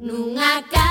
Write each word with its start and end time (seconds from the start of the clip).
Nunha 0.00 0.62
casa 0.70 0.83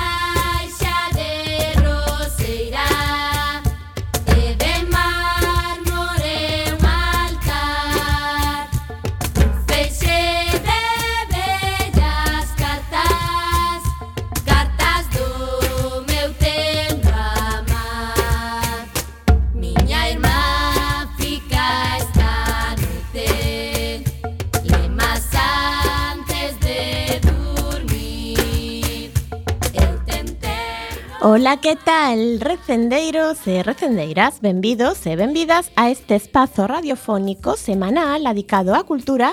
Que 31.62 31.76
tal, 31.76 32.40
recendeiros 32.40 33.46
e 33.46 33.62
recendeiras? 33.62 34.40
Benvidos 34.40 35.06
e 35.06 35.16
benvidas 35.16 35.70
a 35.76 35.88
este 35.88 36.14
espazo 36.16 36.66
radiofónico 36.66 37.56
semanal 37.56 38.20
dedicado 38.24 38.74
á 38.74 38.84
cultura 38.84 39.32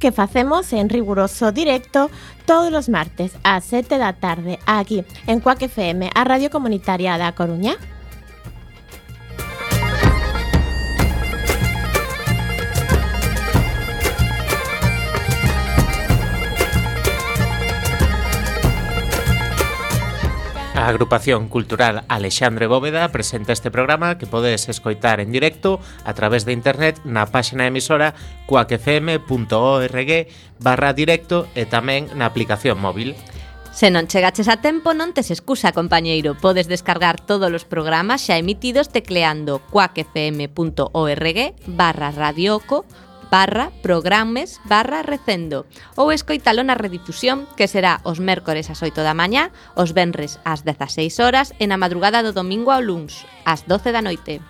que 0.00 0.10
facemos 0.10 0.72
en 0.72 0.88
riguroso 0.88 1.52
directo 1.52 2.10
todos 2.50 2.72
os 2.74 2.88
martes 2.88 3.36
ás 3.44 3.62
7 3.70 3.94
da 3.94 4.16
tarde 4.16 4.58
aquí 4.66 5.04
en 5.30 5.38
Cuac 5.38 5.62
FM, 5.62 6.10
a 6.10 6.22
Radio 6.24 6.50
Comunitaria 6.50 7.14
da 7.14 7.30
Coruña. 7.36 7.78
A 20.78 20.86
agrupación 20.86 21.48
cultural 21.48 22.04
Alexandre 22.06 22.68
Bóveda 22.68 23.10
presenta 23.10 23.52
este 23.52 23.68
programa 23.68 24.16
que 24.16 24.28
podes 24.28 24.68
escoitar 24.68 25.18
en 25.18 25.32
directo 25.32 25.80
a 26.04 26.14
través 26.14 26.44
de 26.46 26.54
internet 26.54 27.02
na 27.02 27.26
páxina 27.26 27.66
emisora 27.66 28.14
coacfm.org 28.46 30.10
barra 30.62 30.94
directo 30.94 31.50
e 31.58 31.66
tamén 31.66 32.06
na 32.14 32.30
aplicación 32.30 32.78
móvil. 32.78 33.18
Se 33.74 33.90
non 33.90 34.06
chegaches 34.06 34.46
a 34.46 34.62
tempo, 34.62 34.94
non 34.94 35.10
tes 35.10 35.34
excusa, 35.34 35.74
compañeiro. 35.74 36.38
Podes 36.38 36.70
descargar 36.70 37.18
todos 37.18 37.50
os 37.50 37.66
programas 37.66 38.22
xa 38.22 38.38
emitidos 38.38 38.86
tecleando 38.94 39.58
coacfm.org 39.74 41.38
barra 41.66 42.14
radioco.com 42.14 43.07
barra 43.30 43.70
programes 43.82 44.60
barra 44.64 45.04
recendo 45.04 45.68
ou 45.96 46.12
escoitalo 46.12 46.64
na 46.64 46.76
redifusión 46.76 47.48
que 47.56 47.68
será 47.68 48.00
os 48.04 48.20
mércores 48.20 48.72
ás 48.72 48.80
8 48.80 49.04
da 49.04 49.16
mañá, 49.16 49.52
os 49.76 49.92
venres 49.92 50.40
ás 50.44 50.64
16 50.64 51.20
horas 51.20 51.52
e 51.60 51.68
na 51.68 51.80
madrugada 51.80 52.24
do 52.24 52.32
domingo 52.32 52.72
ao 52.72 52.80
luns 52.80 53.28
ás 53.44 53.64
12 53.68 53.92
da 53.92 54.02
noite. 54.02 54.40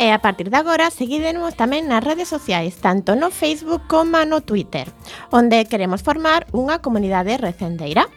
E 0.00 0.16
a 0.16 0.24
partir 0.24 0.48
de 0.48 0.56
agora, 0.56 0.88
seguídenos 0.88 1.52
tamén 1.60 1.84
nas 1.84 2.00
redes 2.00 2.32
sociais, 2.32 2.80
tanto 2.80 3.12
no 3.20 3.28
Facebook 3.28 3.84
como 3.84 4.16
no 4.24 4.40
Twitter, 4.40 4.88
onde 5.28 5.68
queremos 5.68 6.00
formar 6.00 6.48
unha 6.56 6.80
comunidade 6.80 7.36
recendeira. 7.36 8.08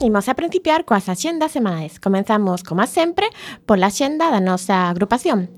Imos 0.00 0.28
a 0.28 0.34
principiar 0.34 0.84
coas 0.88 1.08
axendas 1.12 1.52
semanais. 1.52 2.00
Comenzamos, 2.00 2.64
como 2.64 2.86
sempre, 2.88 3.28
pola 3.68 3.92
axenda 3.92 4.32
da 4.32 4.40
nosa 4.40 4.88
agrupación, 4.88 5.52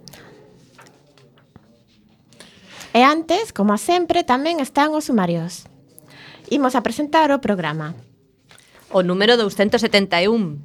E 2.95 3.03
antes, 3.03 3.51
como 3.51 3.75
sempre, 3.75 4.22
tamén 4.22 4.62
están 4.62 4.95
os 4.95 5.11
sumarios. 5.11 5.66
Imos 6.47 6.78
a 6.78 6.87
presentar 6.87 7.34
o 7.34 7.43
programa. 7.43 7.99
O 8.87 9.03
número 9.03 9.34
271. 9.34 10.62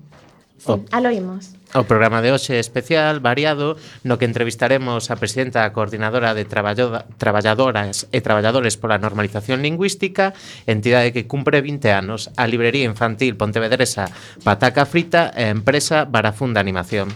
Sí, 0.62 0.70
oh. 0.70 0.86
aloimos. 0.94 1.59
O 1.70 1.86
programa 1.86 2.18
de 2.26 2.34
hoxe 2.34 2.58
é 2.58 2.60
especial, 2.60 3.22
variado, 3.22 3.78
no 4.02 4.18
que 4.18 4.26
entrevistaremos 4.26 5.14
a 5.14 5.22
presidenta 5.22 5.62
da 5.62 5.70
Coordinadora 5.70 6.34
de 6.34 6.42
Traballadoras 6.42 8.10
e 8.10 8.26
Traballadores 8.26 8.74
pola 8.74 8.98
Normalización 8.98 9.62
Lingüística, 9.62 10.34
entidade 10.66 11.14
que 11.14 11.30
cumpre 11.30 11.62
20 11.62 11.94
anos, 11.94 12.34
a 12.42 12.50
librería 12.50 12.90
infantil 12.90 13.38
pontevedresa 13.38 14.10
Pataca 14.42 14.90
Frita 14.90 15.30
e 15.38 15.46
a 15.46 15.54
empresa 15.54 16.10
Barafunda 16.10 16.58
Animación. 16.58 17.14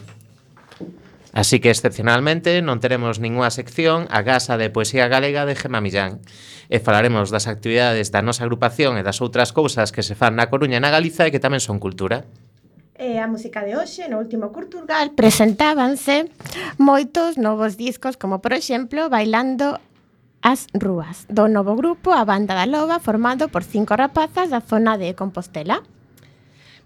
Así 1.34 1.58
que 1.58 1.74
excepcionalmente 1.74 2.62
non 2.62 2.78
teremos 2.78 3.18
ninguna 3.18 3.50
sección 3.50 4.06
a 4.14 4.22
Gasa 4.22 4.54
de 4.62 4.70
Poesía 4.70 5.10
Galega 5.10 5.50
de 5.50 5.58
Gema 5.58 5.82
Millán 5.82 6.22
e 6.70 6.78
falaremos 6.78 7.34
das 7.34 7.50
actividades 7.50 8.14
da 8.14 8.22
nosa 8.22 8.46
agrupación 8.46 9.02
e 9.02 9.06
das 9.06 9.18
outras 9.18 9.50
cousas 9.50 9.90
que 9.90 10.06
se 10.06 10.14
fan 10.14 10.38
na 10.38 10.54
Coruña 10.54 10.78
e 10.78 10.84
na 10.86 10.94
Galiza 10.94 11.26
e 11.26 11.34
que 11.34 11.42
tamén 11.42 11.58
son 11.58 11.82
cultura. 11.82 12.30
E 12.94 13.18
a 13.18 13.26
música 13.26 13.66
de 13.66 13.74
hoxe, 13.74 14.06
no 14.06 14.22
último 14.22 14.54
Curturgal, 14.54 15.18
presentábanse 15.18 16.30
moitos 16.78 17.42
novos 17.42 17.74
discos, 17.74 18.22
como 18.22 18.38
por 18.38 18.54
exemplo, 18.54 19.10
Bailando 19.10 19.82
as 20.46 20.70
Rúas, 20.78 21.26
do 21.26 21.50
novo 21.50 21.74
grupo 21.74 22.14
A 22.14 22.22
Banda 22.22 22.54
da 22.54 22.70
Loba, 22.70 23.02
formado 23.02 23.50
por 23.50 23.66
cinco 23.66 23.98
rapazas 23.98 24.54
da 24.54 24.62
zona 24.62 24.94
de 25.02 25.18
Compostela. 25.18 25.82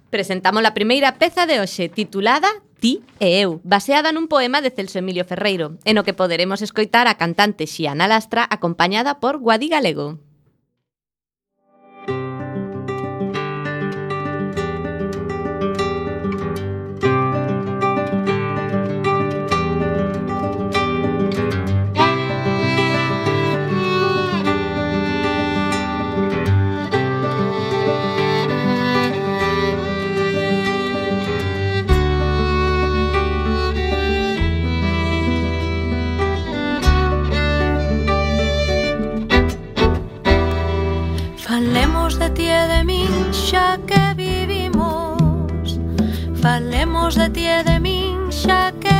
Presentamos 0.08 0.64
a 0.64 0.72
primeira 0.72 1.20
peza 1.20 1.44
de 1.44 1.60
hoxe, 1.60 1.92
titulada 1.92 2.48
Ti 2.80 3.04
e 3.20 3.44
eu, 3.44 3.60
baseada 3.68 4.16
nun 4.16 4.32
poema 4.32 4.64
de 4.64 4.72
Celso 4.72 5.04
Emilio 5.04 5.28
Ferreiro, 5.28 5.76
en 5.84 6.00
o 6.00 6.06
que 6.08 6.16
poderemos 6.16 6.64
escoitar 6.64 7.12
a 7.12 7.20
cantante 7.20 7.68
Xiana 7.68 8.08
Lastra 8.08 8.48
acompañada 8.48 9.20
por 9.20 9.44
Guadi 9.44 9.68
Galego. 9.68 10.22
de 42.68 42.84
min 42.84 43.12
xa 43.32 43.80
que 43.90 44.04
vivimos. 44.16 45.80
Falemos 46.42 47.16
de 47.16 47.28
ti 47.36 47.46
e 47.48 47.64
de 47.64 47.78
min 47.80 48.32
xa 48.42 48.72
que 48.82 48.97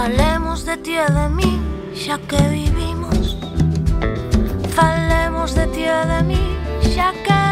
Falemos 0.00 0.64
de 0.64 0.76
ti 0.76 0.94
e 0.94 1.06
de 1.10 1.28
mí, 1.28 1.52
xa 1.92 2.16
que 2.28 2.40
vivimos. 2.54 3.36
Falemos 4.76 5.56
de 5.58 5.66
ti 5.74 5.82
e 5.82 6.00
de 6.12 6.20
mí, 6.22 6.44
xa 6.94 7.10
que 7.24 7.47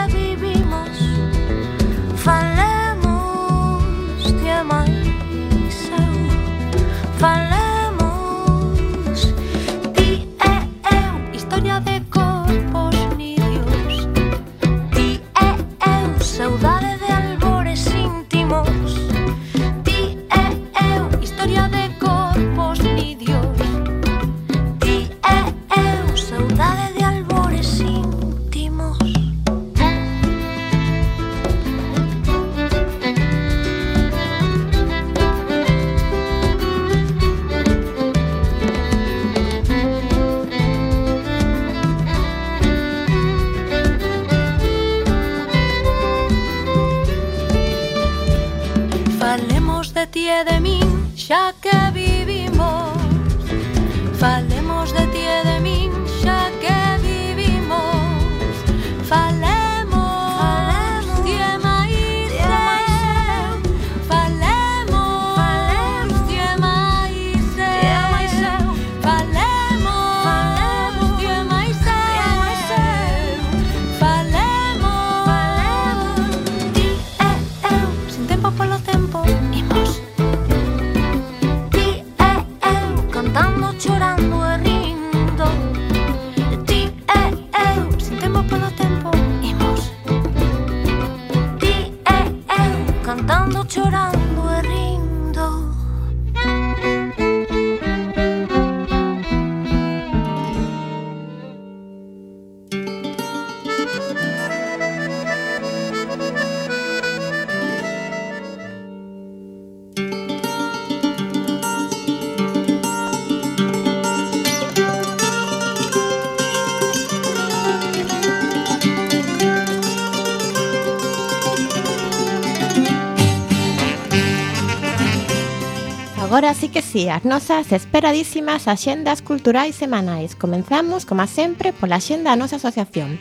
que 126.76 126.82
sí, 126.82 127.08
as 127.08 127.24
nosas 127.24 127.72
esperadísimas 127.72 128.68
axendas 128.68 129.22
culturais 129.22 129.74
semanais. 129.74 130.36
Comenzamos, 130.36 131.06
como 131.06 131.26
sempre, 131.26 131.72
pola 131.72 131.96
axenda 131.96 132.28
da 132.28 132.36
nosa 132.36 132.60
asociación. 132.60 133.16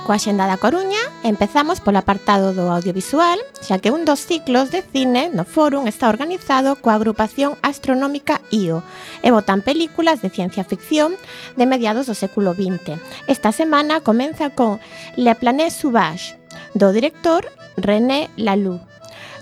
Coa 0.08 0.16
xenda 0.16 0.48
da 0.48 0.56
Coruña 0.56 1.04
empezamos 1.20 1.84
polo 1.84 2.00
apartado 2.00 2.56
do 2.56 2.72
audiovisual, 2.72 3.36
xa 3.60 3.76
que 3.76 3.92
un 3.92 4.08
dos 4.08 4.24
ciclos 4.24 4.72
de 4.72 4.80
cine 4.80 5.28
no 5.28 5.44
Fórum 5.44 5.84
está 5.84 6.08
organizado 6.08 6.80
coa 6.80 6.96
agrupación 6.96 7.60
astronómica 7.60 8.40
IO 8.48 8.80
e 9.20 9.28
botan 9.28 9.60
películas 9.60 10.24
de 10.24 10.32
ciencia 10.32 10.64
ficción 10.64 11.12
de 11.60 11.68
mediados 11.68 12.08
do 12.08 12.16
século 12.16 12.56
XX. 12.56 12.96
Esta 13.28 13.52
semana 13.52 14.00
comeza 14.00 14.48
con 14.48 14.80
Le 15.12 15.36
Planet 15.36 15.68
Sauvage, 15.68 16.40
do 16.72 16.88
director 16.88 17.44
René 17.76 18.32
Laloux. 18.40 18.80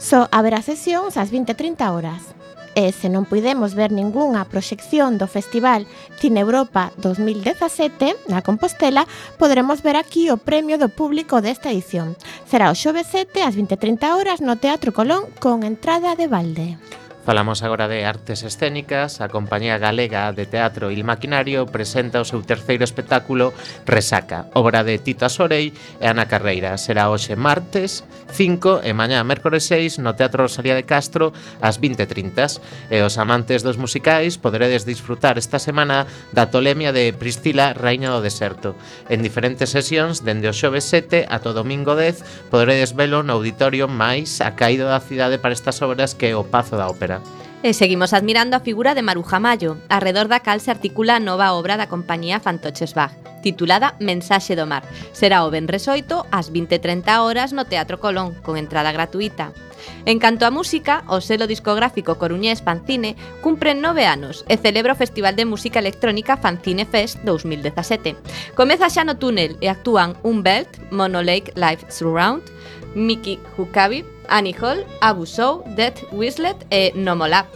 Só 0.03 0.27
so, 0.27 0.29
haberá 0.35 0.67
sesións 0.67 1.15
ás 1.15 1.31
20.30 1.31 1.95
horas. 1.95 2.36
E 2.77 2.93
se 2.93 3.09
non 3.09 3.25
puidemos 3.25 3.73
ver 3.73 3.89
ningunha 3.89 4.45
proxección 4.53 5.17
do 5.17 5.25
Festival 5.25 5.89
Cine 6.21 6.45
Europa 6.45 6.93
2017 7.01 8.29
na 8.29 8.45
Compostela, 8.45 9.09
poderemos 9.41 9.81
ver 9.81 9.97
aquí 9.97 10.29
o 10.29 10.37
premio 10.37 10.77
do 10.77 10.93
público 10.93 11.41
desta 11.41 11.73
edición. 11.73 12.21
Será 12.45 12.69
o 12.69 12.77
xove 12.77 13.01
7 13.01 13.49
ás 13.49 13.57
20.30 13.57 14.13
horas 14.13 14.45
no 14.45 14.61
Teatro 14.61 14.93
Colón 14.93 15.25
con 15.41 15.65
entrada 15.65 16.21
de 16.21 16.29
balde. 16.29 16.77
Falamos 17.27 17.65
agora 17.65 17.89
de 17.89 18.05
artes 18.05 18.45
escénicas, 18.45 19.21
a 19.21 19.27
Compañía 19.27 19.79
Galega 19.79 20.31
de 20.31 20.47
Teatro 20.47 20.93
Il 20.93 21.03
Maquinario 21.03 21.67
presenta 21.67 22.23
o 22.23 22.25
seu 22.25 22.39
terceiro 22.47 22.87
espectáculo 22.87 23.51
Resaca, 23.83 24.47
obra 24.55 24.87
de 24.87 24.95
Tita 25.03 25.27
Sorei 25.27 25.75
e 25.99 26.07
Ana 26.07 26.31
Carreira. 26.31 26.79
Será 26.79 27.11
hoxe 27.11 27.35
martes 27.35 28.07
5 28.31 28.87
e 28.87 28.95
mañá 28.95 29.27
mércores 29.27 29.67
6 29.67 29.99
no 29.99 30.15
Teatro 30.15 30.47
Rosalía 30.47 30.79
de 30.79 30.87
Castro 30.87 31.35
ás 31.59 31.83
20.30. 31.83 32.95
E 32.95 33.03
os 33.03 33.19
amantes 33.19 33.67
dos 33.67 33.75
musicais 33.75 34.39
poderedes 34.39 34.87
disfrutar 34.87 35.35
esta 35.35 35.59
semana 35.59 36.07
da 36.31 36.47
tolemia 36.47 36.95
de 36.95 37.11
Priscila, 37.11 37.75
Rainha 37.75 38.15
do 38.15 38.23
Deserto. 38.23 38.79
En 39.11 39.27
diferentes 39.27 39.75
sesións, 39.75 40.23
dende 40.23 40.47
o 40.47 40.55
xove 40.55 40.79
7 40.79 41.27
ata 41.27 41.51
o 41.51 41.59
domingo 41.59 41.99
10, 41.99 42.55
poderedes 42.55 42.95
velo 42.95 43.27
no 43.27 43.35
auditorio 43.35 43.91
máis 43.91 44.39
acaído 44.39 44.87
da 44.87 45.03
cidade 45.03 45.43
para 45.43 45.59
estas 45.59 45.83
obras 45.83 46.15
que 46.15 46.31
é 46.31 46.39
o 46.39 46.47
Pazo 46.47 46.79
da 46.79 46.87
Ópera. 46.87 47.16
E 47.63 47.71
eh, 47.71 47.75
seguimos 47.75 48.13
admirando 48.13 48.55
a 48.57 48.65
figura 48.65 48.95
de 48.95 49.03
Maruja 49.03 49.41
Mayo, 49.41 49.81
arredor 49.89 50.29
da 50.29 50.41
cal 50.41 50.61
se 50.61 50.71
articula 50.71 51.17
a 51.17 51.25
nova 51.25 51.57
obra 51.57 51.75
da 51.81 51.91
compañía 51.91 52.39
Fantoches 52.39 52.95
Bach, 52.95 53.17
titulada 53.43 53.97
Mensaxe 53.99 54.55
do 54.55 54.69
Mar. 54.69 54.85
Será 55.17 55.43
o 55.43 55.51
Benres 55.51 55.89
8 55.89 56.29
ás 56.31 56.53
20.30 56.53 57.07
horas 57.25 57.51
no 57.57 57.65
Teatro 57.65 57.99
Colón, 57.99 58.37
con 58.45 58.61
entrada 58.61 58.93
gratuita. 58.93 59.57
En 60.05 60.19
canto 60.19 60.47
a 60.47 60.55
música, 60.55 61.03
o 61.07 61.19
selo 61.21 61.47
discográfico 61.47 62.19
coruñés 62.19 62.63
Fancine 62.63 63.17
cumpre 63.43 63.75
nove 63.75 64.07
anos 64.07 64.45
e 64.47 64.59
celebra 64.59 64.95
o 64.95 65.01
Festival 65.01 65.35
de 65.35 65.47
Música 65.47 65.79
Electrónica 65.79 66.37
Fancine 66.39 66.87
Fest 66.87 67.19
2017. 67.23 68.15
Comeza 68.55 68.91
xa 68.91 69.03
no 69.03 69.19
túnel 69.19 69.59
e 69.59 69.67
actúan 69.67 70.15
Unbelt, 70.23 70.71
Monolake 70.91 71.55
Live 71.55 71.87
Surround, 71.91 72.43
Miki 72.97 73.39
Hukabi, 73.59 74.07
Annie 74.29 74.57
Hall, 74.59 74.85
Abusou, 75.01 75.65
Death 75.77 76.05
Wislet 76.13 76.57
e 76.71 76.89
eh, 76.89 76.93
Nomolab. 76.95 77.47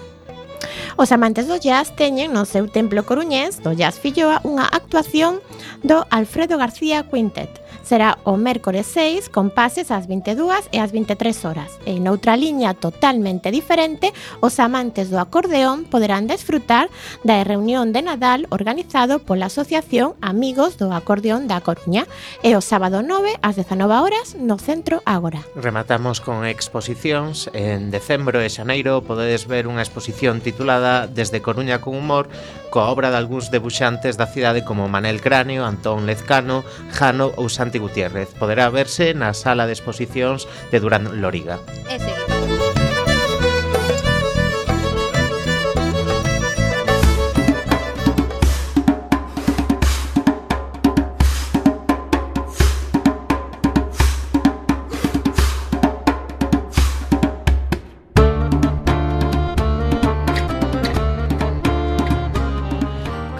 Os 0.96 1.12
amantes 1.12 1.48
do 1.48 1.56
jazz 1.56 1.94
teñen 1.96 2.36
no 2.36 2.44
seu 2.44 2.68
templo 2.68 3.00
coruñés 3.08 3.62
do 3.64 3.72
Jazz 3.72 3.96
Filloa 3.96 4.44
unha 4.44 4.68
actuación 4.68 5.40
do 5.80 6.04
Alfredo 6.12 6.60
García 6.60 7.08
Quintet, 7.08 7.48
será 7.82 8.18
o 8.24 8.36
mércores 8.36 8.86
6 8.86 9.28
con 9.32 9.50
pases 9.50 9.90
ás 9.90 10.06
22 10.06 10.68
e 10.70 10.78
ás 10.78 10.92
23 10.92 11.32
horas. 11.48 11.80
E 11.88 11.96
noutra 11.98 12.36
liña 12.36 12.76
totalmente 12.76 13.50
diferente, 13.50 14.12
os 14.44 14.60
amantes 14.60 15.08
do 15.10 15.18
acordeón 15.18 15.88
poderán 15.88 16.28
desfrutar 16.28 16.92
da 17.24 17.42
reunión 17.42 17.90
de 17.96 18.04
Nadal 18.04 18.46
organizado 18.52 19.24
pola 19.24 19.48
Asociación 19.48 20.14
Amigos 20.20 20.76
do 20.76 20.92
Acordeón 20.92 21.48
da 21.48 21.64
Coruña 21.64 22.04
e 22.44 22.52
o 22.54 22.62
sábado 22.62 23.02
9 23.02 23.40
ás 23.40 23.56
19 23.56 23.90
horas 23.90 24.36
no 24.36 24.60
Centro 24.60 25.02
Ágora. 25.08 25.42
Rematamos 25.56 26.20
con 26.20 26.44
exposicións. 26.44 27.48
En 27.56 27.90
decembro 27.90 28.38
e 28.44 28.52
xaneiro 28.52 29.02
podedes 29.02 29.48
ver 29.48 29.64
unha 29.64 29.82
exposición 29.82 30.44
titulada 30.44 31.08
Desde 31.08 31.42
Coruña 31.42 31.80
con 31.80 31.96
humor 31.96 32.28
coa 32.70 32.92
obra 32.94 33.10
de 33.10 33.18
algúns 33.18 33.50
debuxantes 33.50 34.14
da 34.14 34.30
cidade 34.30 34.62
como 34.62 34.86
Manel 34.86 35.18
Cráneo, 35.18 35.66
Antón 35.66 36.06
Lezcano, 36.06 36.62
Jano 36.94 37.34
ou 37.34 37.50
Santiago 37.50 37.69
Santi 37.70 37.78
Gutiérrez. 37.78 38.34
Poderá 38.34 38.66
verse 38.68 39.14
na 39.14 39.30
sala 39.30 39.70
de 39.70 39.78
exposicións 39.78 40.50
de 40.74 40.82
Durán 40.82 41.22
Loriga. 41.22 41.62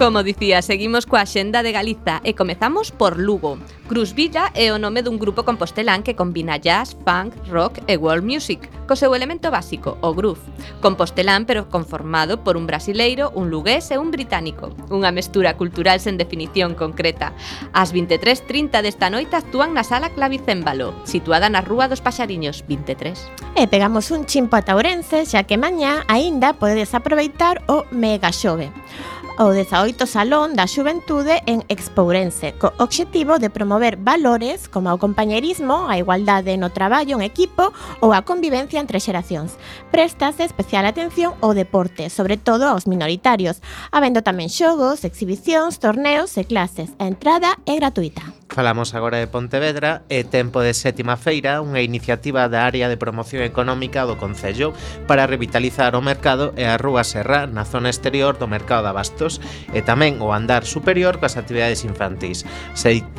Como 0.01 0.23
dicía, 0.23 0.65
seguimos 0.65 1.05
coa 1.05 1.29
xenda 1.29 1.61
de 1.61 1.77
Galiza 1.77 2.25
e 2.25 2.33
comezamos 2.33 2.89
por 2.89 3.21
Lugo. 3.21 3.61
Cruz 3.85 4.17
Villa 4.17 4.49
é 4.57 4.73
o 4.73 4.81
nome 4.81 5.05
dun 5.05 5.21
grupo 5.21 5.45
compostelán 5.45 6.01
que 6.01 6.17
combina 6.17 6.57
jazz, 6.57 6.97
funk, 7.05 7.37
rock 7.53 7.85
e 7.85 8.01
world 8.01 8.25
music, 8.25 8.65
co 8.89 8.97
seu 8.97 9.13
elemento 9.13 9.53
básico, 9.53 10.01
o 10.01 10.09
groove. 10.17 10.41
Compostelán 10.81 11.45
pero 11.45 11.69
conformado 11.69 12.41
por 12.41 12.57
un 12.57 12.65
brasileiro, 12.65 13.29
un 13.37 13.53
lugués 13.53 13.93
e 13.93 14.01
un 14.01 14.09
británico. 14.09 14.73
Unha 14.89 15.13
mestura 15.13 15.53
cultural 15.53 16.01
sen 16.01 16.17
definición 16.17 16.73
concreta. 16.73 17.37
Ás 17.69 17.93
23.30 17.93 18.81
desta 18.81 19.13
noite 19.13 19.37
actúan 19.37 19.77
na 19.77 19.85
sala 19.85 20.09
Clavicémbalo, 20.17 20.97
situada 21.05 21.45
na 21.45 21.61
Rúa 21.61 21.85
dos 21.85 22.01
Paxariños 22.01 22.65
23. 22.65 23.53
E 23.53 23.69
pegamos 23.69 24.09
un 24.09 24.25
chimpo 24.25 24.57
a 24.57 24.65
Taurense, 24.65 25.29
xa 25.29 25.45
que 25.45 25.61
mañá 25.61 26.09
aínda 26.09 26.57
podedes 26.57 26.97
aproveitar 26.97 27.61
o 27.69 27.85
Mega 27.93 28.33
Xove 28.33 28.73
o 29.37 29.51
18 29.51 30.07
Salón 30.07 30.55
da 30.55 30.67
Xuventude 30.67 31.39
en 31.47 31.63
Expourense, 31.69 32.51
co 32.59 32.73
obxectivo 32.81 33.39
de 33.39 33.49
promover 33.49 33.95
valores 33.95 34.67
como 34.67 34.91
o 34.91 34.99
compañerismo, 34.99 35.87
a 35.87 35.95
igualdade 35.95 36.59
no 36.59 36.73
traballo 36.73 37.15
en 37.15 37.23
equipo 37.23 37.71
ou 38.03 38.11
a 38.11 38.27
convivencia 38.27 38.81
entre 38.81 38.99
xeracións. 38.99 39.55
Prestase 39.93 40.43
especial 40.43 40.83
atención 40.83 41.37
ao 41.39 41.55
deporte, 41.55 42.11
sobre 42.11 42.35
todo 42.35 42.67
aos 42.67 42.89
minoritarios, 42.89 43.63
habendo 43.95 44.25
tamén 44.25 44.51
xogos, 44.51 45.07
exhibicións, 45.07 45.79
torneos 45.79 46.35
e 46.35 46.43
clases. 46.43 46.91
A 46.99 47.07
entrada 47.07 47.55
é 47.69 47.79
gratuita. 47.79 48.40
Falamos 48.51 48.93
agora 48.95 49.17
de 49.17 49.31
Pontevedra 49.31 50.03
e 50.11 50.27
tempo 50.27 50.59
de 50.59 50.75
Sétima 50.75 51.15
Feira, 51.15 51.63
unha 51.63 51.79
iniciativa 51.79 52.51
da 52.51 52.67
Área 52.67 52.91
de 52.91 52.99
Promoción 52.99 53.47
Económica 53.47 54.03
do 54.03 54.19
Concello 54.19 54.75
para 55.07 55.23
revitalizar 55.23 55.95
o 55.95 56.03
mercado 56.03 56.51
e 56.59 56.67
a 56.67 56.75
Rúa 56.75 57.07
Serra 57.07 57.47
na 57.47 57.63
zona 57.63 57.87
exterior 57.87 58.35
do 58.35 58.51
mercado 58.51 58.83
de 58.83 58.91
abastos 58.91 59.39
e 59.71 59.79
tamén 59.79 60.19
o 60.19 60.35
andar 60.35 60.67
superior 60.67 61.15
coas 61.23 61.39
actividades 61.39 61.87
infantís. 61.87 62.43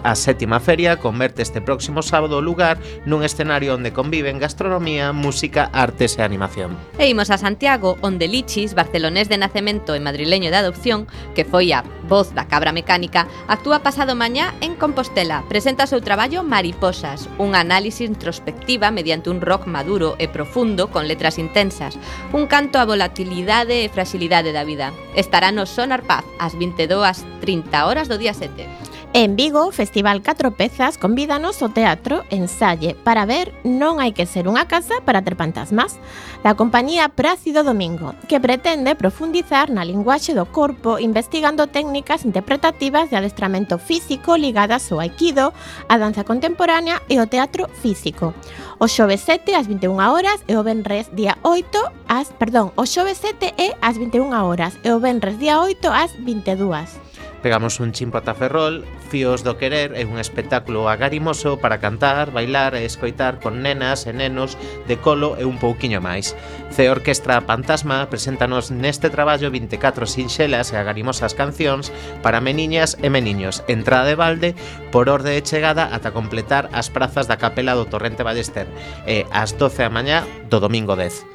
A 0.04 0.12
Sétima 0.20 0.60
Feria 0.60 1.00
converte 1.00 1.40
este 1.40 1.64
próximo 1.64 2.04
sábado 2.04 2.36
o 2.36 2.44
lugar 2.44 2.76
nun 3.08 3.24
escenario 3.24 3.72
onde 3.72 3.96
conviven 3.96 4.36
gastronomía, 4.36 5.16
música, 5.16 5.72
artes 5.72 6.20
e 6.20 6.28
animación. 6.28 6.76
E 7.00 7.08
imos 7.08 7.32
a 7.32 7.40
Santiago, 7.40 7.96
onde 8.04 8.28
Lichis, 8.28 8.76
barcelonés 8.76 9.32
de 9.32 9.40
nacemento 9.40 9.96
e 9.96 10.04
madrileño 10.04 10.52
de 10.52 10.60
adopción, 10.60 11.08
que 11.32 11.48
foi 11.48 11.72
a 11.72 11.80
voz 12.04 12.36
da 12.36 12.44
cabra 12.52 12.76
mecánica, 12.76 13.24
actúa 13.48 13.80
pasado 13.80 14.12
mañá 14.12 14.52
en 14.60 14.76
Compostela 14.76 15.21
Compostela 15.22 15.48
presenta 15.48 15.86
seu 15.86 16.00
traballo 16.00 16.42
Mariposas, 16.42 17.28
un 17.38 17.54
análise 17.54 18.02
introspectiva 18.02 18.90
mediante 18.90 19.30
un 19.30 19.40
rock 19.40 19.66
maduro 19.66 20.16
e 20.18 20.26
profundo 20.26 20.90
con 20.90 21.06
letras 21.06 21.38
intensas, 21.38 21.94
un 22.34 22.50
canto 22.50 22.82
á 22.82 22.84
volatilidade 22.84 23.86
e 23.86 23.92
fragilidade 23.92 24.50
da 24.50 24.66
vida. 24.66 24.90
Estará 25.14 25.54
no 25.54 25.62
Sonar 25.62 26.02
Paz 26.02 26.26
ás 26.42 26.58
22:30 26.58 27.86
horas 27.86 28.10
do 28.10 28.18
día 28.18 28.34
7. 28.34 28.66
En 29.14 29.36
Vigo, 29.36 29.70
Festival 29.72 30.22
Catro 30.22 30.52
Pezas 30.52 30.96
convídanos 30.96 31.60
ao 31.60 31.68
teatro 31.68 32.24
Ensalle 32.32 32.96
para 33.04 33.28
ver 33.28 33.52
Non 33.60 34.00
hai 34.00 34.16
que 34.16 34.24
ser 34.24 34.48
unha 34.48 34.64
casa 34.64 35.04
para 35.04 35.20
ter 35.20 35.36
fantasmas 35.36 36.00
da 36.40 36.56
compañía 36.56 37.12
Prácido 37.12 37.60
Domingo, 37.60 38.16
que 38.24 38.40
pretende 38.40 38.96
profundizar 38.96 39.68
na 39.68 39.84
linguaxe 39.84 40.32
do 40.32 40.48
corpo 40.48 40.96
investigando 40.96 41.68
técnicas 41.68 42.24
interpretativas 42.24 43.12
de 43.12 43.20
adestramento 43.20 43.76
físico 43.76 44.32
ligadas 44.40 44.88
ao 44.88 45.04
aikido, 45.04 45.52
a 45.92 45.94
danza 46.00 46.24
contemporánea 46.24 47.04
e 47.12 47.20
o 47.20 47.28
teatro 47.28 47.68
físico. 47.68 48.32
O 48.80 48.88
xove 48.88 49.20
7 49.20 49.52
ás 49.52 49.68
21 49.68 49.92
horas 50.08 50.40
e 50.48 50.56
o 50.56 50.64
venres 50.64 51.12
día 51.12 51.36
8 51.44 51.68
ás, 52.08 52.32
perdón, 52.40 52.72
o 52.80 52.88
xove 52.88 53.12
7 53.12 53.60
e 53.60 53.76
ás 53.84 54.00
21 54.00 54.32
horas 54.40 54.80
e 54.80 54.88
o 54.88 54.96
venres 55.04 55.36
día 55.36 55.60
8 55.60 55.84
ás 55.92 56.16
22. 56.16 57.11
Pegamos 57.42 57.80
un 57.80 57.90
chimpo 57.90 58.18
ata 58.18 58.34
Ferrol, 58.38 58.84
Fíos 59.10 59.42
do 59.42 59.58
Querer 59.58 59.98
é 59.98 60.06
un 60.06 60.22
espectáculo 60.22 60.86
agarimoso 60.86 61.58
para 61.58 61.82
cantar, 61.82 62.30
bailar 62.30 62.78
e 62.78 62.86
escoitar 62.86 63.42
con 63.42 63.66
nenas 63.66 64.06
e 64.06 64.14
nenos 64.14 64.54
de 64.86 64.94
colo 65.02 65.34
e 65.34 65.42
un 65.42 65.58
pouquiño 65.58 65.98
máis. 65.98 66.38
Ce 66.70 66.86
Orquestra 66.86 67.42
Fantasma 67.42 68.06
preséntanos 68.06 68.70
neste 68.70 69.10
traballo 69.10 69.50
24 69.50 70.06
sinxelas 70.06 70.70
e 70.70 70.78
agarimosas 70.78 71.34
cancións 71.34 71.90
para 72.22 72.38
meniñas 72.38 72.94
e 73.02 73.10
meniños, 73.10 73.66
entrada 73.66 74.06
de 74.06 74.14
balde 74.14 74.50
por 74.94 75.10
orde 75.10 75.34
de 75.34 75.42
chegada 75.42 75.90
ata 75.90 76.14
completar 76.14 76.70
as 76.70 76.94
prazas 76.94 77.26
da 77.26 77.42
Capela 77.42 77.74
do 77.74 77.90
Torrente 77.90 78.22
Ballester 78.22 78.70
e 79.02 79.26
ás 79.34 79.58
12 79.58 79.82
da 79.82 79.90
mañá 79.90 80.18
do 80.46 80.62
domingo 80.62 80.94
10. 80.94 81.31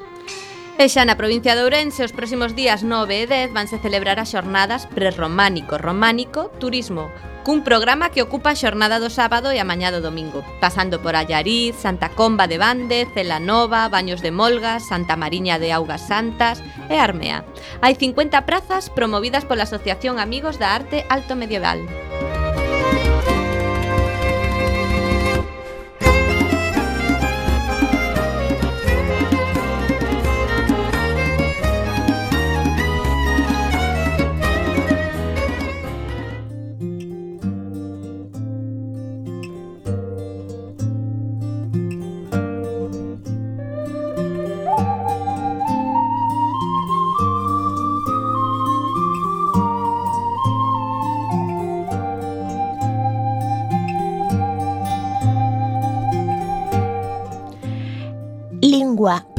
E 0.77 0.93
xa 0.93 1.09
na 1.09 1.17
provincia 1.17 1.57
de 1.57 1.65
Ourense, 1.65 2.05
os 2.05 2.13
próximos 2.13 2.53
días 2.53 2.85
9 2.85 3.09
e 3.09 3.25
10 3.25 3.49
vanse 3.49 3.81
celebrar 3.81 4.21
as 4.21 4.29
xornadas 4.29 4.85
prerrománico, 4.85 5.73
románico, 5.81 6.53
turismo, 6.61 7.09
cun 7.41 7.65
programa 7.65 8.13
que 8.13 8.21
ocupa 8.21 8.53
a 8.53 8.59
xornada 8.61 9.01
do 9.01 9.09
sábado 9.09 9.49
e 9.49 9.57
a 9.57 9.65
mañá 9.65 9.89
do 9.89 10.05
domingo, 10.05 10.45
pasando 10.61 11.01
por 11.01 11.17
Allariz, 11.17 11.73
Santa 11.81 12.13
Comba 12.13 12.45
de 12.45 12.61
Bande, 12.61 13.09
Celanova, 13.09 13.89
Baños 13.89 14.21
de 14.21 14.29
Molgas, 14.29 14.85
Santa 14.85 15.17
Mariña 15.17 15.57
de 15.57 15.73
Augas 15.73 16.05
Santas 16.05 16.61
e 16.93 17.01
Armea. 17.01 17.41
Hai 17.81 17.97
50 17.97 18.45
prazas 18.45 18.93
promovidas 18.93 19.49
pola 19.49 19.65
Asociación 19.65 20.21
Amigos 20.21 20.61
da 20.61 20.77
Arte 20.77 21.09
Alto 21.09 21.33
Medieval. 21.33 21.81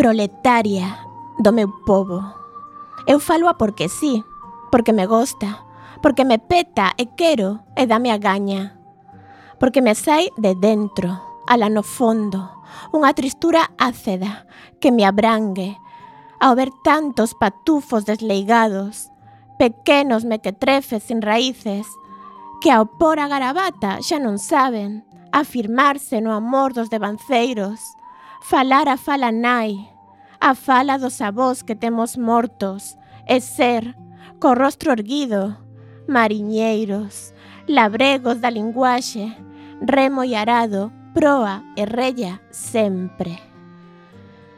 proletaria 0.09 1.05
do 1.39 1.53
meu 1.53 1.69
povo. 1.85 2.25
Eu 3.07 3.21
falo 3.21 3.47
a 3.47 3.59
porque 3.59 3.91
sí, 3.91 4.25
porque 4.73 4.95
me 4.95 5.05
gosta, 5.05 5.61
porque 6.01 6.25
me 6.25 6.39
peta 6.39 6.95
e 6.97 7.13
quero 7.13 7.61
e 7.77 7.85
dame 7.85 8.11
a 8.11 8.17
gaña. 8.17 8.81
Porque 9.61 9.83
me 9.83 9.95
sai 9.95 10.33
de 10.39 10.55
dentro, 10.55 11.13
ala 11.45 11.69
no 11.69 11.85
fondo, 11.85 12.41
unha 12.89 13.13
tristura 13.13 13.69
áceda 13.77 14.49
que 14.81 14.89
me 14.89 15.05
abrangue 15.05 15.77
ao 16.41 16.57
ver 16.57 16.73
tantos 16.81 17.37
patufos 17.37 18.09
desleigados, 18.09 19.13
pequenos 19.61 20.25
mequetrefes 20.25 21.05
sin 21.05 21.21
raíces, 21.21 21.85
que 22.65 22.73
ao 22.73 22.89
por 22.97 23.21
a 23.21 23.29
garabata 23.29 24.01
xa 24.01 24.17
non 24.17 24.41
saben 24.41 25.05
afirmarse 25.37 26.25
no 26.25 26.33
amor 26.33 26.73
dos 26.73 26.89
devanceiros, 26.89 27.93
falar 28.41 28.89
a 28.89 28.97
fala 28.97 29.29
nai, 29.29 29.98
A 30.41 30.55
fala 30.55 30.99
dos 30.99 31.21
avós 31.21 31.63
que 31.63 31.75
temos 31.75 32.17
mortos 32.17 32.97
e 33.27 33.41
ser, 33.41 33.97
co 34.39 34.55
rostro 34.55 34.93
erguido, 34.93 35.59
mariñeiros, 36.07 37.35
labregos 37.67 38.39
da 38.41 38.49
linguaxe, 38.49 39.35
remo 39.83 40.23
e 40.23 40.37
arado, 40.37 40.93
proa 41.13 41.65
e 41.75 41.85
rella 41.85 42.41
sempre. 42.51 43.37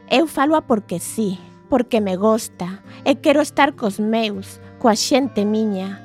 Eu 0.07 0.27
faloa 0.27 0.61
porque 0.61 0.99
sí, 0.99 1.39
porque 1.67 1.99
me 1.99 2.15
gosta 2.15 2.83
e 3.03 3.15
quero 3.15 3.41
estar 3.41 3.73
cos 3.73 3.97
meus, 3.97 4.61
coa 4.77 4.93
xente 4.93 5.45
miña, 5.45 5.97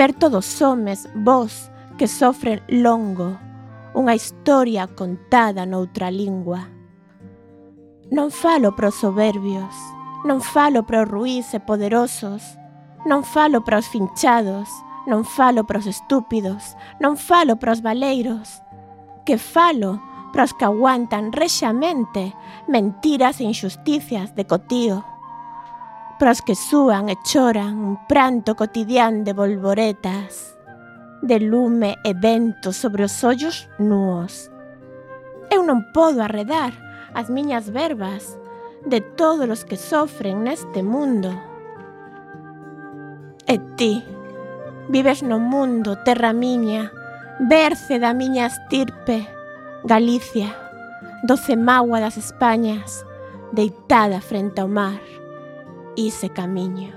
perto 0.00 0.30
dos 0.30 0.62
homes, 0.64 1.04
vos, 1.14 1.68
que 1.98 2.08
sofren 2.08 2.64
longo, 2.70 3.36
unha 3.92 4.16
historia 4.16 4.88
contada 4.88 5.68
noutra 5.68 6.08
lingua. 6.08 6.77
Non 8.10 8.32
falo 8.32 8.72
para 8.72 8.88
os 8.88 8.96
soberbios, 8.96 9.76
non 10.24 10.40
falo 10.40 10.80
para 10.80 11.04
os 11.04 11.08
ruís 11.12 11.52
e 11.52 11.60
poderosos, 11.60 12.40
non 13.04 13.20
falo 13.20 13.60
para 13.60 13.76
os 13.76 13.84
finchados, 13.84 14.64
non 15.04 15.28
falo 15.28 15.68
para 15.68 15.76
os 15.76 15.84
estúpidos, 15.84 16.72
non 17.04 17.20
falo 17.20 17.60
para 17.60 17.76
os 17.76 17.84
valeiros, 17.84 18.64
que 19.28 19.36
falo 19.36 20.00
para 20.32 20.48
os 20.48 20.56
que 20.56 20.64
aguantan 20.64 21.36
rexamente 21.36 22.32
mentiras 22.64 23.44
e 23.44 23.44
injusticias 23.44 24.32
de 24.32 24.48
cotío, 24.48 25.04
para 26.16 26.32
os 26.32 26.40
que 26.40 26.56
súan 26.56 27.12
e 27.12 27.16
choran 27.28 27.76
un 27.76 28.08
pranto 28.08 28.56
cotidián 28.56 29.20
de 29.20 29.36
volvoretas, 29.36 30.56
de 31.20 31.44
lume 31.44 32.00
e 32.08 32.16
vento 32.16 32.72
sobre 32.72 33.04
os 33.04 33.20
ollos 33.20 33.68
nuos. 33.76 34.48
Eu 35.52 35.60
non 35.60 35.84
podo 35.92 36.24
arredar 36.24 36.87
as 37.18 37.28
miñas 37.30 37.72
verbas 37.72 38.38
de 38.86 39.00
todos 39.00 39.50
os 39.50 39.64
que 39.64 39.76
sofren 39.76 40.44
neste 40.46 40.84
mundo. 40.86 41.34
E 43.44 43.58
ti, 43.74 44.04
vives 44.88 45.26
no 45.26 45.40
mundo, 45.40 45.98
terra 46.06 46.32
miña, 46.32 46.92
berce 47.40 47.98
da 47.98 48.14
miña 48.14 48.46
estirpe, 48.46 49.26
Galicia, 49.82 50.54
doce 51.24 51.56
magua 51.56 51.98
das 51.98 52.16
Españas, 52.16 53.02
deitada 53.50 54.20
frente 54.20 54.60
ao 54.60 54.68
mar, 54.68 55.02
ise 55.96 56.30
camiño. 56.30 56.94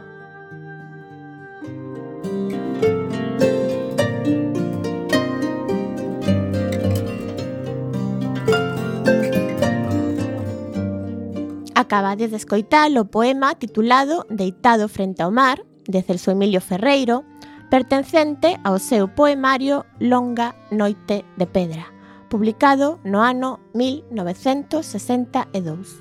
Acabades 11.92 12.32
de 12.32 12.38
escoitar 12.38 12.90
o 12.96 13.04
poema 13.04 13.56
titulado 13.56 14.26
Deitado 14.30 14.88
frente 14.88 15.22
ao 15.22 15.30
mar, 15.30 15.60
de 15.84 16.02
Celso 16.02 16.32
Emilio 16.32 16.62
Ferreiro, 16.62 17.26
pertencente 17.70 18.58
ao 18.64 18.80
seu 18.80 19.10
poemario 19.10 19.84
Longa 20.00 20.56
noite 20.72 21.26
de 21.36 21.46
pedra, 21.48 21.84
publicado 22.30 23.02
no 23.04 23.20
ano 23.20 23.60
1962. 23.76 26.01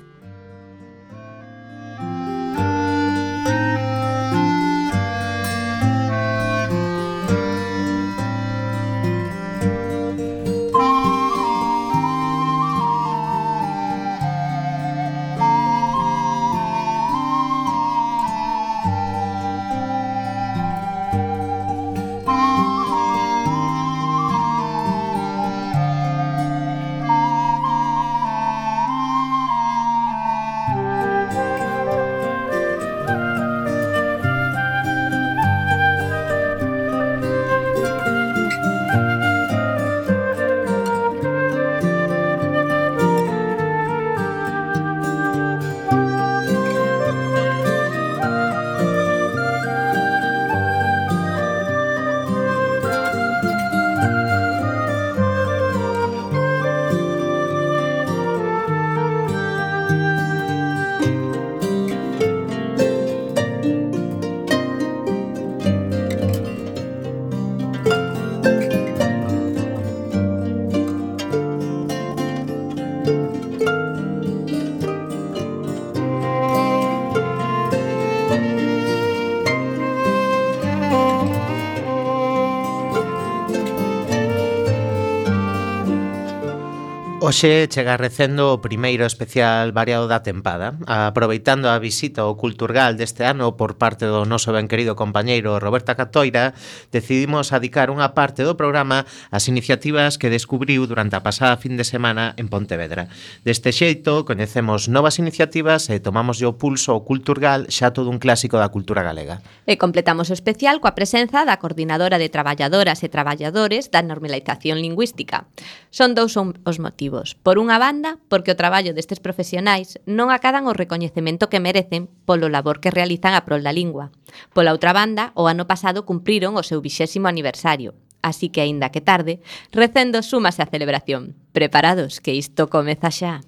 Hoxe 87.31 87.71
chega 87.71 87.95
recendo 87.95 88.51
o 88.51 88.59
primeiro 88.59 89.07
especial 89.07 89.71
variado 89.71 90.03
da 90.11 90.19
tempada, 90.19 90.75
aproveitando 90.83 91.71
a 91.71 91.79
visita 91.79 92.27
ao 92.27 92.35
Culturgal 92.35 92.99
deste 92.99 93.23
ano 93.23 93.55
por 93.55 93.79
parte 93.79 94.03
do 94.03 94.27
noso 94.27 94.51
ben 94.51 94.67
querido 94.67 94.99
compañeiro 94.99 95.55
Roberta 95.55 95.95
Catoira, 95.95 96.51
decidimos 96.91 97.55
adicar 97.55 97.87
unha 97.87 98.11
parte 98.11 98.43
do 98.43 98.59
programa 98.59 99.07
ás 99.31 99.47
iniciativas 99.47 100.19
que 100.19 100.27
descubriu 100.27 100.83
durante 100.91 101.15
a 101.15 101.23
pasada 101.23 101.55
fin 101.55 101.79
de 101.79 101.87
semana 101.87 102.35
en 102.35 102.51
Pontevedra. 102.51 103.07
Deste 103.47 103.71
xeito, 103.71 104.27
coñecemos 104.27 104.91
novas 104.91 105.15
iniciativas 105.15 105.87
e 105.87 106.03
tomamos 106.03 106.43
o 106.43 106.59
pulso 106.59 106.91
ao 106.91 107.07
Culturgal 107.07 107.71
xa 107.71 107.95
todo 107.95 108.11
un 108.11 108.19
clásico 108.19 108.59
da 108.59 108.67
cultura 108.75 109.07
galega. 109.07 109.39
E 109.63 109.79
completamos 109.79 110.27
o 110.27 110.35
especial 110.35 110.83
coa 110.83 110.99
presenza 110.99 111.47
da 111.47 111.55
coordinadora 111.63 112.19
de 112.19 112.27
traballadoras 112.27 112.99
e 112.99 113.07
traballadores 113.07 113.87
da 113.87 114.03
normalización 114.03 114.83
lingüística. 114.83 115.47
Son 115.95 116.11
dous 116.11 116.35
os 116.35 116.75
motivos 116.75 117.20
motivos. 117.21 117.37
Por 117.41 117.59
unha 117.59 117.77
banda, 117.77 118.17
porque 118.29 118.51
o 118.51 118.59
traballo 118.59 118.93
destes 118.93 119.21
profesionais 119.21 119.99
non 120.05 120.33
acadan 120.33 120.65
o 120.65 120.73
recoñecemento 120.73 121.49
que 121.49 121.61
merecen 121.61 122.09
polo 122.25 122.49
labor 122.49 122.81
que 122.81 122.93
realizan 122.93 123.33
a 123.37 123.45
prol 123.45 123.63
da 123.63 123.73
lingua. 123.73 124.11
Pola 124.53 124.73
outra 124.73 124.93
banda, 124.93 125.31
o 125.37 125.45
ano 125.47 125.67
pasado 125.69 126.05
cumpriron 126.05 126.57
o 126.57 126.65
seu 126.65 126.81
vixésimo 126.81 127.29
aniversario. 127.29 127.93
Así 128.21 128.53
que, 128.53 128.61
aínda 128.61 128.93
que 128.93 129.01
tarde, 129.01 129.41
recendo 129.73 130.21
súmase 130.21 130.61
a 130.61 130.69
celebración. 130.69 131.33
Preparados, 131.53 132.21
que 132.21 132.37
isto 132.37 132.69
comeza 132.69 133.09
xa. 133.09 133.41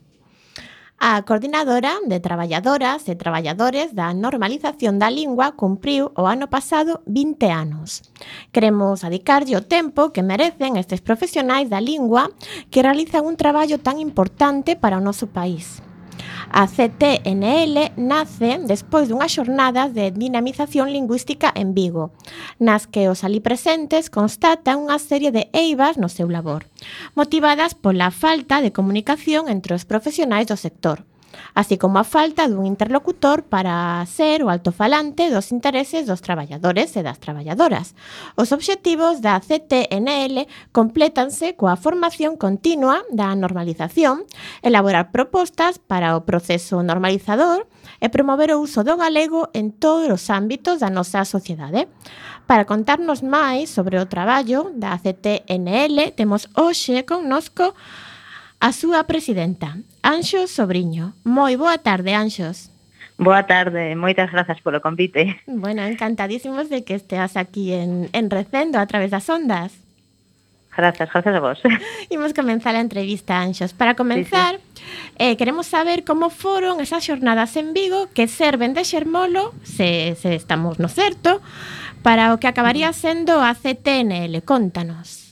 A 0.99 1.21
coordinadora 1.23 1.99
de 2.07 2.19
traballadoras 2.19 3.09
e 3.09 3.15
traballadores 3.15 3.91
da 3.93 4.13
normalización 4.13 4.99
da 4.99 5.09
lingua 5.11 5.51
cumpriu 5.51 6.15
o 6.15 6.23
ano 6.25 6.47
pasado 6.47 7.03
20 7.05 7.43
anos. 7.51 8.07
Queremos 8.53 9.03
adicarlle 9.03 9.59
o 9.59 9.65
tempo 9.67 10.15
que 10.15 10.23
merecen 10.23 10.79
estes 10.79 11.03
profesionais 11.03 11.67
da 11.67 11.83
lingua 11.83 12.31
que 12.71 12.81
realizan 12.81 13.27
un 13.27 13.35
traballo 13.35 13.77
tan 13.83 13.99
importante 13.99 14.79
para 14.79 14.97
o 14.97 15.03
noso 15.03 15.27
país. 15.27 15.83
A 16.51 16.67
CTNL 16.67 17.93
nace 17.95 18.59
despois 18.65 19.07
dunhas 19.07 19.31
xornadas 19.31 19.93
de 19.93 20.11
dinamización 20.11 20.91
lingüística 20.91 21.51
en 21.55 21.71
Vigo, 21.77 22.11
nas 22.59 22.89
que 22.89 23.07
os 23.07 23.23
ali 23.23 23.39
presentes 23.39 24.11
constatan 24.11 24.83
unha 24.83 24.99
serie 24.99 25.31
de 25.31 25.47
eivas 25.55 25.95
no 25.95 26.09
seu 26.11 26.27
labor, 26.27 26.67
motivadas 27.15 27.77
pola 27.77 28.11
falta 28.11 28.59
de 28.59 28.75
comunicación 28.75 29.47
entre 29.47 29.73
os 29.77 29.87
profesionais 29.87 30.49
do 30.49 30.57
sector 30.59 31.07
así 31.53 31.77
como 31.77 31.99
a 31.99 32.03
falta 32.03 32.47
dun 32.47 32.65
interlocutor 32.65 33.45
para 33.47 34.01
ser 34.09 34.43
o 34.43 34.49
altofalante 34.49 35.29
dos 35.29 35.51
intereses 35.51 36.05
dos 36.05 36.21
traballadores 36.21 36.93
e 36.97 37.01
das 37.01 37.19
traballadoras. 37.19 37.95
Os 38.35 38.51
obxectivos 38.51 39.21
da 39.21 39.39
CTNL 39.39 40.47
complétanse 40.71 41.53
coa 41.53 41.77
formación 41.77 42.35
continua 42.37 43.05
da 43.11 43.33
normalización, 43.37 44.25
elaborar 44.61 45.11
propostas 45.11 45.77
para 45.77 46.17
o 46.17 46.25
proceso 46.25 46.81
normalizador 46.81 47.65
e 47.99 48.09
promover 48.09 48.51
o 48.51 48.61
uso 48.61 48.83
do 48.83 48.97
galego 48.99 49.49
en 49.53 49.71
todos 49.71 50.09
os 50.09 50.23
ámbitos 50.29 50.79
da 50.79 50.89
nosa 50.89 51.23
sociedade. 51.23 51.87
Para 52.47 52.67
contarnos 52.67 53.23
máis 53.23 53.71
sobre 53.71 53.95
o 53.95 54.09
traballo 54.09 54.75
da 54.75 54.99
CTNL, 54.99 56.11
temos 56.11 56.51
hoxe 56.59 57.07
connosco 57.07 57.71
a 58.59 58.69
súa 58.71 59.03
presidenta, 59.07 59.79
Anxos 60.03 60.51
Sobriño. 60.51 61.15
Moi 61.23 61.55
boa 61.55 61.79
tarde, 61.79 62.11
Anxos. 62.11 62.67
Boa 63.15 63.47
tarde, 63.47 63.95
moitas 63.95 64.27
grazas 64.35 64.59
polo 64.59 64.83
convite. 64.83 65.39
Bueno, 65.47 65.81
encantadísimos 65.87 66.67
de 66.67 66.83
que 66.83 66.95
esteas 66.99 67.39
aquí 67.39 67.71
en, 67.71 68.09
en 68.11 68.27
Recendo 68.27 68.79
a 68.79 68.85
través 68.85 69.11
das 69.15 69.29
ondas. 69.31 69.71
Grazas, 70.75 71.07
grazas 71.07 71.35
a 71.35 71.39
vos. 71.39 71.61
Imos 72.09 72.33
comenzar 72.33 72.75
a 72.75 72.81
entrevista, 72.81 73.39
Anxos. 73.39 73.71
Para 73.71 73.95
comenzar, 73.95 74.59
sí, 74.73 74.83
sí. 74.83 74.83
eh, 75.19 75.37
queremos 75.37 75.67
saber 75.67 76.03
como 76.03 76.29
foron 76.29 76.81
esas 76.81 77.05
xornadas 77.05 77.55
en 77.55 77.71
Vigo 77.71 78.09
que 78.13 78.27
serven 78.27 78.73
de 78.73 78.83
xermolo, 78.83 79.53
se, 79.63 80.15
se 80.19 80.35
estamos 80.35 80.79
no 80.79 80.89
certo, 80.89 81.39
para 82.03 82.33
o 82.33 82.43
que 82.43 82.51
acabaría 82.51 82.91
mm. 82.91 82.93
sendo 82.93 83.39
a 83.39 83.55
CTNL. 83.55 84.43
Contanos. 84.43 85.31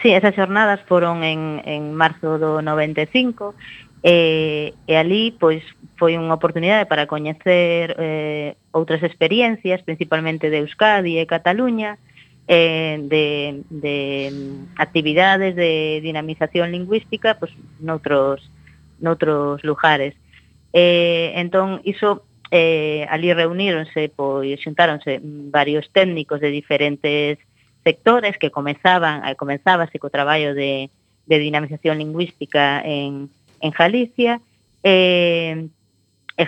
Sí, 0.00 0.12
esas 0.12 0.36
xornadas 0.36 0.80
foron 0.86 1.24
en, 1.24 1.60
en 1.66 1.92
marzo 1.92 2.38
do 2.38 2.62
95 2.62 3.52
e, 4.02 4.74
e 4.86 4.92
ali 4.96 5.32
pois 5.38 5.62
foi 5.96 6.16
unha 6.20 6.36
oportunidade 6.36 6.84
para 6.84 7.08
coñecer 7.08 7.96
eh, 7.96 8.56
outras 8.72 9.00
experiencias, 9.00 9.80
principalmente 9.82 10.52
de 10.52 10.60
Euskadi 10.60 11.16
e 11.16 11.24
Cataluña, 11.24 11.96
eh, 12.48 13.00
de, 13.02 13.64
de 13.70 13.96
actividades 14.76 15.56
de 15.56 16.00
dinamización 16.04 16.70
lingüística 16.70 17.40
pois, 17.40 17.52
noutros, 17.80 18.44
noutros 19.00 19.64
lugares. 19.64 20.14
Eh, 20.72 21.32
entón, 21.40 21.80
iso 21.84 22.28
eh, 22.50 23.08
ali 23.08 23.32
reuníronse, 23.32 24.12
pois 24.12 24.60
xuntáronse 24.60 25.18
varios 25.50 25.88
técnicos 25.90 26.38
de 26.40 26.52
diferentes 26.52 27.38
sectores 27.82 28.36
que 28.38 28.52
comezaban, 28.52 29.24
eh, 29.24 29.34
comenzábase 29.34 29.98
co 29.98 30.12
traballo 30.12 30.54
de, 30.54 30.90
de 31.26 31.36
dinamización 31.38 31.98
lingüística 31.98 32.84
en, 32.84 33.30
en 33.60 33.70
Galicia 33.70 34.40
eh, 34.82 35.68
e 36.36 36.44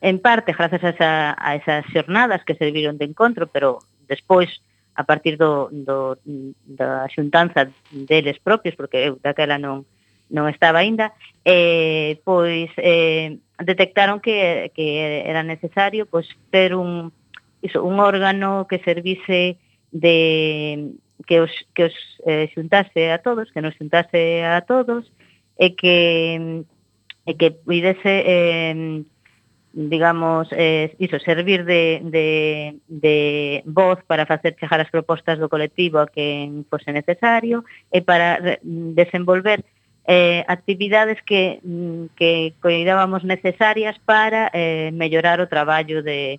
en 0.00 0.18
parte 0.20 0.52
grazas 0.52 0.82
a, 0.84 0.90
esa, 0.90 1.12
a 1.38 1.56
esas 1.56 1.84
xornadas 1.90 2.44
que 2.44 2.54
serviron 2.54 2.98
de 2.98 3.06
encontro 3.06 3.46
pero 3.48 3.80
despois 4.06 4.48
a 4.94 5.04
partir 5.04 5.36
do, 5.36 5.68
do, 5.72 6.18
da 6.64 7.08
xuntanza 7.08 7.72
deles 7.90 8.38
propios 8.38 8.76
porque 8.76 9.08
eu 9.08 9.18
daquela 9.18 9.58
non, 9.58 9.88
non 10.32 10.48
estaba 10.48 10.80
aínda, 10.80 11.12
eh, 11.44 12.20
pois 12.24 12.72
eh, 12.76 13.40
detectaron 13.60 14.20
que, 14.20 14.72
que 14.76 15.24
era 15.24 15.42
necesario 15.42 16.04
pois 16.06 16.28
ter 16.52 16.76
un 16.76 17.12
iso, 17.60 17.84
un 17.84 18.00
órgano 18.00 18.66
que 18.68 18.80
servise 18.84 19.56
de 19.92 20.92
que 21.26 21.40
os 21.40 21.52
que 21.74 21.88
os 21.88 21.96
eh, 22.26 22.48
xuntase 22.52 23.12
a 23.12 23.20
todos, 23.20 23.52
que 23.52 23.60
nos 23.64 23.76
xuntase 23.76 24.44
a 24.44 24.60
todos 24.64 25.08
e 25.58 25.76
que 25.76 26.64
e 27.24 27.32
que 27.38 27.50
puidese 27.52 28.14
eh, 28.26 29.04
digamos, 29.72 30.48
eh, 30.52 30.94
iso, 30.98 31.18
servir 31.18 31.64
de, 31.64 32.00
de, 32.04 32.80
de 32.88 33.62
voz 33.64 33.98
para 34.06 34.26
facer 34.26 34.54
chegar 34.60 34.80
as 34.80 34.92
propostas 34.92 35.40
do 35.40 35.48
colectivo 35.48 35.96
a 35.98 36.06
quen 36.06 36.68
fose 36.68 36.92
necesario 36.92 37.64
e 37.88 38.04
para 38.04 38.60
desenvolver 38.62 39.64
eh, 40.04 40.44
actividades 40.46 41.22
que, 41.24 41.62
que 42.16 42.52
coidábamos 42.60 43.24
necesarias 43.24 43.96
para 44.04 44.50
eh, 44.52 44.90
mellorar 44.92 45.40
o 45.40 45.48
traballo 45.48 46.02
de, 46.04 46.36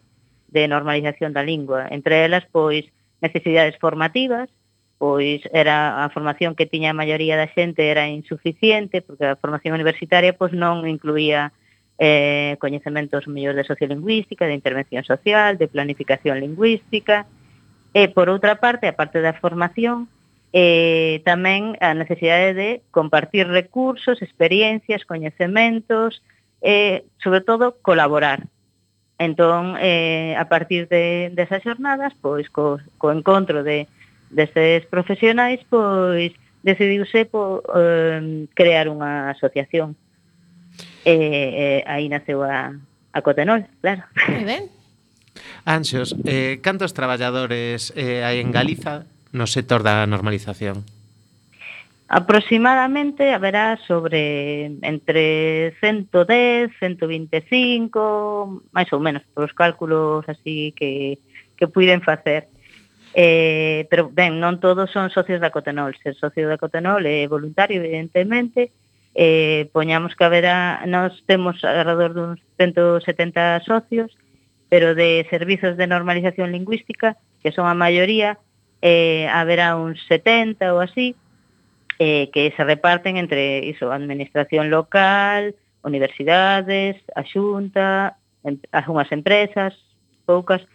de 0.53 0.67
normalización 0.69 1.33
da 1.33 1.41
lingua. 1.41 1.89
Entre 1.89 2.21
elas, 2.21 2.45
pois, 2.53 2.85
necesidades 3.17 3.81
formativas, 3.81 4.45
pois 5.03 5.41
era 5.51 6.05
a 6.05 6.09
formación 6.15 6.55
que 6.55 6.63
tiña 6.63 6.95
a 6.95 6.99
maioría 7.01 7.35
da 7.35 7.51
xente 7.51 7.91
era 7.91 8.07
insuficiente, 8.07 9.03
porque 9.03 9.27
a 9.27 9.35
formación 9.35 9.75
universitaria 9.75 10.31
pois 10.31 10.55
non 10.55 10.87
incluía 10.87 11.51
eh, 11.99 12.55
coñecementos 12.63 13.27
mellores 13.27 13.67
de 13.67 13.67
sociolingüística, 13.67 14.47
de 14.47 14.55
intervención 14.55 15.03
social, 15.03 15.59
de 15.59 15.67
planificación 15.67 16.39
lingüística, 16.39 17.27
e 17.91 18.07
por 18.15 18.31
outra 18.31 18.63
parte, 18.63 18.87
a 18.87 18.95
parte 18.95 19.19
da 19.19 19.35
formación, 19.35 20.07
eh, 20.55 21.19
tamén 21.27 21.75
a 21.83 21.91
necesidade 21.91 22.55
de 22.55 22.69
compartir 22.95 23.51
recursos, 23.51 24.23
experiencias, 24.23 25.03
coñecementos, 25.03 26.23
e, 26.63 26.71
eh, 26.71 26.97
sobre 27.19 27.43
todo, 27.43 27.75
colaborar. 27.83 28.47
Entón, 29.19 29.75
eh, 29.83 30.31
a 30.39 30.47
partir 30.47 30.87
de, 30.87 31.27
desas 31.35 31.59
xornadas, 31.59 32.15
pois, 32.23 32.47
co, 32.47 32.79
co 32.95 33.11
encontro 33.11 33.67
de, 33.67 33.91
destes 34.33 34.85
profesionais, 34.89 35.61
pois 35.69 36.33
decidiuse 36.65 37.25
po, 37.25 37.61
eh, 37.75 38.49
crear 38.57 38.89
unha 38.89 39.31
asociación. 39.31 39.95
E, 41.05 41.13
eh, 41.13 41.49
eh, 41.53 41.81
aí 41.85 42.09
naceu 42.09 42.41
a, 42.41 42.73
a 43.13 43.19
Cotenol, 43.21 43.69
claro. 43.79 44.03
Moi 44.27 44.43
ben. 44.43 44.63
Anxos, 45.65 46.15
eh, 46.25 46.59
cantos 46.61 46.93
traballadores 46.93 47.93
eh, 47.95 48.23
hai 48.25 48.39
en 48.41 48.51
Galiza 48.51 49.05
no 49.33 49.47
sector 49.47 49.81
da 49.81 50.05
normalización? 50.05 50.85
Aproximadamente 52.07 53.33
haberá 53.33 53.79
sobre 53.87 54.69
entre 54.85 55.73
110, 55.81 56.69
125, 56.77 58.61
máis 58.69 58.89
ou 58.93 59.01
menos, 59.01 59.25
os 59.33 59.49
cálculos 59.55 60.21
así 60.29 60.75
que, 60.77 61.17
que 61.57 61.65
puiden 61.65 62.05
facer. 62.05 62.45
Eh, 63.13 63.85
pero, 63.89 64.09
ben, 64.09 64.41
non 64.41 64.57
todos 64.57 64.89
son 64.89 65.13
socios 65.13 65.37
da 65.37 65.53
Cotenol. 65.53 65.93
Ser 66.01 66.17
socio 66.17 66.49
da 66.49 66.57
Cotenol 66.57 67.05
é 67.05 67.29
voluntario, 67.29 67.77
evidentemente, 67.77 68.73
eh, 69.13 69.69
poñamos 69.71 70.17
que 70.17 70.25
haberá, 70.25 70.81
nós 70.89 71.13
temos 71.29 71.61
alrededor 71.61 72.13
duns 72.13 72.39
170 72.57 73.61
socios, 73.61 74.09
pero 74.73 74.97
de 74.97 75.25
servizos 75.29 75.77
de 75.77 75.85
normalización 75.85 76.51
lingüística, 76.51 77.17
que 77.45 77.53
son 77.53 77.69
a 77.69 77.77
maioría, 77.77 78.41
eh, 78.81 79.29
haberá 79.29 79.77
uns 79.77 80.01
70 80.09 80.73
ou 80.73 80.81
así, 80.81 81.13
eh, 82.01 82.33
que 82.33 82.49
se 82.57 82.63
reparten 82.65 83.21
entre 83.21 83.61
iso, 83.69 83.93
administración 83.93 84.73
local, 84.73 85.53
universidades, 85.85 86.97
a 87.13 87.21
xunta, 87.21 88.17
algunhas 88.73 89.11
empresas, 89.13 89.77
poucas, 90.25 90.65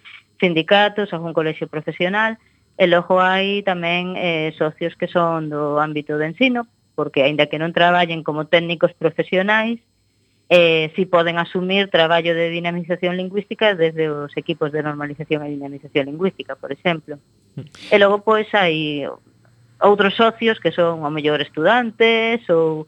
sindicatos, 0.41 1.13
algún 1.13 1.35
colexio 1.35 1.67
profesional, 1.69 2.39
e 2.79 2.87
logo 2.87 3.19
hai 3.19 3.67
tamén 3.67 4.15
eh, 4.15 4.55
socios 4.55 4.95
que 4.95 5.11
son 5.11 5.51
do 5.51 5.83
ámbito 5.83 6.15
de 6.15 6.31
ensino, 6.31 6.67
porque 6.95 7.27
aínda 7.27 7.51
que 7.51 7.59
non 7.59 7.75
traballen 7.75 8.23
como 8.23 8.47
técnicos 8.47 8.95
profesionais, 8.95 9.83
eh, 10.49 10.91
si 10.97 11.05
poden 11.05 11.37
asumir 11.37 11.91
traballo 11.91 12.35
de 12.35 12.49
dinamización 12.49 13.19
lingüística 13.19 13.75
desde 13.75 14.09
os 14.09 14.33
equipos 14.39 14.73
de 14.73 14.83
normalización 14.83 15.45
e 15.45 15.53
dinamización 15.53 16.07
lingüística, 16.07 16.57
por 16.57 16.73
exemplo. 16.73 17.19
E 17.91 17.97
logo, 17.99 18.23
pois, 18.23 18.49
hai 18.55 19.05
outros 19.83 20.15
socios 20.15 20.59
que 20.59 20.73
son, 20.73 21.05
o 21.05 21.11
mellor, 21.11 21.43
estudantes 21.43 22.43
ou 22.49 22.87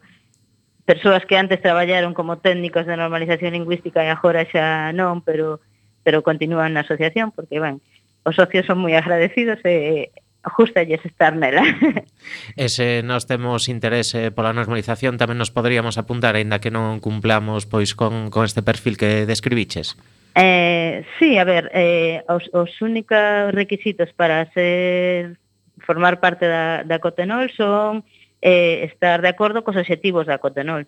persoas 0.83 1.23
que 1.23 1.37
antes 1.37 1.61
traballaron 1.61 2.15
como 2.17 2.41
técnicos 2.41 2.87
de 2.87 2.97
normalización 2.97 3.53
lingüística 3.53 4.03
e 4.03 4.09
agora 4.09 4.43
xa 4.49 4.91
non, 4.91 5.21
pero 5.21 5.61
pero 6.03 6.25
continúan 6.25 6.73
na 6.73 6.83
asociación 6.83 7.31
porque, 7.31 7.61
ben, 7.61 7.79
os 8.25 8.37
socios 8.37 8.65
son 8.65 8.81
moi 8.81 8.93
agradecidos 8.93 9.61
eh, 9.65 10.09
e 10.09 10.49
justalles 10.49 11.01
estar 11.05 11.35
nela. 11.37 11.61
E 12.57 12.69
se 12.69 13.01
nós 13.01 13.25
temos 13.25 13.69
interese 13.69 14.29
eh, 14.29 14.31
pola 14.33 14.53
normalización 14.53 15.17
tamén 15.17 15.37
nos 15.37 15.53
poderíamos 15.53 15.97
apuntar, 15.97 16.37
aínda 16.37 16.61
que 16.61 16.73
non 16.73 17.01
cumplamos 17.01 17.65
pois 17.69 17.93
con, 17.97 18.33
con 18.33 18.45
este 18.45 18.61
perfil 18.61 18.97
que 18.97 19.25
describiches. 19.25 19.97
Eh, 20.35 21.03
sí, 21.19 21.37
a 21.37 21.43
ver, 21.43 21.69
eh, 21.73 22.23
os, 22.29 22.47
os 22.53 22.71
únicos 22.81 23.51
requisitos 23.51 24.13
para 24.13 24.47
ser 24.53 25.37
formar 25.81 26.19
parte 26.19 26.47
da, 26.47 26.83
da 26.83 26.99
Cotenol 26.99 27.49
son 27.51 28.05
eh, 28.41 28.85
estar 28.85 29.21
de 29.21 29.29
acordo 29.29 29.63
cos 29.63 29.75
obxectivos 29.75 30.25
da 30.25 30.37
Cotenol. 30.37 30.85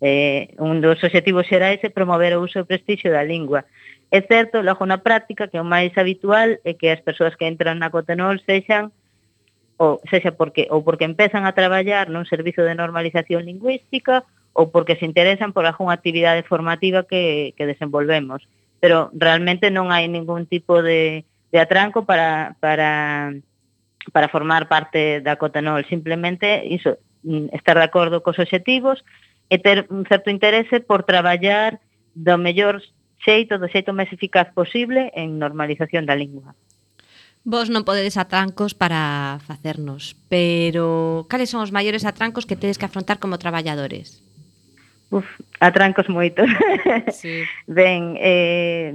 Eh, 0.00 0.56
un 0.56 0.80
dos 0.80 0.96
obxectivos 1.04 1.44
xerais 1.44 1.80
é 1.84 1.92
promover 1.92 2.32
o 2.36 2.44
uso 2.44 2.64
e 2.64 2.68
prestixio 2.68 3.12
da 3.12 3.24
lingua. 3.24 3.68
É 4.10 4.20
certo, 4.26 4.58
logo 4.62 4.82
na 4.86 4.98
práctica, 4.98 5.46
que 5.46 5.60
o 5.60 5.64
máis 5.64 5.94
habitual 5.94 6.58
é 6.66 6.74
que 6.74 6.90
as 6.90 6.98
persoas 6.98 7.38
que 7.38 7.46
entran 7.46 7.78
na 7.78 7.94
Cotenol 7.94 8.42
sexan 8.42 8.90
ou 9.78 10.02
sexa 10.10 10.34
porque 10.34 10.66
ou 10.68 10.82
porque 10.82 11.06
empezan 11.06 11.46
a 11.46 11.54
traballar 11.54 12.10
nun 12.10 12.26
servizo 12.26 12.66
de 12.66 12.74
normalización 12.74 13.46
lingüística 13.46 14.26
ou 14.52 14.74
porque 14.74 14.98
se 14.98 15.06
interesan 15.06 15.54
por 15.54 15.62
algunha 15.62 15.94
actividade 15.94 16.42
formativa 16.42 17.06
que, 17.06 17.54
que 17.54 17.70
desenvolvemos. 17.70 18.44
Pero 18.82 19.14
realmente 19.14 19.70
non 19.70 19.94
hai 19.94 20.10
ningún 20.10 20.50
tipo 20.50 20.82
de, 20.82 21.22
de 21.54 21.58
atranco 21.62 22.02
para, 22.02 22.58
para, 22.58 23.30
para 24.10 24.26
formar 24.26 24.66
parte 24.66 25.22
da 25.22 25.38
Cotenol. 25.38 25.86
Simplemente 25.86 26.66
iso, 26.66 26.98
mm, 27.22 27.54
estar 27.54 27.78
de 27.78 27.86
acordo 27.86 28.26
cos 28.26 28.42
obxectivos 28.42 29.06
e 29.46 29.62
ter 29.62 29.86
un 29.86 30.02
certo 30.10 30.34
interese 30.34 30.82
por 30.82 31.06
traballar 31.06 31.78
do 32.18 32.34
mellor 32.36 32.82
xeito, 33.24 33.60
do 33.60 33.68
xeito 33.68 33.92
máis 33.92 34.08
eficaz 34.12 34.48
posible 34.52 35.12
en 35.14 35.36
normalización 35.36 36.08
da 36.08 36.16
lingua. 36.16 36.56
Vos 37.40 37.72
non 37.72 37.88
podedes 37.88 38.20
atrancos 38.20 38.76
para 38.76 39.40
facernos, 39.48 40.12
pero 40.28 41.24
cales 41.32 41.48
son 41.48 41.64
os 41.64 41.72
maiores 41.72 42.04
atrancos 42.04 42.44
que 42.44 42.58
tedes 42.58 42.76
que 42.76 42.84
afrontar 42.84 43.16
como 43.16 43.40
traballadores? 43.40 44.20
Uf, 45.08 45.26
atrancos 45.58 46.08
moitos. 46.08 46.48
Sí. 47.16 47.44
Ben, 47.64 48.20
eh, 48.20 48.92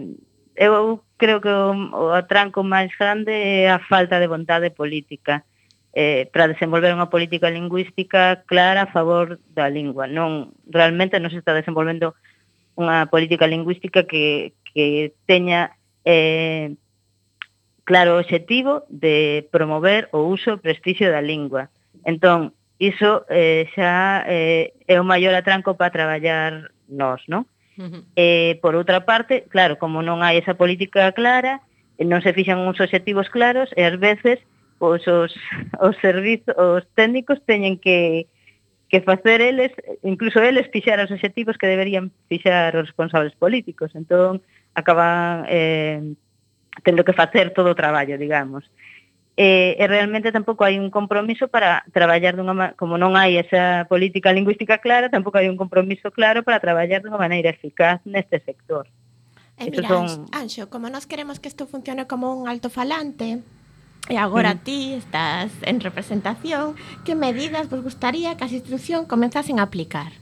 eu 0.55 1.01
creo 1.17 1.41
que 1.41 1.49
o, 1.49 1.73
o 1.73 2.13
atranco 2.13 2.61
máis 2.61 2.93
grande 2.93 3.33
é 3.33 3.69
a 3.69 3.81
falta 3.81 4.21
de 4.21 4.29
vontade 4.29 4.69
política 4.69 5.43
eh, 5.95 6.27
para 6.31 6.51
desenvolver 6.51 6.91
unha 6.91 7.09
política 7.09 7.47
lingüística 7.49 8.43
clara 8.45 8.85
a 8.85 8.91
favor 8.91 9.39
da 9.51 9.71
lingua. 9.71 10.05
Non, 10.05 10.51
realmente 10.67 11.17
non 11.17 11.31
se 11.31 11.39
está 11.39 11.55
desenvolvendo 11.55 12.13
unha 12.75 13.07
política 13.07 13.47
lingüística 13.47 14.03
que, 14.03 14.53
que 14.67 15.15
teña 15.25 15.75
eh, 16.03 16.75
claro 17.87 18.15
o 18.15 18.21
objetivo 18.21 18.83
de 18.91 19.47
promover 19.51 20.11
o 20.11 20.27
uso 20.27 20.59
e 20.59 20.63
prestixio 20.63 21.11
da 21.11 21.23
lingua. 21.23 21.71
Entón, 22.03 22.51
iso 22.79 23.23
eh, 23.31 23.71
xa 23.71 24.27
eh, 24.27 24.75
é 24.87 24.95
o 24.99 25.07
maior 25.07 25.33
atranco 25.33 25.79
para 25.79 25.95
traballar 25.95 26.71
nós, 26.91 27.23
non? 27.31 27.47
Uh 27.75 27.87
-huh. 27.87 28.01
eh, 28.15 28.59
por 28.59 28.75
outra 28.75 29.03
parte, 29.03 29.47
claro, 29.47 29.79
como 29.79 30.03
non 30.03 30.23
hai 30.23 30.39
esa 30.39 30.55
política 30.55 31.11
clara, 31.15 31.63
non 31.99 32.19
se 32.19 32.35
fixan 32.35 32.59
uns 32.59 32.79
obxectivos 32.79 33.31
claros 33.31 33.71
e 33.79 33.87
ás 33.87 33.95
veces 33.95 34.43
pois, 34.77 35.07
os, 35.07 35.31
os 35.79 35.95
servizos, 36.03 36.55
os 36.57 36.83
técnicos 36.95 37.39
teñen 37.47 37.79
que, 37.79 38.27
que 38.95 39.03
facer 39.03 39.41
eles, 39.41 39.75
incluso 40.03 40.39
eles 40.39 40.71
fixar 40.71 41.03
os 41.03 41.11
objetivos 41.11 41.59
que 41.59 41.67
deberían 41.67 42.15
fixar 42.31 42.71
os 42.79 42.87
responsables 42.87 43.35
políticos. 43.35 43.91
Entón, 43.91 44.39
acaban 44.71 45.43
eh, 45.51 46.15
tendo 46.83 47.03
que 47.03 47.11
facer 47.11 47.51
todo 47.51 47.75
o 47.75 47.75
traballo, 47.75 48.15
digamos. 48.15 48.63
E, 49.35 49.75
e 49.75 49.83
realmente 49.91 50.31
tampouco 50.31 50.63
hai 50.63 50.79
un 50.79 50.87
compromiso 50.87 51.51
para 51.51 51.83
traballar 51.91 52.39
dunha 52.39 52.71
como 52.79 52.95
non 52.95 53.19
hai 53.19 53.35
esa 53.35 53.83
política 53.91 54.31
lingüística 54.31 54.79
clara, 54.79 55.11
tampouco 55.11 55.35
hai 55.35 55.51
un 55.51 55.59
compromiso 55.59 56.07
claro 56.15 56.47
para 56.47 56.63
traballar 56.63 57.03
dunha 57.03 57.19
maneira 57.19 57.51
eficaz 57.51 57.99
neste 58.07 58.39
sector. 58.39 58.87
Eh, 59.59 59.67
e 59.67 59.75
mira, 59.75 59.91
son... 59.91 60.31
Anxo, 60.31 60.71
como 60.71 60.87
nós 60.87 61.03
queremos 61.03 61.43
que 61.43 61.51
isto 61.51 61.67
funcione 61.67 62.07
como 62.07 62.31
un 62.31 62.47
altofalante, 62.47 63.43
E 64.09 64.17
agora 64.21 64.53
mm. 64.53 64.61
ti 64.61 64.93
estás 64.93 65.49
en 65.65 65.81
representación, 65.81 66.77
que 67.05 67.15
medidas 67.17 67.69
vos 67.69 67.81
gustaría 67.81 68.37
que 68.37 68.45
as 68.45 68.53
institución 68.53 69.09
comenzasen 69.09 69.57
a 69.57 69.65
aplicar? 69.65 70.13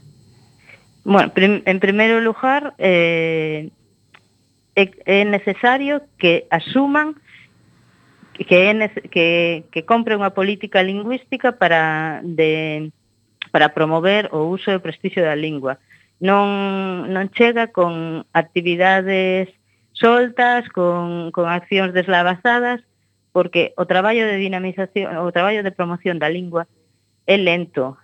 Bueno, 1.04 1.28
prim 1.36 1.60
en 1.68 1.78
primeiro 1.84 2.24
lugar, 2.24 2.72
eh, 2.80 3.68
é, 4.74 4.84
é 5.04 5.24
necesario 5.28 6.00
que 6.16 6.48
asuman 6.48 7.20
que, 8.32 8.56
é 8.56 8.88
que, 9.12 9.64
que 9.70 9.82
compre 9.84 10.16
unha 10.16 10.32
política 10.32 10.82
lingüística 10.82 11.54
para, 11.54 12.24
de, 12.24 12.90
para 13.52 13.76
promover 13.76 14.32
o 14.34 14.50
uso 14.50 14.72
e 14.72 14.80
o 14.80 14.82
prestixio 14.82 15.22
da 15.22 15.38
lingua. 15.38 15.78
Non, 16.18 17.06
non 17.12 17.30
chega 17.30 17.70
con 17.70 18.24
actividades 18.32 19.52
soltas, 19.94 20.66
con, 20.72 21.30
con 21.30 21.46
accións 21.46 21.94
deslavazadas, 21.94 22.82
porque 23.34 23.74
o 23.74 23.84
traballo 23.84 24.22
de 24.30 24.38
dinamización, 24.38 25.18
o 25.18 25.34
traballo 25.34 25.66
de 25.66 25.74
promoción 25.74 26.22
da 26.22 26.30
lingua 26.30 26.70
é 27.26 27.34
lento, 27.34 27.98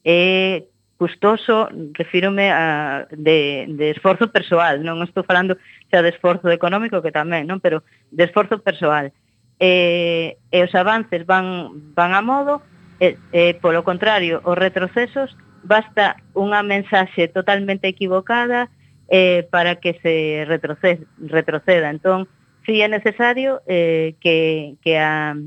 é 0.00 0.64
custoso, 0.96 1.68
refírome 1.92 2.48
a, 2.48 3.04
de, 3.12 3.68
de 3.68 3.92
esforzo 3.92 4.32
persoal, 4.32 4.80
non 4.80 5.04
estou 5.04 5.28
falando 5.28 5.60
xa 5.92 6.00
de 6.00 6.08
esforzo 6.08 6.48
económico 6.48 7.04
que 7.04 7.12
tamén, 7.12 7.44
non, 7.44 7.60
pero 7.60 7.84
de 8.08 8.24
esforzo 8.24 8.64
persoal. 8.64 9.12
E, 9.60 10.40
e 10.48 10.58
os 10.64 10.72
avances 10.72 11.28
van, 11.28 11.92
van 11.92 12.16
a 12.16 12.24
modo, 12.24 12.64
e, 12.96 13.20
e 13.36 13.60
polo 13.60 13.84
contrario, 13.84 14.40
os 14.40 14.56
retrocesos 14.56 15.36
basta 15.68 16.16
unha 16.32 16.64
mensaxe 16.64 17.28
totalmente 17.28 17.92
equivocada 17.92 18.72
eh, 19.12 19.44
para 19.52 19.76
que 19.84 20.00
se 20.00 20.48
retroceda. 20.48 21.04
retroceda. 21.20 21.92
Entón, 21.92 22.24
si 22.66 22.82
é 22.82 22.88
necesario 22.90 23.62
eh, 23.66 24.18
que, 24.20 24.76
que, 24.82 24.98
a, 24.98 25.38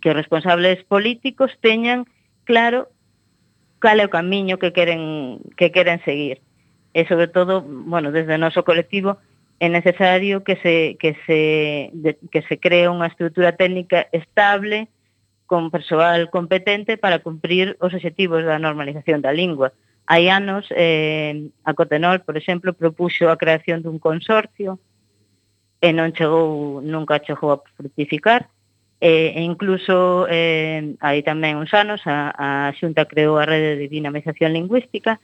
que 0.00 0.08
os 0.10 0.16
responsables 0.16 0.82
políticos 0.86 1.58
teñan 1.60 2.06
claro 2.46 2.88
cal 3.82 3.98
é 3.98 4.06
o 4.06 4.14
camiño 4.14 4.62
que 4.62 4.70
queren, 4.70 5.42
que 5.58 5.74
queren 5.74 5.98
seguir. 6.06 6.38
E, 6.94 7.02
sobre 7.10 7.26
todo, 7.26 7.66
bueno, 7.66 8.14
desde 8.14 8.38
o 8.38 8.38
noso 8.38 8.62
colectivo, 8.62 9.18
é 9.58 9.66
necesario 9.66 10.46
que 10.46 10.54
se, 10.62 10.94
que 11.02 11.18
se, 11.26 11.90
de, 11.90 12.14
que 12.30 12.46
se 12.46 12.62
cree 12.62 12.86
unha 12.86 13.10
estrutura 13.10 13.58
técnica 13.58 14.06
estable 14.14 14.86
con 15.50 15.74
persoal 15.74 16.30
competente 16.30 16.94
para 16.94 17.18
cumprir 17.18 17.74
os 17.82 17.90
objetivos 17.90 18.46
da 18.46 18.62
normalización 18.62 19.18
da 19.18 19.34
lingua. 19.34 19.74
Hai 20.06 20.30
anos, 20.30 20.70
eh, 20.70 21.50
a 21.66 21.74
Cotenol, 21.74 22.22
por 22.22 22.38
exemplo, 22.38 22.74
propuxo 22.74 23.26
a 23.26 23.38
creación 23.38 23.82
dun 23.82 23.98
consorcio 23.98 24.78
e 25.82 25.90
non 25.90 26.14
chegou, 26.14 26.78
nunca 26.78 27.18
chegou 27.18 27.50
a 27.50 27.62
fructificar. 27.74 28.46
E, 29.02 29.34
e 29.34 29.42
incluso 29.42 30.30
eh, 30.30 30.94
hai 31.02 31.26
tamén 31.26 31.58
uns 31.58 31.74
anos 31.74 32.06
a, 32.06 32.30
a 32.38 32.48
Xunta 32.78 33.10
creou 33.10 33.34
a 33.34 33.42
rede 33.42 33.74
de 33.74 33.90
dinamización 33.90 34.54
lingüística 34.54 35.18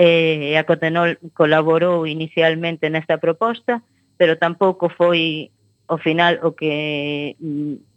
e, 0.00 0.48
e 0.48 0.56
a 0.56 0.64
Cotenol 0.64 1.20
colaborou 1.36 2.08
inicialmente 2.08 2.88
nesta 2.88 3.20
proposta, 3.20 3.84
pero 4.16 4.40
tampouco 4.40 4.88
foi 4.88 5.52
ao 5.92 6.00
final 6.00 6.40
o 6.40 6.56
que 6.56 7.36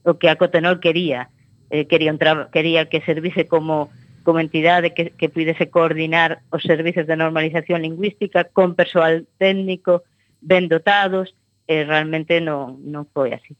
o 0.03 0.19
que 0.19 0.27
a 0.27 0.35
Cotenol 0.35 0.83
quería, 0.83 1.31
eh, 1.71 1.87
quería, 1.87 2.11
un 2.11 2.19
quería 2.51 2.91
que 2.91 2.99
servise 2.99 3.47
como 3.47 3.87
como 4.27 4.43
entidade 4.43 4.91
que, 4.91 5.15
que 5.15 5.31
pudese 5.31 5.71
coordinar 5.71 6.43
os 6.51 6.61
servizos 6.67 7.07
de 7.07 7.15
normalización 7.15 7.87
lingüística 7.87 8.51
con 8.51 8.75
persoal 8.75 9.31
técnico 9.39 10.03
ben 10.43 10.67
dotados 10.67 11.31
e 11.71 11.87
realmente 11.87 12.43
non, 12.43 12.83
non 12.83 13.07
foi 13.07 13.31
así. 13.31 13.55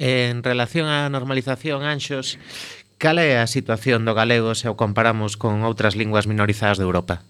En 0.00 0.40
relación 0.40 0.88
á 0.88 1.04
normalización, 1.12 1.84
Anxos, 1.84 2.40
cal 2.96 3.20
é 3.20 3.36
a 3.36 3.44
situación 3.44 4.08
do 4.08 4.16
galego 4.16 4.56
se 4.56 4.72
o 4.72 4.78
comparamos 4.80 5.36
con 5.36 5.60
outras 5.60 5.92
linguas 5.92 6.24
minorizadas 6.24 6.80
de 6.80 6.88
Europa? 6.88 7.20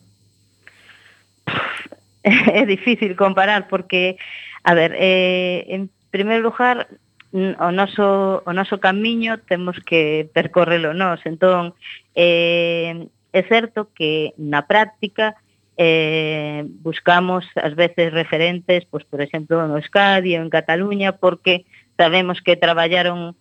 É 2.26 2.66
difícil 2.66 3.14
comparar 3.14 3.70
porque, 3.70 4.18
a 4.66 4.74
ver, 4.74 4.98
eh, 4.98 5.62
en 5.70 5.86
primeiro 6.10 6.50
lugar, 6.50 6.90
o 7.30 7.70
noso, 7.70 8.42
o 8.42 8.50
noso 8.50 8.82
camiño 8.82 9.38
temos 9.46 9.78
que 9.78 10.26
percorrelo 10.34 10.90
nós. 10.90 11.22
Entón, 11.22 11.74
eh, 12.18 13.06
é 13.30 13.42
certo 13.46 13.94
que 13.94 14.34
na 14.42 14.66
práctica 14.66 15.38
eh, 15.76 16.64
buscamos 16.82 17.44
ás 17.56 17.74
veces 17.76 18.12
referentes, 18.12 18.84
pois, 18.88 19.04
por 19.04 19.20
exemplo, 19.20 19.60
en 19.64 19.76
Euskadi 19.76 20.36
ou 20.36 20.42
en 20.42 20.50
Cataluña, 20.50 21.20
porque 21.20 21.68
sabemos 21.96 22.40
que 22.40 22.56
traballaron, 22.56 23.36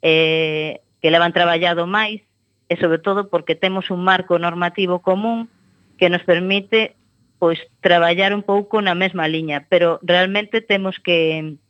eh, 0.00 0.80
que 1.00 1.12
levan 1.12 1.36
traballado 1.36 1.84
máis, 1.84 2.24
e 2.68 2.80
sobre 2.80 2.98
todo 2.98 3.28
porque 3.28 3.54
temos 3.54 3.92
un 3.92 4.02
marco 4.02 4.40
normativo 4.40 5.04
común 5.04 5.52
que 6.00 6.08
nos 6.08 6.24
permite 6.24 6.96
pois 7.38 7.60
traballar 7.84 8.32
un 8.32 8.40
pouco 8.40 8.80
na 8.80 8.96
mesma 8.96 9.28
liña, 9.28 9.68
pero 9.68 10.00
realmente 10.00 10.64
temos 10.64 10.96
que 10.96 11.60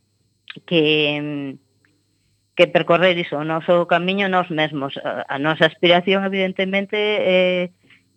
que 0.63 1.57
que 2.55 2.71
percorrer 2.71 3.19
iso, 3.19 3.35
o 3.35 3.43
noso 3.43 3.83
camiño 3.83 4.31
nós 4.31 4.47
mesmos. 4.47 4.95
A, 5.03 5.27
a 5.27 5.35
nosa 5.35 5.67
aspiración 5.67 6.23
evidentemente 6.23 6.95
é 6.95 7.19
eh, 7.27 7.63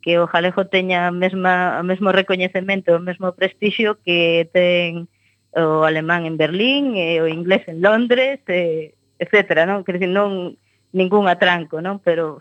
que 0.08 0.16
o 0.16 0.24
galego 0.24 0.64
teña 0.72 1.04
a 1.04 1.12
mesma, 1.12 1.76
o 1.76 1.84
mesmo 1.84 2.16
recoñecemento, 2.16 2.96
o 2.96 3.04
mesmo 3.04 3.36
prestixio 3.36 4.00
que 4.00 4.48
ten 4.56 5.04
o 5.52 5.84
alemán 5.84 6.24
en 6.24 6.40
Berlín, 6.40 6.96
e 6.96 7.20
o 7.20 7.28
inglés 7.28 7.68
en 7.68 7.84
Londres, 7.84 8.40
e, 8.48 8.96
etcétera, 9.20 9.68
non? 9.68 9.84
Quer 9.84 10.00
dizer, 10.00 10.08
non 10.08 10.56
ningún 10.96 11.28
atranco, 11.28 11.84
non? 11.84 12.00
Pero 12.00 12.40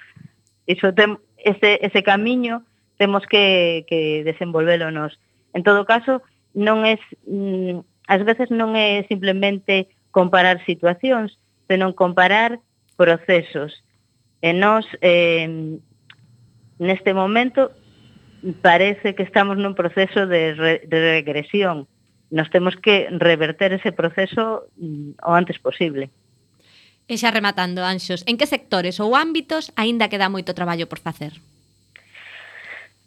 iso 0.63 0.95
tem, 0.95 1.19
ese, 1.43 1.83
ese 1.83 2.07
camiño 2.07 2.63
temos 2.95 3.27
que, 3.27 3.83
que 3.91 4.23
desenvolvelo 4.23 4.87
nos. 4.87 5.19
En 5.51 5.67
todo 5.67 5.83
caso, 5.83 6.23
non 6.55 6.87
é 6.87 6.95
mm, 7.27 7.83
ás 8.07 8.23
veces 8.23 8.47
non 8.47 8.79
é 8.79 9.03
simplemente 9.11 9.91
comparar 10.15 10.63
situacións, 10.63 11.35
senón 11.67 11.91
comparar 11.91 12.63
procesos. 12.95 13.75
E 14.39 14.55
nós 14.55 14.87
eh, 15.03 15.75
neste 16.79 17.13
momento 17.13 17.73
parece 18.61 19.15
que 19.15 19.23
estamos 19.25 19.57
nun 19.57 19.73
proceso 19.73 20.29
de, 20.29 20.53
re, 20.53 20.75
de 20.85 20.97
regresión. 21.21 21.89
Nos 22.29 22.51
temos 22.51 22.75
que 22.75 23.07
reverter 23.11 23.73
ese 23.73 23.91
proceso 23.91 24.69
mm, 24.77 25.23
o 25.23 25.31
antes 25.33 25.57
posible. 25.57 26.09
E 27.07 27.15
xa 27.15 27.31
rematando, 27.31 27.87
Anxos, 27.87 28.21
en 28.27 28.35
que 28.35 28.49
sectores 28.49 28.99
ou 28.99 29.15
ámbitos 29.15 29.71
aínda 29.79 30.11
queda 30.11 30.27
moito 30.27 30.51
traballo 30.51 30.91
por 30.91 30.99
facer? 30.99 31.39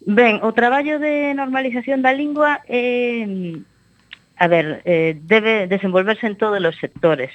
Ben, 0.01 0.41
o 0.41 0.49
traballo 0.57 0.97
de 0.97 1.37
normalización 1.37 2.01
da 2.01 2.09
lingua 2.09 2.65
eh, 2.65 3.61
a 4.41 4.47
ver, 4.49 4.81
eh, 4.89 5.13
debe 5.21 5.69
desenvolverse 5.69 6.25
en 6.25 6.35
todos 6.35 6.57
os 6.57 6.75
sectores 6.81 7.29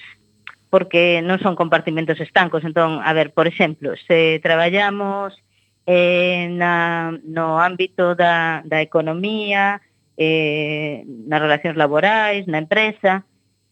porque 0.66 1.22
non 1.22 1.38
son 1.38 1.54
compartimentos 1.54 2.18
estancos, 2.18 2.66
entón, 2.66 2.98
a 2.98 3.14
ver, 3.14 3.30
por 3.30 3.46
exemplo, 3.46 3.94
se 4.10 4.42
traballamos 4.42 5.38
eh, 5.86 6.50
na, 6.50 7.14
no 7.22 7.58
ámbito 7.58 8.14
da, 8.14 8.62
da 8.66 8.82
economía, 8.82 9.80
eh, 10.18 11.06
nas 11.06 11.40
relacións 11.40 11.78
laborais, 11.78 12.44
na 12.50 12.58
empresa. 12.58 13.22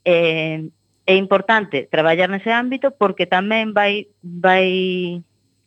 Eh, 0.07 0.70
é 1.07 1.14
importante 1.16 1.88
traballar 1.90 2.31
nese 2.31 2.48
ámbito 2.48 2.94
porque 2.96 3.27
tamén 3.29 3.77
vai, 3.77 4.09
vai 4.22 5.20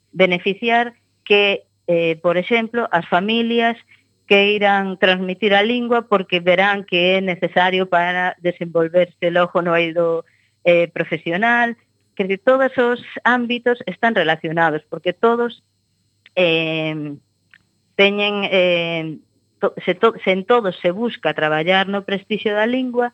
beneficiar 0.10 0.98
que, 1.22 1.68
eh, 1.86 2.18
por 2.24 2.38
exemplo, 2.42 2.90
as 2.90 3.06
familias 3.06 3.78
que 4.26 4.58
irán 4.58 4.98
transmitir 4.98 5.54
a 5.54 5.62
lingua 5.62 6.10
porque 6.10 6.40
verán 6.42 6.84
que 6.84 7.18
é 7.18 7.22
necesario 7.22 7.86
para 7.86 8.36
desenvolverse 8.42 9.30
logo 9.30 9.62
no 9.62 9.78
eido 9.78 10.26
eh, 10.66 10.90
profesional, 10.90 11.78
que 12.16 12.38
todos 12.38 12.74
os 12.78 13.00
ámbitos 13.24 13.80
están 13.86 14.16
relacionados, 14.16 14.82
porque 14.90 15.14
todos 15.14 15.64
eh, 16.38 17.18
teñen 17.98 18.46
eh, 18.46 19.18
to, 19.60 19.74
se, 19.84 19.96
to, 19.96 20.14
se 20.24 20.32
en 20.32 20.46
todo 20.46 20.72
se 20.72 20.92
busca 20.92 21.34
traballar 21.34 21.90
no 21.90 22.06
prestixio 22.06 22.54
da 22.54 22.70
lingua 22.70 23.12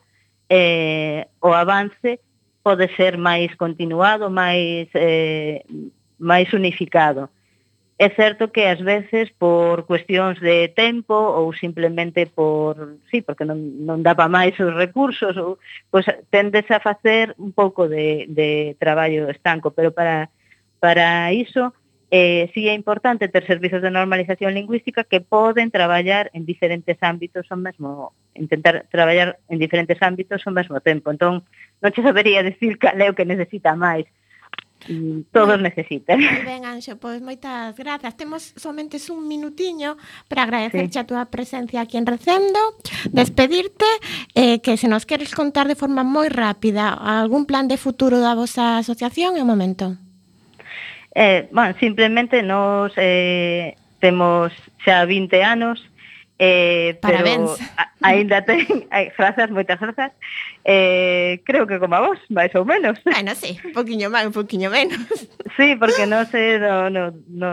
eh, 0.52 1.26
o 1.40 1.56
avance 1.56 2.20
pode 2.62 2.88
ser 2.96 3.16
máis 3.16 3.52
continuado, 3.56 4.28
máis 4.28 4.88
eh, 4.94 5.64
máis 6.20 6.52
unificado. 6.52 7.32
É 7.96 8.10
certo 8.10 8.50
que 8.50 8.66
ás 8.66 8.82
veces 8.82 9.30
por 9.38 9.86
cuestións 9.86 10.40
de 10.40 10.68
tempo 10.74 11.14
ou 11.14 11.54
simplemente 11.54 12.26
por, 12.26 12.98
sí, 13.08 13.22
porque 13.22 13.46
non, 13.46 13.56
non 13.86 14.02
daba 14.02 14.26
máis 14.28 14.58
os 14.58 14.74
recursos, 14.74 15.32
ou, 15.38 15.62
pois 15.88 16.04
tendes 16.28 16.66
a 16.68 16.82
facer 16.82 17.32
un 17.38 17.54
pouco 17.54 17.86
de, 17.88 18.26
de 18.28 18.74
traballo 18.82 19.30
estanco, 19.30 19.70
pero 19.70 19.94
para, 19.94 20.28
para 20.82 21.32
iso 21.32 21.72
eh, 22.16 22.48
sí 22.54 22.68
é 22.68 22.74
importante 22.74 23.26
ter 23.26 23.44
servizos 23.44 23.82
de 23.82 23.90
normalización 23.90 24.54
lingüística 24.54 25.02
que 25.02 25.20
poden 25.20 25.72
traballar 25.72 26.30
en 26.32 26.46
diferentes 26.46 26.94
ámbitos 27.02 27.50
ao 27.50 27.58
mesmo 27.58 28.14
intentar 28.38 28.86
traballar 28.86 29.42
en 29.50 29.58
diferentes 29.58 29.98
ámbitos 29.98 30.46
ao 30.46 30.54
mesmo 30.54 30.78
tempo. 30.78 31.10
Entón, 31.10 31.42
non 31.82 31.90
che 31.90 32.06
sabería 32.06 32.46
decir 32.46 32.78
cal 32.78 33.02
é 33.02 33.10
o 33.10 33.18
que 33.18 33.26
necesita 33.26 33.74
máis. 33.74 34.06
Mm, 34.86 35.26
todos 35.34 35.58
necesitan. 35.58 36.22
Muy 36.22 36.44
ben, 36.46 36.62
Anxo, 36.62 37.02
pois 37.02 37.18
moitas 37.18 37.74
grazas. 37.74 38.14
Temos 38.14 38.54
somente 38.54 39.02
un 39.10 39.26
minutiño 39.26 39.98
para 40.30 40.46
agradecerche 40.46 40.94
sí. 40.94 41.02
a 41.02 41.08
túa 41.10 41.26
presencia 41.34 41.82
aquí 41.82 41.98
en 41.98 42.06
Recendo, 42.06 42.78
despedirte, 43.10 43.90
eh, 44.38 44.62
que 44.62 44.78
se 44.78 44.86
nos 44.86 45.02
queres 45.02 45.34
contar 45.34 45.66
de 45.66 45.74
forma 45.74 46.06
moi 46.06 46.30
rápida 46.30 46.94
algún 46.94 47.42
plan 47.42 47.66
de 47.66 47.74
futuro 47.74 48.22
da 48.22 48.38
vosa 48.38 48.78
asociación 48.78 49.34
en 49.34 49.42
o 49.42 49.50
momento. 49.50 50.03
Eh, 51.14 51.48
bueno, 51.52 51.74
simplemente 51.78 52.42
nos 52.42 52.92
eh, 52.96 53.76
temos 54.00 54.52
xa 54.84 55.04
20 55.06 55.42
anos, 55.42 55.78
eh, 56.38 56.98
Parabéns. 57.00 57.54
pero 57.54 57.70
a, 57.78 57.92
ainda 58.02 58.42
ten, 58.42 58.66
ai, 58.90 59.14
grazas, 59.16 59.48
moitas 59.54 59.78
grazas, 59.78 60.10
eh, 60.66 61.38
creo 61.46 61.70
que 61.70 61.78
como 61.78 61.94
a 61.94 62.02
vos, 62.02 62.18
máis 62.34 62.50
ou 62.58 62.66
menos. 62.66 62.98
Bueno, 63.06 63.30
sí, 63.38 63.54
un 63.62 63.72
poquinho 63.72 64.10
máis, 64.10 64.26
un 64.26 64.34
poquinho 64.34 64.68
menos. 64.74 64.98
Sí, 65.54 65.78
porque 65.78 66.02
non 66.10 66.26
sei, 66.26 66.58
no, 66.58 66.90
no, 66.90 67.14
no, 67.30 67.52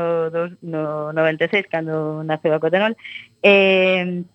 no 0.66 1.14
96, 1.14 1.70
cando 1.70 2.26
naceu 2.26 2.58
a 2.58 2.60
Cotenol, 2.60 2.98
eh, 3.46 4.26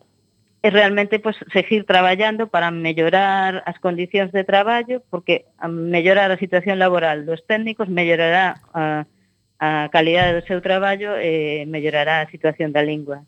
e 0.66 0.70
realmente 0.70 1.18
pues, 1.18 1.36
seguir 1.52 1.84
traballando 1.84 2.46
para 2.46 2.70
mellorar 2.70 3.62
as 3.66 3.78
condicións 3.78 4.30
de 4.30 4.42
traballo, 4.42 5.02
porque 5.10 5.46
a 5.58 5.66
mellorar 5.66 6.30
a 6.30 6.38
situación 6.38 6.78
laboral 6.78 7.26
dos 7.26 7.42
técnicos 7.46 7.90
mellorará 7.90 8.62
a, 8.74 9.06
a 9.60 9.88
calidade 9.88 10.36
do 10.36 10.46
seu 10.46 10.60
traballo 10.60 11.16
e 11.16 11.64
mellorará 11.64 12.22
a 12.22 12.30
situación 12.30 12.72
da 12.72 12.84
lingua. 12.84 13.24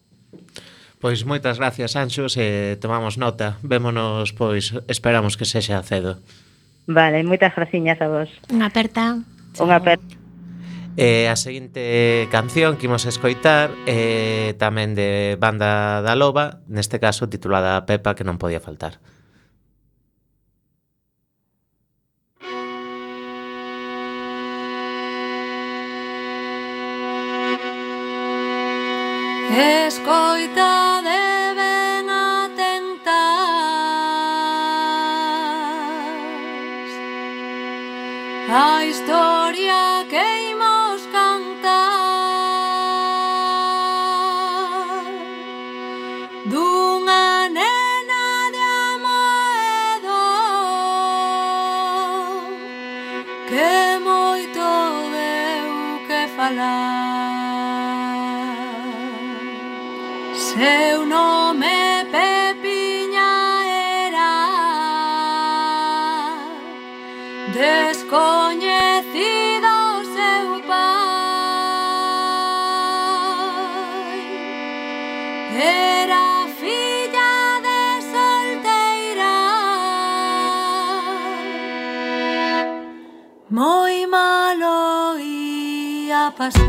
Pois 0.99 1.23
moitas 1.23 1.63
gracias, 1.63 1.95
Anxos, 1.95 2.35
e 2.37 2.75
tomamos 2.83 3.17
nota. 3.17 3.55
Vémonos, 3.63 4.35
pois, 4.35 4.75
esperamos 4.91 5.39
que 5.39 5.47
sexa 5.47 5.79
cedo. 5.87 6.19
Vale, 6.91 7.23
moitas 7.23 7.55
graciñas 7.55 8.03
a 8.03 8.09
vos. 8.11 8.29
Unha 8.51 8.67
aperta. 8.67 9.23
Unha 9.63 9.79
aperta. 9.79 10.19
E 10.99 11.31
a 11.31 11.39
seguinte 11.39 12.27
canción 12.35 12.75
que 12.75 12.91
imos 12.91 13.07
escoitar 13.07 13.71
é 13.87 14.59
tamén 14.59 14.99
de 14.99 15.39
Banda 15.39 16.03
da 16.03 16.19
Loba, 16.19 16.59
neste 16.67 16.99
caso 16.99 17.31
titulada 17.31 17.87
Pepa 17.87 18.19
que 18.19 18.27
non 18.27 18.35
podía 18.35 18.59
faltar. 18.59 18.99
Escoita 29.51 31.01
de 31.03 31.55
ben 31.57 32.11
atentas 32.11 33.13
A 38.51 38.85
historia 38.85 40.05
que 40.11 40.51
imos 40.51 41.01
cantar. 41.11 41.89
Dunha 46.45 47.49
nena 47.49 48.27
de 48.53 48.65
amoedo 48.93 50.21
Que 53.49 53.99
moito 53.99 54.69
deu 55.17 55.73
que 56.07 56.21
falar. 56.37 56.98
seu 60.59 61.07
nome 61.07 62.05
Pepiña 62.11 63.33
era. 64.07 64.33
Descoñecido 67.55 68.43
seu 70.15 70.49
pai. 70.67 70.79
Era 75.55 76.27
filla 76.59 77.35
de 77.67 77.83
solteira. 78.13 79.37
Moi 83.49 83.97
malo 84.07 84.77
ia 85.21 86.23
pasar 86.37 86.68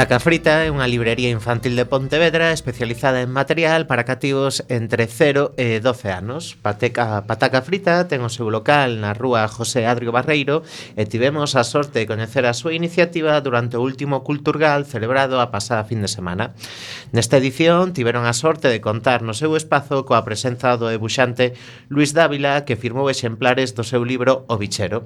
Taca 0.00 0.16
Frita 0.16 0.64
é 0.64 0.72
unha 0.72 0.88
librería 0.88 1.28
infantil 1.28 1.76
de 1.76 1.84
Pontevedra 1.84 2.56
especializada 2.56 3.20
en 3.20 3.28
material 3.28 3.84
para 3.84 4.08
cativos 4.08 4.64
entre 4.72 5.04
0 5.04 5.52
e 5.60 5.76
12 5.76 6.08
anos. 6.08 6.56
Pateca, 6.56 7.28
Pataca 7.28 7.60
Frita 7.60 8.08
ten 8.08 8.24
o 8.24 8.32
seu 8.32 8.48
local 8.48 8.96
na 8.96 9.12
rúa 9.12 9.44
José 9.44 9.84
Adrio 9.84 10.08
Barreiro 10.08 10.64
e 10.96 11.04
tivemos 11.04 11.52
a 11.52 11.68
sorte 11.68 12.00
de 12.00 12.08
coñecer 12.08 12.48
a 12.48 12.56
súa 12.56 12.72
iniciativa 12.72 13.36
durante 13.44 13.76
o 13.76 13.84
último 13.84 14.24
Culturgal 14.24 14.88
celebrado 14.88 15.36
a 15.36 15.52
pasada 15.52 15.84
fin 15.84 16.00
de 16.00 16.08
semana. 16.08 16.56
Nesta 17.12 17.36
edición 17.36 17.92
tiveron 17.92 18.24
a 18.24 18.32
sorte 18.32 18.72
de 18.72 18.80
contar 18.80 19.20
no 19.20 19.36
seu 19.36 19.52
espazo 19.52 20.08
coa 20.08 20.24
presenza 20.24 20.80
do 20.80 20.88
debuxante 20.88 21.52
Luis 21.92 22.16
Dávila 22.16 22.64
que 22.64 22.80
firmou 22.80 23.12
exemplares 23.12 23.76
do 23.76 23.84
seu 23.84 24.00
libro 24.00 24.48
O 24.48 24.56
Bichero. 24.56 25.04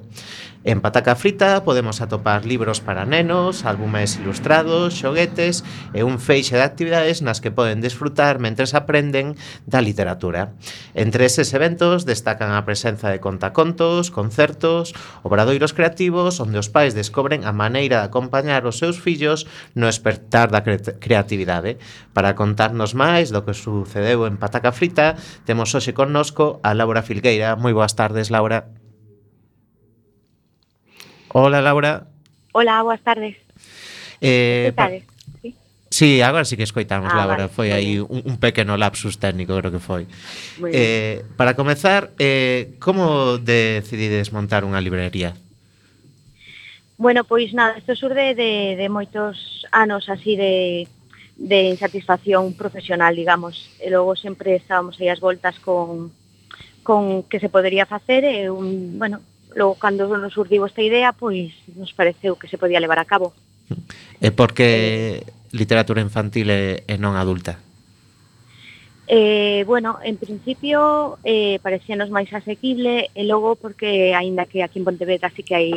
En 0.63 0.79
Pataca 0.79 1.19
Frita 1.19 1.67
podemos 1.67 1.99
atopar 1.99 2.47
libros 2.47 2.79
para 2.79 3.03
nenos, 3.03 3.67
álbumes 3.67 4.15
ilustrados, 4.17 4.84
libros, 4.85 4.99
xoguetes 4.99 5.65
e 5.93 6.05
un 6.05 6.21
feixe 6.21 6.53
de 6.55 6.65
actividades 6.65 7.25
nas 7.25 7.41
que 7.41 7.49
poden 7.49 7.81
desfrutar 7.81 8.37
mentres 8.37 8.77
aprenden 8.77 9.33
da 9.65 9.81
literatura. 9.81 10.53
Entre 10.93 11.25
eses 11.25 11.53
eventos 11.57 12.05
destacan 12.05 12.53
a 12.53 12.65
presenza 12.65 13.09
de 13.09 13.19
contacontos, 13.19 14.13
concertos, 14.13 14.93
obradoiros 15.25 15.73
creativos 15.73 16.37
onde 16.37 16.61
os 16.61 16.69
pais 16.69 16.93
descobren 16.93 17.49
a 17.49 17.53
maneira 17.53 18.05
de 18.05 18.07
acompañar 18.07 18.69
os 18.69 18.77
seus 18.77 19.01
fillos 19.01 19.49
no 19.73 19.89
espertar 19.89 20.53
da 20.53 20.61
cre 20.61 20.77
creatividade. 21.01 21.81
Para 22.13 22.37
contarnos 22.37 22.93
máis 22.93 23.33
do 23.33 23.41
que 23.41 23.57
sucedeu 23.57 24.29
en 24.29 24.37
Pataca 24.37 24.69
Frita, 24.69 25.17
temos 25.49 25.73
hoxe 25.73 25.97
connosco 25.97 26.61
a 26.61 26.77
Laura 26.77 27.01
Filgueira. 27.01 27.57
Moi 27.57 27.73
boas 27.73 27.97
tardes, 27.97 28.29
Laura. 28.29 28.69
Hola, 31.35 31.59
Laura. 31.59 32.07
Hola, 32.55 32.79
boas 32.83 33.03
tardes. 33.03 33.44
Eh, 34.25 34.73
Escoitades? 34.73 35.03
Sí. 35.41 35.49
sí, 35.93 36.09
agora 36.25 36.45
sí 36.45 36.57
que 36.57 36.65
escoitamos, 36.65 37.13
ah, 37.13 37.17
Laura, 37.21 37.45
vale, 37.45 37.53
foi 37.53 37.69
aí 37.69 38.01
un, 38.01 38.25
un 38.25 38.35
pequeno 38.41 38.73
lapsus 38.73 39.21
técnico, 39.21 39.53
creo 39.53 39.69
que 39.69 39.83
foi. 39.83 40.09
Eh, 40.73 41.21
para 41.37 41.53
comezar, 41.53 42.09
eh, 42.17 42.73
como 42.81 43.37
decidides 43.37 44.33
montar 44.33 44.65
unha 44.65 44.81
librería? 44.81 45.37
Bueno, 46.97 47.27
pois 47.27 47.53
nada, 47.53 47.77
isto 47.77 47.93
surde 47.93 48.33
de, 48.33 48.79
de 48.79 48.87
moitos 48.89 49.67
anos 49.69 50.07
así 50.07 50.33
de, 50.39 50.87
de 51.35 51.75
insatisfacción 51.75 52.53
profesional, 52.55 53.15
digamos. 53.15 53.69
E 53.83 53.91
logo 53.91 54.15
sempre 54.15 54.55
estábamos 54.55 54.95
aí 55.03 55.11
as 55.11 55.19
voltas 55.19 55.59
con, 55.59 56.15
con 56.87 57.27
que 57.27 57.43
se 57.43 57.51
podería 57.51 57.85
facer 57.85 58.23
e 58.23 58.47
un, 58.47 58.95
bueno, 58.95 59.19
logo 59.55 59.75
cando 59.75 60.07
nos 60.07 60.33
surdiu 60.33 60.63
esta 60.63 60.79
idea, 60.79 61.11
pois 61.11 61.51
nos 61.75 61.91
pareceu 61.91 62.39
que 62.39 62.47
se 62.47 62.57
podía 62.57 62.79
levar 62.79 62.99
a 62.99 63.07
cabo. 63.07 63.35
E 64.21 64.29
por 64.31 64.53
que 64.53 65.25
literatura 65.51 66.01
infantil 66.01 66.49
e, 66.51 66.83
e 66.85 66.95
non 66.97 67.17
adulta? 67.17 67.57
Eh, 69.07 69.63
bueno, 69.67 69.99
en 70.01 70.17
principio 70.17 71.17
eh, 71.21 71.61
parecíanos 71.61 72.09
máis 72.09 72.29
asequible 72.33 73.13
e 73.13 73.21
logo 73.25 73.53
porque 73.53 74.17
aínda 74.17 74.49
que 74.49 74.65
aquí 74.65 74.81
en 74.81 74.87
Pontevedra 74.89 75.29
sí 75.29 75.45
que 75.45 75.53
hai 75.53 75.69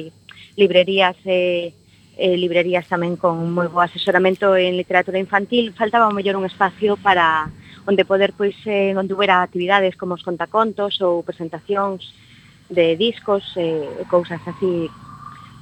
librerías 0.56 1.16
e 1.28 1.28
eh, 1.28 1.78
eh, 2.18 2.36
librerías 2.36 2.88
tamén 2.90 3.14
con 3.14 3.52
moi 3.54 3.70
bo 3.70 3.84
asesoramento 3.84 4.58
en 4.58 4.74
literatura 4.74 5.22
infantil, 5.22 5.76
faltaba 5.76 6.10
o 6.10 6.16
mellor 6.16 6.34
un 6.34 6.48
espacio 6.48 6.98
para 6.98 7.52
onde 7.86 8.08
poder 8.08 8.34
pois 8.34 8.58
eh, 8.66 8.96
onde 8.96 9.14
hubiera 9.14 9.40
actividades 9.40 9.94
como 9.94 10.18
os 10.18 10.26
contacontos 10.26 10.98
ou 11.04 11.22
presentacións 11.22 12.10
de 12.68 12.98
discos 12.98 13.44
e 13.54 13.86
eh, 13.86 14.04
cousas 14.10 14.42
así 14.44 14.90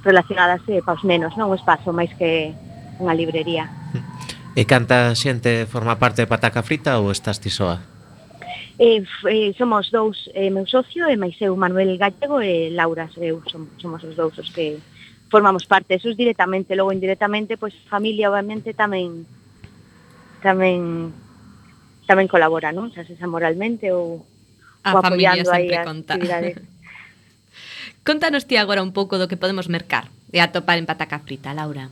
relacionadas 0.07 0.63
eh, 0.71 0.79
paos 0.79 1.03
menos, 1.03 1.35
nenos, 1.35 1.37
non 1.37 1.51
un 1.51 1.59
espazo 1.59 1.91
máis 1.91 2.15
que 2.15 2.55
unha 3.03 3.11
librería. 3.11 3.67
E 4.55 4.63
canta 4.63 5.11
xente 5.13 5.67
forma 5.67 5.99
parte 5.99 6.23
de 6.23 6.31
Pataca 6.31 6.63
Frita 6.63 6.97
ou 7.03 7.11
estás 7.11 7.43
ti 7.43 7.51
soa? 7.51 7.83
Eh, 8.79 9.03
eh, 9.27 9.51
somos 9.59 9.91
dous, 9.91 10.31
eh, 10.31 10.47
meu 10.47 10.65
socio 10.65 11.05
e 11.11 11.19
máis 11.19 11.35
eu, 11.43 11.53
Manuel 11.59 11.99
Gallego 11.99 12.39
e 12.39 12.71
Laura, 12.71 13.11
eu, 13.19 13.43
somos, 13.51 13.69
somos 13.77 14.01
os 14.07 14.15
dous 14.15 14.37
os 14.39 14.49
que 14.55 14.79
formamos 15.27 15.67
parte, 15.67 15.99
esos 15.99 16.15
directamente, 16.15 16.77
logo 16.77 16.95
indirectamente, 16.95 17.59
pois 17.59 17.75
pues, 17.75 17.89
familia 17.91 18.31
obviamente 18.31 18.71
tamén 18.73 19.27
tamén 20.39 21.11
tamén 22.07 22.31
colabora, 22.31 22.71
non? 22.71 22.89
Xa 22.95 23.03
se 23.03 23.17
moralmente 23.27 23.91
ou, 23.91 24.23
a 24.85 24.95
ou 24.95 25.03
apoiando 25.03 25.51
aí 25.51 25.69
as 25.75 25.85
actividades. 25.85 26.55
Contanos 28.07 28.47
ti 28.47 28.55
agora 28.55 28.87
un 28.87 28.95
pouco 28.95 29.19
do 29.19 29.27
que 29.27 29.35
podemos 29.35 29.67
mercar 29.67 30.07
e 30.31 30.39
atopar 30.39 30.79
en 30.79 30.87
pataca 30.87 31.19
frita, 31.19 31.51
Laura. 31.51 31.91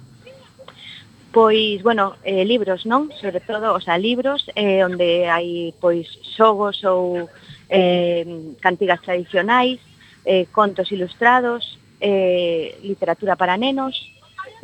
Pois, 1.35 1.83
bueno, 1.83 2.15
eh, 2.23 2.47
libros, 2.47 2.87
non? 2.87 3.11
Sobre 3.19 3.43
todo, 3.43 3.75
o 3.75 3.83
sea, 3.83 3.99
libros 3.99 4.47
eh, 4.55 4.79
onde 4.87 5.27
hai, 5.27 5.75
pois, 5.83 6.07
xogos 6.23 6.87
ou 6.87 7.27
eh, 7.67 8.23
cantigas 8.63 9.03
tradicionais, 9.03 9.83
eh, 10.23 10.47
contos 10.55 10.87
ilustrados, 10.95 11.75
eh, 11.99 12.79
literatura 12.79 13.35
para 13.35 13.59
nenos, 13.59 13.99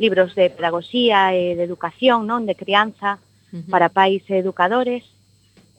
libros 0.00 0.32
de 0.32 0.48
pedagogía 0.48 1.36
e 1.36 1.52
de 1.52 1.68
educación, 1.68 2.24
non? 2.24 2.48
De 2.48 2.56
crianza, 2.56 3.20
uh 3.52 3.60
-huh. 3.60 3.68
para 3.68 3.92
pais 3.92 4.24
e 4.32 4.40
educadores, 4.40 5.04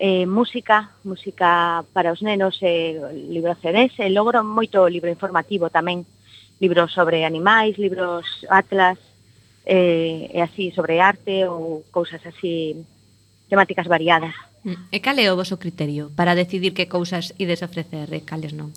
eh, 0.03 0.25
música, 0.25 0.91
música 1.05 1.85
para 1.93 2.11
os 2.11 2.21
nenos, 2.21 2.59
eh, 2.59 2.99
libro 3.31 3.55
CDs, 3.55 3.95
e 4.03 4.03
eh, 4.03 4.11
logro 4.11 4.43
moito 4.43 4.83
libro 4.91 5.07
informativo 5.07 5.71
tamén, 5.71 6.03
libros 6.59 6.91
sobre 6.91 7.23
animais, 7.23 7.79
libros 7.79 8.27
atlas, 8.51 8.99
eh, 9.63 10.27
e 10.27 10.43
así 10.43 10.75
sobre 10.75 10.99
arte 10.99 11.47
ou 11.47 11.87
cousas 11.87 12.19
así 12.27 12.83
temáticas 13.47 13.87
variadas. 13.87 14.35
Mm. 14.67 14.91
E 14.91 14.99
cal 14.99 15.15
é 15.23 15.31
o 15.31 15.39
vosso 15.39 15.55
criterio 15.55 16.11
para 16.11 16.35
decidir 16.35 16.75
que 16.75 16.91
cousas 16.91 17.31
ides 17.39 17.63
ofrecer 17.63 18.11
e 18.11 18.27
cales 18.27 18.51
non? 18.51 18.75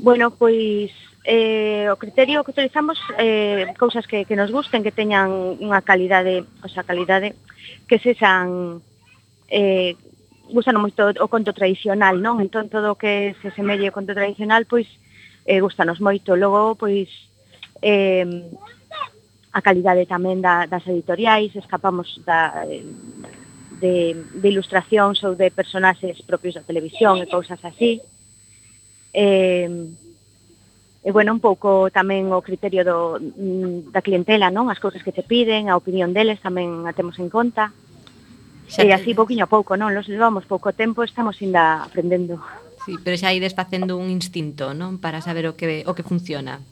Bueno, 0.00 0.32
pois 0.32 0.88
eh, 1.28 1.84
o 1.92 2.00
criterio 2.00 2.48
que 2.48 2.56
utilizamos 2.56 2.96
eh, 3.20 3.76
cousas 3.76 4.08
que, 4.08 4.24
que 4.24 4.40
nos 4.40 4.48
gusten, 4.48 4.80
que 4.80 4.96
teñan 4.96 5.60
unha 5.60 5.84
calidade, 5.84 6.48
o 6.64 6.68
sea, 6.72 6.80
calidade 6.80 7.36
que 7.84 8.00
sexan 8.00 8.80
eh, 9.50 9.98
gustan 10.50 10.78
moito 10.78 11.10
o 11.10 11.26
conto 11.30 11.54
tradicional, 11.54 12.18
non? 12.18 12.42
Entón 12.42 12.70
todo 12.70 12.94
o 12.94 12.98
que 12.98 13.34
se 13.42 13.50
semelle 13.54 13.86
ao 13.86 13.94
conto 13.94 14.14
tradicional, 14.14 14.66
pois 14.66 14.86
eh, 15.46 15.62
gustanos 15.62 16.02
moito. 16.02 16.34
Logo, 16.38 16.74
pois 16.74 17.10
eh, 17.82 18.26
a 19.50 19.60
calidade 19.62 20.06
tamén 20.06 20.42
da, 20.42 20.66
das 20.66 20.86
editoriais, 20.86 21.54
escapamos 21.54 22.22
da, 22.26 22.66
eh, 22.66 22.86
de, 23.82 24.14
de 24.14 24.46
ilustracións 24.50 25.22
ou 25.26 25.34
de 25.34 25.50
personaxes 25.50 26.22
propios 26.22 26.54
da 26.54 26.66
televisión 26.66 27.18
e 27.18 27.26
cousas 27.26 27.58
así. 27.66 28.02
Eh, 29.14 29.70
e 31.00 31.10
bueno, 31.16 31.32
un 31.32 31.40
pouco 31.40 31.88
tamén 31.88 32.28
o 32.28 32.44
criterio 32.44 32.84
do, 32.84 33.16
mm, 33.16 33.90
da 33.90 34.04
clientela, 34.04 34.52
non? 34.52 34.68
As 34.68 34.82
cousas 34.82 35.00
que 35.00 35.16
te 35.16 35.24
piden, 35.24 35.72
a 35.72 35.78
opinión 35.78 36.12
deles 36.12 36.38
tamén 36.44 36.84
a 36.86 36.92
temos 36.92 37.16
en 37.18 37.32
conta. 37.32 37.72
Uh 37.72 37.89
Xa 38.70 38.86
e 38.86 38.94
así 38.94 39.18
pouquiño 39.18 39.44
a 39.44 39.50
pouco, 39.50 39.74
non? 39.74 39.90
Nos 39.90 40.06
levamos 40.06 40.46
pouco 40.46 40.70
tempo, 40.70 41.02
estamos 41.02 41.34
ainda 41.42 41.82
aprendendo. 41.82 42.38
Sí, 42.86 42.94
pero 43.02 43.18
xa 43.18 43.34
ides 43.34 43.58
facendo 43.58 43.98
un 43.98 44.14
instinto, 44.14 44.70
non? 44.78 45.02
Para 45.02 45.18
saber 45.18 45.50
o 45.50 45.58
que, 45.58 45.82
o 45.90 45.92
que 45.98 46.06
funciona. 46.06 46.62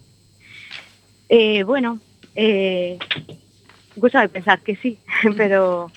Eh, 1.27 1.67
bueno, 1.67 1.99
eh, 2.39 3.03
gusta 3.99 4.23
de 4.23 4.31
pensar 4.31 4.63
que 4.63 4.79
sí, 4.79 4.95
mm. 5.27 5.35
pero 5.35 5.91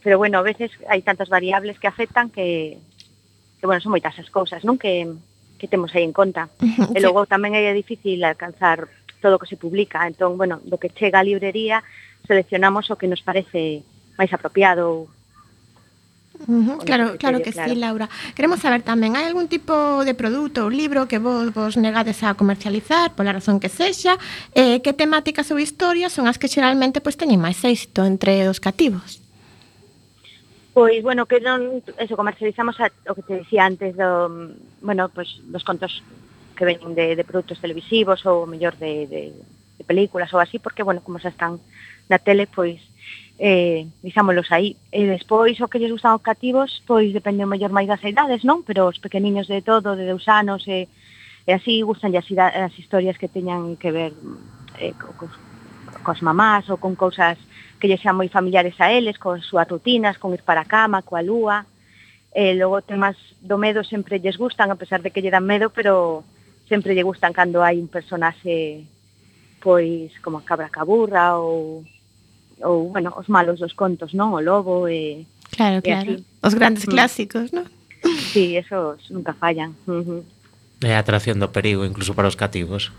pero 0.00 0.16
bueno, 0.16 0.40
a 0.40 0.42
veces 0.42 0.72
hai 0.88 1.04
tantas 1.04 1.28
variables 1.28 1.76
que 1.76 1.84
afectan 1.84 2.32
que, 2.32 2.80
que 3.60 3.64
bueno, 3.68 3.84
son 3.84 3.92
moitas 3.92 4.16
as 4.16 4.32
cousas, 4.32 4.64
non? 4.64 4.80
Que, 4.80 5.04
que 5.60 5.68
temos 5.68 5.92
aí 5.92 6.08
en 6.08 6.16
conta. 6.16 6.48
E 6.96 6.98
logo 7.04 7.28
tamén 7.28 7.52
é 7.52 7.68
difícil 7.76 8.24
alcanzar 8.24 8.88
todo 9.20 9.36
o 9.36 9.40
que 9.44 9.52
se 9.52 9.60
publica, 9.60 10.00
entón, 10.08 10.40
bueno, 10.40 10.64
do 10.64 10.80
que 10.80 10.88
chega 10.88 11.20
a 11.20 11.28
librería 11.28 11.84
seleccionamos 12.24 12.88
o 12.88 12.96
que 12.96 13.04
nos 13.04 13.20
parece 13.20 13.84
máis 14.20 14.30
apropiado 14.36 15.08
Uh 16.48 16.64
-huh, 16.64 16.84
claro, 16.84 17.16
claro 17.18 17.42
que 17.42 17.52
claro. 17.52 17.70
sí, 17.70 17.76
Laura. 17.76 18.08
Queremos 18.34 18.60
saber 18.64 18.80
tamén, 18.80 19.12
hai 19.12 19.28
algún 19.28 19.44
tipo 19.44 20.00
de 20.08 20.16
produto 20.16 20.64
ou 20.64 20.72
libro 20.72 21.04
que 21.04 21.20
vos 21.20 21.52
vos 21.52 21.76
negades 21.76 22.24
a 22.24 22.32
comercializar, 22.32 23.12
pola 23.12 23.36
razón 23.36 23.60
que 23.60 23.68
sexa, 23.68 24.16
eh, 24.56 24.80
que 24.80 24.96
temáticas 24.96 25.52
ou 25.52 25.60
historias 25.60 26.16
son 26.16 26.24
as 26.24 26.40
que 26.40 26.48
xeralmente 26.48 27.04
pois, 27.04 27.20
teñen 27.20 27.44
máis 27.44 27.60
éxito 27.60 28.08
entre 28.08 28.48
os 28.48 28.56
cativos? 28.56 29.20
Pois, 30.72 31.04
bueno, 31.04 31.28
que 31.28 31.44
non, 31.44 31.84
eso, 32.00 32.16
comercializamos 32.16 32.80
a, 32.80 32.88
o 32.88 33.12
que 33.12 33.26
te 33.28 33.44
dicía 33.44 33.68
antes 33.68 33.92
do, 34.00 34.56
bueno, 34.80 35.12
pois, 35.12 35.44
dos 35.44 35.60
contos 35.60 36.00
que 36.56 36.64
veñen 36.64 36.96
de, 36.96 37.20
de 37.20 37.24
produtos 37.28 37.60
televisivos 37.60 38.24
ou 38.24 38.48
mellor 38.48 38.80
de, 38.80 39.04
de, 39.12 39.22
de 39.76 39.84
películas 39.84 40.32
ou 40.32 40.40
así, 40.40 40.56
porque, 40.56 40.80
bueno, 40.80 41.04
como 41.04 41.20
xa 41.20 41.28
están 41.28 41.60
na 42.08 42.16
tele, 42.16 42.48
pois 42.48 42.80
eh, 43.40 43.86
dixámolos 44.04 44.52
aí. 44.52 44.76
E 44.92 45.08
despois, 45.08 45.56
o 45.64 45.68
que 45.68 45.80
lles 45.80 45.90
gustan 45.90 46.20
os 46.20 46.22
cativos, 46.22 46.84
pois 46.84 47.08
depende 47.16 47.40
o 47.40 47.48
mellor 47.48 47.72
máis 47.72 47.88
das 47.88 48.04
idades, 48.04 48.44
non? 48.44 48.60
Pero 48.68 48.84
os 48.92 49.00
pequeniños 49.00 49.48
de 49.48 49.64
todo, 49.64 49.96
de 49.96 50.04
dous 50.04 50.28
anos, 50.28 50.68
e, 50.68 50.84
e 51.48 51.50
así 51.56 51.80
gustan 51.80 52.12
as, 52.12 52.28
as 52.36 52.76
historias 52.76 53.16
que 53.16 53.32
teñan 53.32 53.80
que 53.80 53.88
ver 53.88 54.12
eh, 54.76 54.92
co, 54.92 55.16
co, 55.16 55.26
cos 56.04 56.20
mamás 56.20 56.68
ou 56.68 56.76
con 56.76 56.92
cousas 56.92 57.40
que 57.80 57.88
lle 57.88 57.96
sean 57.96 58.20
moi 58.20 58.28
familiares 58.28 58.76
a 58.76 58.92
eles, 58.92 59.16
con 59.16 59.40
súas 59.40 59.64
rutinas, 59.64 60.20
con 60.20 60.36
ir 60.36 60.44
para 60.44 60.68
a 60.68 60.68
cama, 60.68 61.00
coa 61.00 61.24
lúa. 61.24 61.64
E 62.30 62.52
logo 62.54 62.84
temas 62.84 63.16
do 63.40 63.56
medo 63.56 63.80
sempre 63.88 64.20
lles 64.20 64.36
gustan, 64.36 64.68
a 64.68 64.76
pesar 64.76 65.00
de 65.00 65.08
que 65.08 65.24
lle 65.24 65.32
dan 65.32 65.48
medo, 65.48 65.72
pero 65.72 66.28
sempre 66.68 66.92
lle 66.92 67.08
gustan 67.08 67.32
cando 67.32 67.64
hai 67.64 67.80
un 67.80 67.88
personaxe 67.88 68.84
pois 69.64 70.12
como 70.20 70.38
a 70.38 70.44
cabra 70.44 70.68
caburra 70.68 71.40
ou 71.40 71.88
ou, 72.62 72.90
bueno, 72.90 73.12
os 73.16 73.28
malos 73.28 73.60
dos 73.60 73.74
contos, 73.74 74.12
non? 74.12 74.32
O 74.32 74.40
lobo 74.40 74.88
e... 74.88 75.26
Claro, 75.50 75.80
e 75.80 75.82
claro. 75.82 76.12
Así. 76.16 76.24
Os 76.42 76.54
grandes 76.54 76.84
mm. 76.86 76.90
clásicos, 76.90 77.46
non? 77.52 77.66
Sí, 78.32 78.56
esos 78.56 79.10
nunca 79.10 79.36
fallan. 79.36 79.76
Uh 79.84 80.02
-huh. 80.04 80.22
A 80.80 80.98
atracción 80.98 81.36
do 81.36 81.52
perigo, 81.52 81.84
incluso 81.84 82.16
para 82.16 82.28
os 82.28 82.36
cativos. 82.36 82.92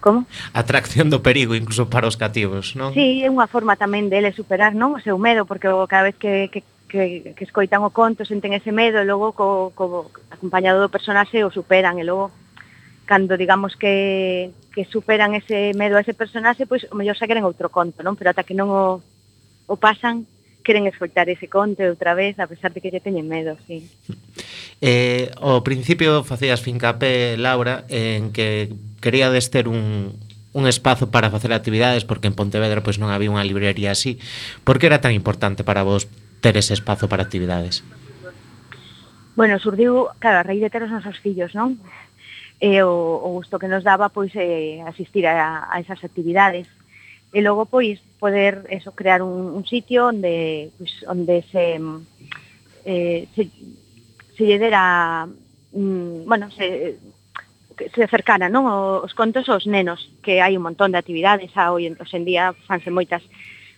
Como? 0.00 0.26
Atracción 0.52 1.12
do 1.12 1.22
perigo, 1.22 1.54
incluso 1.54 1.86
para 1.86 2.08
os 2.08 2.16
cativos, 2.16 2.74
non? 2.74 2.90
Sí, 2.96 3.22
é 3.22 3.28
unha 3.28 3.46
forma 3.46 3.78
tamén 3.78 4.10
dele 4.10 4.34
superar, 4.34 4.74
non? 4.74 4.96
O 4.96 5.00
seu 5.04 5.14
medo, 5.20 5.44
porque 5.44 5.70
cada 5.86 6.10
vez 6.10 6.16
que, 6.18 6.50
que, 6.50 6.60
que, 6.90 7.32
que 7.36 7.44
escoitan 7.44 7.84
o 7.86 7.94
conto 7.94 8.26
senten 8.26 8.56
ese 8.56 8.74
medo 8.74 8.98
e 8.98 9.06
logo 9.06 9.30
co, 9.36 9.70
co 9.76 10.10
acompañado 10.32 10.82
do 10.82 10.90
personaxe 10.90 11.46
o 11.46 11.54
superan 11.54 12.00
e 12.00 12.04
logo 12.04 12.34
cando 13.04 13.36
digamos 13.36 13.76
que, 13.76 14.50
que 14.72 14.84
superan 14.84 15.34
ese 15.34 15.72
medo 15.74 15.96
a 15.96 16.04
ese 16.04 16.14
personaxe, 16.14 16.66
pois 16.66 16.86
o 16.90 16.96
mellor 16.96 17.18
xa 17.18 17.28
queren 17.28 17.46
outro 17.46 17.68
conto, 17.68 18.00
non? 18.02 18.14
Pero 18.14 18.30
ata 18.30 18.46
que 18.46 18.56
non 18.56 18.70
o, 18.70 19.02
o 19.66 19.74
pasan, 19.76 20.24
queren 20.62 20.86
escoitar 20.86 21.28
ese 21.28 21.50
conto 21.50 21.82
outra 21.82 22.14
vez, 22.14 22.38
a 22.38 22.46
pesar 22.46 22.70
de 22.70 22.80
que 22.80 22.90
lle 22.90 23.02
teñen 23.02 23.26
medo, 23.26 23.58
sí. 23.66 23.84
Eh, 24.82 25.30
ao 25.38 25.62
principio 25.62 26.22
facías 26.22 26.62
fincapé, 26.62 27.38
Laura, 27.38 27.84
en 27.90 28.30
que 28.30 28.70
queríades 29.02 29.50
ter 29.50 29.66
un, 29.66 30.14
un 30.52 30.66
espazo 30.66 31.10
para 31.10 31.30
facer 31.30 31.52
actividades 31.52 32.04
porque 32.04 32.28
en 32.28 32.34
Pontevedra 32.34 32.82
pois 32.82 33.00
non 33.02 33.10
había 33.10 33.32
unha 33.32 33.46
librería 33.46 33.92
así. 33.92 34.18
Por 34.62 34.78
que 34.78 34.88
era 34.88 35.02
tan 35.02 35.12
importante 35.12 35.66
para 35.66 35.82
vos 35.82 36.06
ter 36.40 36.56
ese 36.56 36.74
espazo 36.74 37.10
para 37.10 37.24
actividades? 37.24 37.82
Bueno, 39.32 39.56
surdiu, 39.56 40.12
claro, 40.20 40.44
a 40.44 40.46
raíz 40.46 40.60
de 40.60 40.68
ter 40.68 40.84
os 40.84 40.92
nosos 40.92 41.16
fillos, 41.16 41.56
non? 41.56 41.80
e 42.62 42.78
o, 42.86 42.94
o 42.94 43.28
gusto 43.34 43.58
que 43.58 43.66
nos 43.66 43.82
daba 43.82 44.06
pois 44.14 44.30
eh, 44.38 44.78
asistir 44.86 45.26
a, 45.26 45.66
a 45.66 45.82
esas 45.82 45.98
actividades. 46.06 46.70
E 47.34 47.42
logo 47.42 47.66
pois 47.66 47.98
poder 48.22 48.62
eso 48.70 48.94
crear 48.94 49.18
un, 49.18 49.50
un 49.50 49.66
sitio 49.66 50.14
onde 50.14 50.70
pois, 50.78 50.94
onde 51.10 51.42
se 51.50 51.82
eh, 52.86 53.26
se, 53.34 53.50
se 54.38 54.42
lle 54.46 54.62
dera 54.62 55.26
mm, 55.74 56.22
bueno, 56.22 56.54
se 56.54 57.02
se 57.90 58.04
acercara 58.04 58.46
non 58.46 58.68
os 58.70 59.10
contos 59.18 59.50
aos 59.50 59.66
nenos, 59.66 60.12
que 60.22 60.38
hai 60.38 60.54
un 60.54 60.62
montón 60.62 60.94
de 60.94 61.02
actividades, 61.02 61.50
a 61.58 61.74
hoy 61.74 61.90
en, 61.90 61.98
en 61.98 62.22
día 62.22 62.54
fanse 62.70 62.94
moitas 62.94 63.26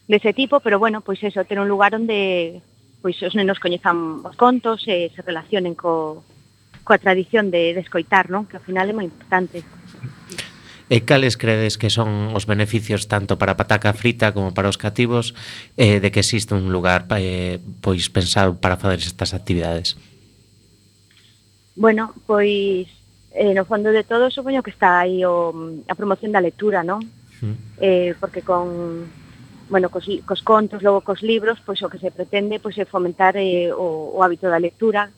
dese 0.05 0.37
tipo, 0.37 0.61
pero 0.61 0.76
bueno, 0.76 1.01
pois 1.01 1.22
eso, 1.24 1.49
ter 1.49 1.57
un 1.57 1.72
lugar 1.72 1.97
onde 1.97 2.61
pois 3.01 3.16
os 3.24 3.32
nenos 3.32 3.62
coñezan 3.64 4.20
os 4.20 4.37
contos 4.37 4.85
e 4.85 5.09
se 5.14 5.24
relacionen 5.24 5.72
co, 5.72 6.20
coa 6.85 7.01
tradición 7.01 7.51
de, 7.51 7.72
de 7.72 7.80
escoitar, 7.80 8.30
non? 8.30 8.45
Que 8.45 8.61
ao 8.61 8.64
final 8.64 8.87
é 8.87 8.95
moi 8.95 9.09
importante. 9.09 9.64
E 10.93 11.01
cales 11.09 11.41
credes 11.41 11.80
que 11.80 11.89
son 11.89 12.37
os 12.37 12.45
beneficios 12.45 13.09
tanto 13.09 13.41
para 13.41 13.57
a 13.57 13.59
pataca 13.59 13.97
frita 13.97 14.37
como 14.37 14.53
para 14.53 14.68
os 14.68 14.76
cativos 14.76 15.32
eh, 15.80 15.97
de 15.99 16.12
que 16.12 16.20
existe 16.20 16.53
un 16.53 16.68
lugar 16.68 17.09
eh, 17.16 17.57
pois 17.80 18.12
pensado 18.12 18.61
para 18.61 18.76
fazer 18.76 19.01
estas 19.01 19.32
actividades? 19.32 19.97
Bueno, 21.74 22.12
pois 22.28 22.87
eh, 23.32 23.57
no 23.57 23.64
fondo 23.64 23.91
de 23.91 24.05
todo 24.05 24.28
supoño 24.28 24.62
que 24.62 24.70
está 24.70 25.01
aí 25.01 25.24
o, 25.24 25.57
a 25.89 25.95
promoción 25.97 26.37
da 26.37 26.45
lectura, 26.45 26.85
non? 26.85 27.01
Mm. 27.41 27.57
Eh, 27.80 28.12
porque 28.20 28.45
con 28.45 29.09
bueno, 29.72 29.89
cos, 29.89 30.05
cos 30.28 30.45
contos, 30.45 30.85
logo 30.85 31.01
cos 31.01 31.24
libros, 31.24 31.59
pois 31.64 31.80
o 31.80 31.89
que 31.89 31.99
se 31.99 32.12
pretende 32.12 32.61
pois 32.61 32.76
é 32.76 32.85
fomentar 32.85 33.35
eh, 33.41 33.72
o, 33.72 34.14
o 34.14 34.22
hábito 34.22 34.53
da 34.53 34.61
lectura, 34.61 35.09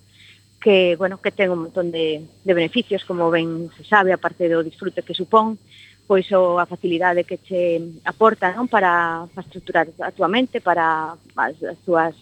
que, 0.66 0.96
bueno, 0.96 1.22
que 1.22 1.30
ten 1.30 1.54
un 1.54 1.70
montón 1.70 1.94
de, 1.94 2.26
de 2.42 2.52
beneficios, 2.52 3.06
como 3.06 3.30
ben 3.30 3.70
se 3.78 3.86
sabe, 3.86 4.10
aparte 4.10 4.50
do 4.50 4.66
disfrute 4.66 5.06
que 5.06 5.14
supón, 5.14 5.62
pois 6.10 6.26
o 6.34 6.58
a 6.58 6.66
facilidade 6.66 7.22
que 7.22 7.38
che 7.38 7.78
aporta 8.02 8.50
non 8.50 8.66
para, 8.66 9.30
para 9.30 9.46
estruturar 9.46 9.86
a 10.02 10.10
túa 10.10 10.26
mente, 10.26 10.58
para 10.58 11.14
as, 11.38 11.54
as 11.62 11.78
túas 11.86 12.18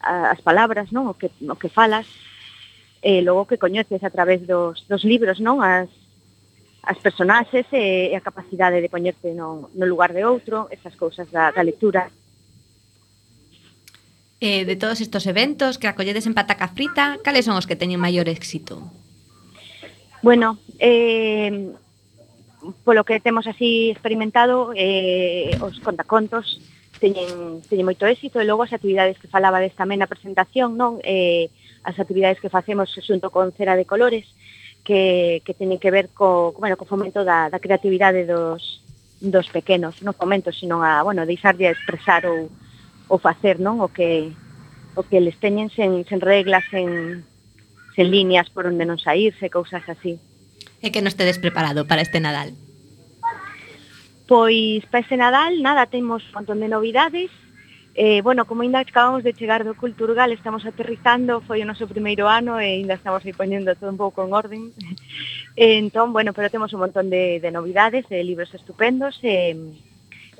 as 0.00 0.40
palabras, 0.40 0.88
non? 0.88 1.04
O 1.04 1.20
que, 1.20 1.28
o 1.44 1.56
que 1.60 1.68
falas, 1.68 2.08
e 3.04 3.20
logo 3.20 3.44
que 3.44 3.60
coñeces 3.60 4.00
a 4.00 4.08
través 4.08 4.40
dos, 4.48 4.88
dos 4.88 5.04
libros, 5.04 5.36
non? 5.36 5.60
As, 5.60 5.92
as 6.88 6.96
personaxes 6.96 7.68
e, 7.76 8.08
e 8.08 8.16
a 8.16 8.24
capacidade 8.24 8.80
de 8.80 8.88
poñerte 8.88 9.36
no, 9.36 9.68
no 9.76 9.84
lugar 9.84 10.16
de 10.16 10.24
outro, 10.24 10.72
esas 10.72 10.96
cousas 10.96 11.28
da, 11.28 11.52
da 11.52 11.60
lectura 11.60 12.08
eh, 14.42 14.66
de 14.66 14.74
todos 14.74 15.00
estos 15.00 15.24
eventos 15.30 15.78
que 15.78 15.86
acolledes 15.86 16.26
en 16.26 16.34
Pataca 16.34 16.66
Frita, 16.66 17.22
cales 17.22 17.46
son 17.46 17.54
os 17.54 17.70
que 17.70 17.78
teñen 17.78 18.02
maior 18.02 18.26
éxito? 18.26 18.82
Bueno, 20.18 20.58
eh, 20.82 21.70
polo 22.82 23.06
que 23.06 23.22
temos 23.22 23.46
así 23.46 23.94
experimentado, 23.94 24.74
eh, 24.74 25.54
os 25.62 25.78
contacontos 25.78 26.58
teñen, 26.98 27.62
teñen 27.70 27.86
moito 27.86 28.02
éxito 28.02 28.42
e 28.42 28.46
logo 28.46 28.66
as 28.66 28.74
actividades 28.74 29.14
que 29.22 29.30
falabades 29.30 29.78
tamén 29.78 30.02
na 30.02 30.10
presentación, 30.10 30.74
non? 30.74 30.98
Eh, 31.06 31.46
as 31.86 31.94
actividades 32.02 32.42
que 32.42 32.50
facemos 32.50 32.90
xunto 32.98 33.30
con 33.30 33.54
Cera 33.54 33.78
de 33.78 33.86
Colores, 33.86 34.26
que, 34.82 35.38
que 35.46 35.54
teñen 35.54 35.78
que 35.78 35.94
ver 35.94 36.10
co, 36.10 36.50
bueno, 36.58 36.74
co 36.74 36.82
fomento 36.82 37.22
da, 37.22 37.46
da 37.46 37.62
creatividade 37.62 38.26
dos, 38.26 38.82
dos 39.22 39.46
pequenos, 39.54 40.02
non 40.02 40.18
fomento, 40.18 40.50
sino 40.50 40.82
a, 40.82 41.06
bueno, 41.06 41.22
deixar 41.26 41.54
de 41.54 41.70
expresar 41.70 42.26
ou, 42.26 42.50
o 43.12 43.20
facer, 43.20 43.60
non? 43.60 43.84
O 43.84 43.92
que 43.92 44.32
o 44.96 45.04
que 45.04 45.20
les 45.20 45.36
teñen 45.36 45.68
sen, 45.68 46.08
sen 46.08 46.20
reglas, 46.24 46.64
sen, 46.72 47.24
sen 47.92 48.06
líneas 48.08 48.48
por 48.48 48.64
onde 48.64 48.88
non 48.88 48.96
saírse, 48.96 49.52
cousas 49.52 49.84
así. 49.84 50.16
E 50.80 50.88
que 50.88 51.04
non 51.04 51.12
estedes 51.12 51.36
preparado 51.36 51.84
para 51.84 52.00
este 52.00 52.24
Nadal? 52.24 52.56
Pois 54.24 54.80
para 54.88 55.04
este 55.04 55.20
Nadal, 55.20 55.60
nada, 55.60 55.84
temos 55.92 56.24
un 56.32 56.40
montón 56.40 56.58
de 56.64 56.72
novidades, 56.72 57.28
Eh, 57.94 58.22
bueno, 58.22 58.46
como 58.46 58.62
ainda 58.62 58.78
acabamos 58.78 59.22
de 59.22 59.34
chegar 59.34 59.64
do 59.64 59.76
Culturgal, 59.76 60.32
estamos 60.32 60.64
aterrizando, 60.64 61.44
foi 61.44 61.60
o 61.60 61.68
noso 61.68 61.84
primeiro 61.84 62.24
ano 62.24 62.56
e 62.56 62.80
ainda 62.80 62.96
estamos 62.96 63.20
aí 63.20 63.36
poñendo 63.36 63.76
todo 63.76 63.92
un 63.92 64.00
pouco 64.00 64.24
en 64.24 64.32
orden. 64.32 64.62
entón, 65.60 66.16
bueno, 66.16 66.32
pero 66.32 66.48
temos 66.48 66.72
un 66.72 66.80
montón 66.88 67.12
de, 67.12 67.36
de 67.36 67.52
novidades, 67.52 68.08
de 68.08 68.24
libros 68.24 68.48
estupendos, 68.56 69.20
e, 69.20 69.52
eh, 69.52 69.56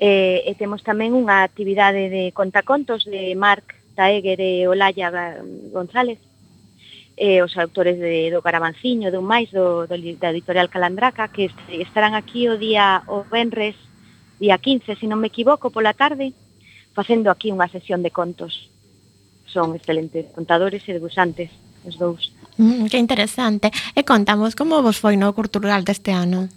e, 0.03 0.43
e 0.43 0.51
temos 0.59 0.83
tamén 0.83 1.15
unha 1.15 1.47
actividade 1.47 2.11
de 2.11 2.35
contacontos 2.35 3.07
de 3.07 3.39
Marc 3.39 3.71
Taeger 3.95 4.35
e 4.43 4.67
Olaya 4.67 5.39
González, 5.71 6.19
e 7.15 7.39
os 7.39 7.55
autores 7.55 7.95
de, 7.95 8.27
do 8.27 8.43
de 8.43 9.11
do 9.15 9.21
máis 9.23 9.47
do, 9.55 9.87
do, 9.87 9.95
da 10.19 10.35
editorial 10.35 10.67
Calandraca, 10.67 11.31
que 11.31 11.47
estarán 11.71 12.19
aquí 12.19 12.51
o 12.51 12.59
día 12.59 13.07
o 13.07 13.23
Benres, 13.23 13.79
día 14.43 14.59
15, 14.59 14.99
se 14.99 15.07
non 15.07 15.23
me 15.23 15.31
equivoco, 15.31 15.71
pola 15.71 15.95
tarde, 15.95 16.35
facendo 16.91 17.31
aquí 17.31 17.55
unha 17.55 17.71
sesión 17.71 18.03
de 18.03 18.11
contos. 18.11 18.67
Son 19.47 19.71
excelentes 19.71 20.27
contadores 20.35 20.83
e 20.83 20.91
debuxantes, 20.91 21.47
os 21.87 21.95
dous. 21.95 22.35
Mm, 22.59 22.91
que 22.91 22.99
interesante. 22.99 23.71
E 23.95 24.03
contamos 24.03 24.51
como 24.51 24.83
vos 24.83 24.99
foi 24.99 25.15
no 25.15 25.31
cultural 25.31 25.87
deste 25.87 26.11
ano? 26.11 26.51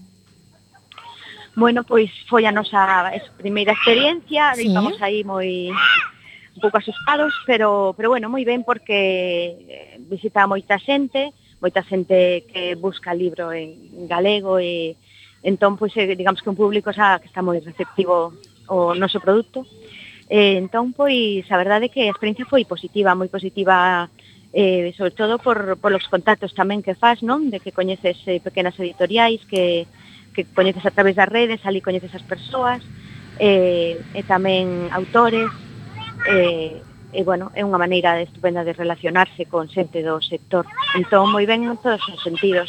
Bueno, 1.56 1.84
pois 1.88 2.12
foi 2.28 2.44
a 2.44 2.52
nosa 2.52 3.08
primeira 3.40 3.72
experiencia, 3.72 4.52
sí. 4.52 4.68
íbamos 4.68 5.00
aí 5.00 5.24
moi 5.24 5.72
un 5.72 6.60
pouco 6.60 6.76
asustados, 6.76 7.32
pero 7.48 7.96
pero 7.96 8.12
bueno, 8.12 8.28
moi 8.28 8.44
ben 8.44 8.60
porque 8.60 9.96
visita 10.04 10.44
moita 10.44 10.76
xente, 10.76 11.32
moita 11.64 11.80
xente 11.80 12.44
que 12.44 12.76
busca 12.76 13.16
libro 13.16 13.56
en 13.56 14.04
galego 14.04 14.60
e 14.60 15.00
entón 15.40 15.80
pois 15.80 15.96
eh, 15.96 16.12
digamos 16.12 16.44
que 16.44 16.52
un 16.52 16.60
público 16.60 16.92
xa 16.92 17.24
que 17.24 17.28
está 17.32 17.40
moi 17.40 17.56
receptivo 17.64 18.36
o 18.68 18.92
noso 18.92 19.16
produto. 19.24 19.64
E, 20.28 20.60
entón 20.60 20.92
pois 20.92 21.48
a 21.48 21.56
verdade 21.56 21.88
é 21.88 21.92
que 21.92 22.04
a 22.04 22.12
experiencia 22.12 22.44
foi 22.44 22.68
positiva, 22.68 23.16
moi 23.16 23.32
positiva 23.32 24.12
eh, 24.52 24.92
sobre 24.92 25.16
todo 25.16 25.40
por, 25.40 25.80
por 25.80 25.96
os 25.96 26.04
contactos 26.12 26.52
tamén 26.52 26.84
que 26.84 26.92
faz, 26.92 27.24
non? 27.24 27.48
De 27.48 27.64
que 27.64 27.72
coñeces 27.72 28.20
eh, 28.28 28.44
pequenas 28.44 28.76
editoriais 28.76 29.40
que 29.48 29.88
que 30.36 30.44
coñeces 30.44 30.84
a 30.84 30.92
través 30.92 31.16
das 31.16 31.32
redes, 31.32 31.64
ali 31.64 31.80
coñeces 31.80 32.12
as 32.12 32.20
persoas, 32.20 32.84
eh, 33.40 33.96
e 34.12 34.20
tamén 34.28 34.92
autores, 34.92 35.48
eh, 36.28 36.76
e 37.16 37.20
bueno, 37.24 37.48
é 37.56 37.64
unha 37.64 37.80
maneira 37.80 38.20
estupenda 38.20 38.60
de 38.60 38.76
relacionarse 38.76 39.48
con 39.48 39.72
xente 39.72 40.04
do 40.04 40.20
sector. 40.20 40.68
Entón, 40.92 41.32
moi 41.32 41.48
ben 41.48 41.64
en 41.64 41.80
todos 41.80 42.04
os 42.12 42.20
sentidos. 42.20 42.68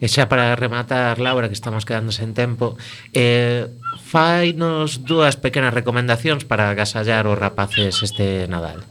E 0.00 0.06
xa 0.08 0.24
para 0.24 0.56
rematar, 0.56 1.20
Laura, 1.20 1.52
que 1.52 1.58
estamos 1.58 1.84
quedando 1.84 2.08
sen 2.08 2.32
tempo, 2.32 2.80
eh, 3.12 3.68
fainos 4.00 5.04
dúas 5.04 5.36
pequenas 5.36 5.76
recomendacións 5.76 6.48
para 6.48 6.72
agasallar 6.72 7.28
os 7.28 7.36
rapaces 7.36 8.00
este 8.00 8.48
Nadal. 8.48 8.88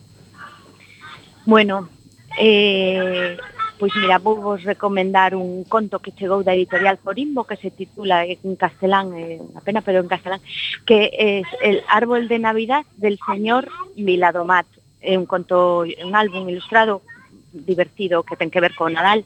Bueno, 1.49 1.89
eh, 2.37 3.37
Pois 3.79 3.93
mira, 3.95 4.19
vou 4.19 4.37
vos 4.37 4.61
recomendar 4.63 5.33
un 5.33 5.65
conto 5.65 5.97
que 5.99 6.13
chegou 6.13 6.45
da 6.45 6.53
editorial 6.53 7.01
Corimbo 7.01 7.43
que 7.43 7.57
se 7.57 7.73
titula 7.73 8.21
en 8.23 8.55
castelán, 8.55 9.17
eh, 9.17 9.41
apenas 9.57 9.83
pero 9.83 9.99
en 9.99 10.07
castelán, 10.07 10.41
que 10.85 11.09
é 11.09 11.41
El 11.61 11.81
árbol 11.89 12.29
de 12.29 12.37
Navidad 12.37 12.85
del 12.97 13.17
señor 13.25 13.67
Miladomat. 13.97 14.69
É 15.01 15.17
un 15.17 15.25
conto, 15.25 15.83
un 15.83 16.13
álbum 16.15 16.47
ilustrado 16.47 17.01
divertido 17.51 18.23
que 18.23 18.37
ten 18.37 18.53
que 18.53 18.61
ver 18.61 18.77
con 18.77 18.93
Nadal. 18.93 19.25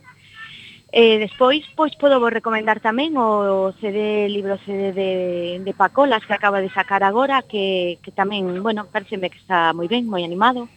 E 0.88 1.16
eh, 1.16 1.16
despois, 1.20 1.68
pois 1.76 1.92
podo 2.00 2.24
vos 2.24 2.32
recomendar 2.32 2.80
tamén 2.80 3.20
o 3.20 3.76
CD, 3.84 4.32
libro 4.32 4.56
CD 4.64 4.96
de, 4.96 5.12
de 5.60 5.74
Pacolas 5.76 6.24
que 6.24 6.32
acaba 6.32 6.64
de 6.64 6.72
sacar 6.72 7.04
agora, 7.04 7.44
que, 7.44 8.00
que 8.00 8.16
tamén, 8.16 8.64
bueno, 8.64 8.88
pareceme 8.88 9.28
que 9.28 9.44
está 9.44 9.76
moi 9.76 9.92
ben, 9.92 10.08
moi 10.08 10.24
animado. 10.24 10.72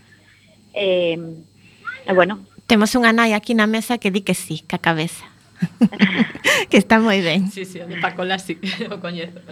Eh, 0.75 1.15
e 1.15 2.11
eh, 2.11 2.15
bueno, 2.15 2.43
Temos 2.71 2.95
unha 2.95 3.11
nai 3.11 3.35
aquí 3.35 3.59
na 3.59 3.67
mesa 3.67 3.99
que 3.99 4.15
di 4.15 4.23
que 4.23 4.39
sí, 4.39 4.63
que 4.63 4.79
a 4.79 4.83
cabeza. 4.83 5.27
que 6.71 6.79
está 6.79 7.03
moi 7.03 7.19
ben. 7.19 7.51
Sí, 7.51 7.67
sí, 7.67 7.83
de 7.83 7.99
Pacola 7.99 8.39
sí, 8.39 8.63
o 8.95 9.03
coñezo. 9.03 9.43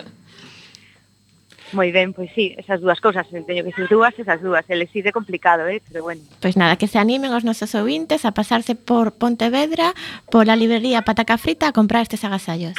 Moi 1.75 1.91
ben, 1.91 2.15
pois 2.15 2.31
sí, 2.31 2.55
esas 2.55 2.79
dúas 2.79 3.03
cousas, 3.03 3.27
teño 3.27 3.67
que 3.67 3.75
ser 3.75 3.91
dúas, 3.91 4.15
esas 4.15 4.39
dúas, 4.39 4.63
el 4.71 4.87
é 4.87 5.11
complicado, 5.11 5.67
eh, 5.67 5.83
pero 5.83 6.07
bueno. 6.07 6.23
Pois 6.39 6.55
nada, 6.55 6.79
que 6.79 6.87
se 6.87 7.03
animen 7.03 7.35
os 7.35 7.43
nosos 7.43 7.75
ouvintes 7.75 8.23
a 8.23 8.31
pasarse 8.39 8.79
por 8.79 9.11
Pontevedra, 9.19 9.99
pola 10.31 10.55
librería 10.55 11.03
Pataca 11.03 11.43
Frita 11.43 11.67
a 11.67 11.75
comprar 11.75 12.07
estes 12.07 12.23
agasallos. 12.23 12.79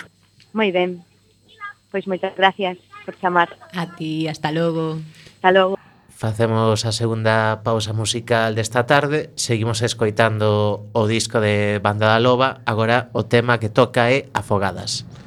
Moi 0.55 0.71
ben. 0.71 1.03
Pois 1.91 2.07
moitas 2.07 2.31
gracias 2.39 2.79
por 3.03 3.19
chamar. 3.19 3.59
A 3.75 3.91
ti, 3.91 4.31
hasta 4.31 4.55
logo. 4.55 5.03
Hasta 5.43 5.51
logo. 5.51 5.75
Facemos 6.19 6.83
a 6.83 6.91
segunda 6.91 7.63
pausa 7.63 7.95
musical 7.95 8.51
desta 8.51 8.83
tarde. 8.83 9.31
Seguimos 9.39 9.79
escoitando 9.79 10.91
o 10.91 11.07
disco 11.07 11.39
de 11.39 11.79
Banda 11.79 12.11
da 12.11 12.19
Loba. 12.19 12.59
Agora 12.67 13.07
o 13.15 13.23
tema 13.23 13.55
que 13.55 13.71
toca 13.71 14.11
é 14.11 14.27
Afogadas. 14.35 15.07
Afogadas 15.07 15.18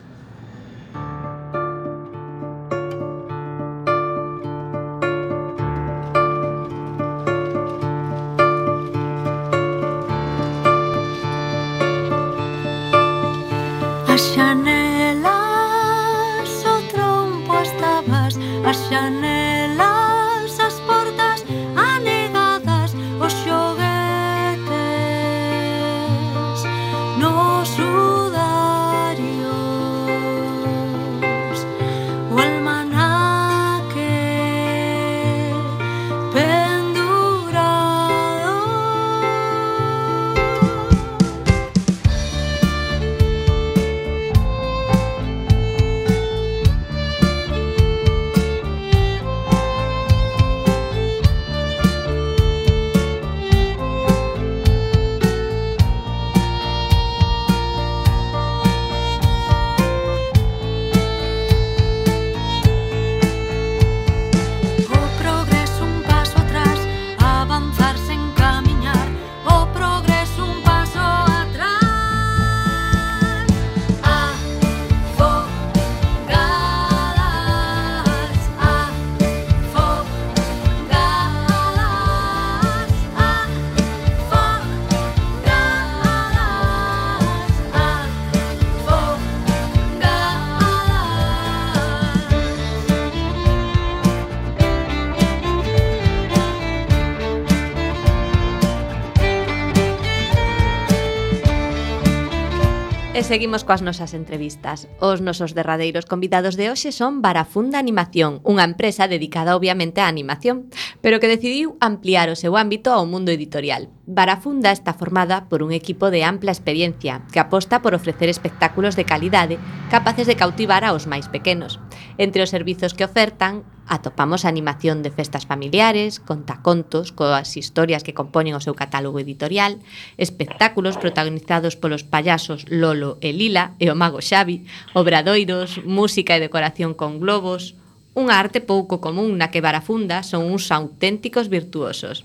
seguimos 103.32 103.64
coas 103.64 103.80
nosas 103.80 104.12
entrevistas. 104.12 104.92
Os 105.00 105.24
nosos 105.24 105.56
derradeiros 105.56 106.04
convidados 106.04 106.52
de 106.60 106.68
hoxe 106.68 106.92
son 106.92 107.24
Barafunda 107.24 107.80
Animación, 107.80 108.44
unha 108.44 108.60
empresa 108.60 109.08
dedicada 109.08 109.56
obviamente 109.56 110.04
á 110.04 110.06
animación, 110.12 110.68
pero 111.00 111.16
que 111.16 111.32
decidiu 111.32 111.80
ampliar 111.80 112.28
o 112.28 112.36
seu 112.36 112.60
ámbito 112.60 112.92
ao 112.92 113.08
mundo 113.08 113.32
editorial. 113.32 113.88
Barafunda 114.04 114.68
está 114.68 114.92
formada 114.92 115.48
por 115.48 115.64
un 115.64 115.72
equipo 115.72 116.12
de 116.12 116.28
ampla 116.28 116.52
experiencia 116.52 117.24
que 117.32 117.40
aposta 117.40 117.80
por 117.80 117.96
ofrecer 117.96 118.28
espectáculos 118.28 119.00
de 119.00 119.08
calidade 119.08 119.56
capaces 119.88 120.28
de 120.28 120.36
cautivar 120.36 120.84
aos 120.84 121.08
máis 121.08 121.32
pequenos. 121.32 121.80
Entre 122.20 122.44
os 122.44 122.52
servizos 122.52 122.92
que 122.92 123.08
ofertan 123.08 123.64
Atopamos 123.93 124.47
animación 124.47 125.03
de 125.03 125.11
festas 125.11 125.45
familiares, 125.45 126.16
contacontos, 126.16 127.12
coas 127.12 127.61
historias 127.61 128.01
que 128.01 128.16
compoñen 128.16 128.57
o 128.57 128.64
seu 128.64 128.72
catálogo 128.72 129.20
editorial, 129.20 129.84
espectáculos 130.16 130.97
protagonizados 130.97 131.76
polos 131.76 132.01
payasos 132.01 132.64
Lolo 132.72 133.20
e 133.20 133.36
Lila 133.36 133.76
e 133.76 133.93
o 133.93 133.95
mago 133.95 134.24
Xavi, 134.24 134.64
obradoiros, 134.97 135.84
música 135.84 136.32
e 136.32 136.40
decoración 136.40 136.97
con 136.97 137.20
globos, 137.20 137.76
unha 138.16 138.40
arte 138.40 138.64
pouco 138.64 139.05
común 139.05 139.36
na 139.36 139.53
que 139.53 139.61
Barafunda 139.61 140.24
son 140.24 140.49
uns 140.49 140.72
auténticos 140.72 141.53
virtuosos. 141.53 142.24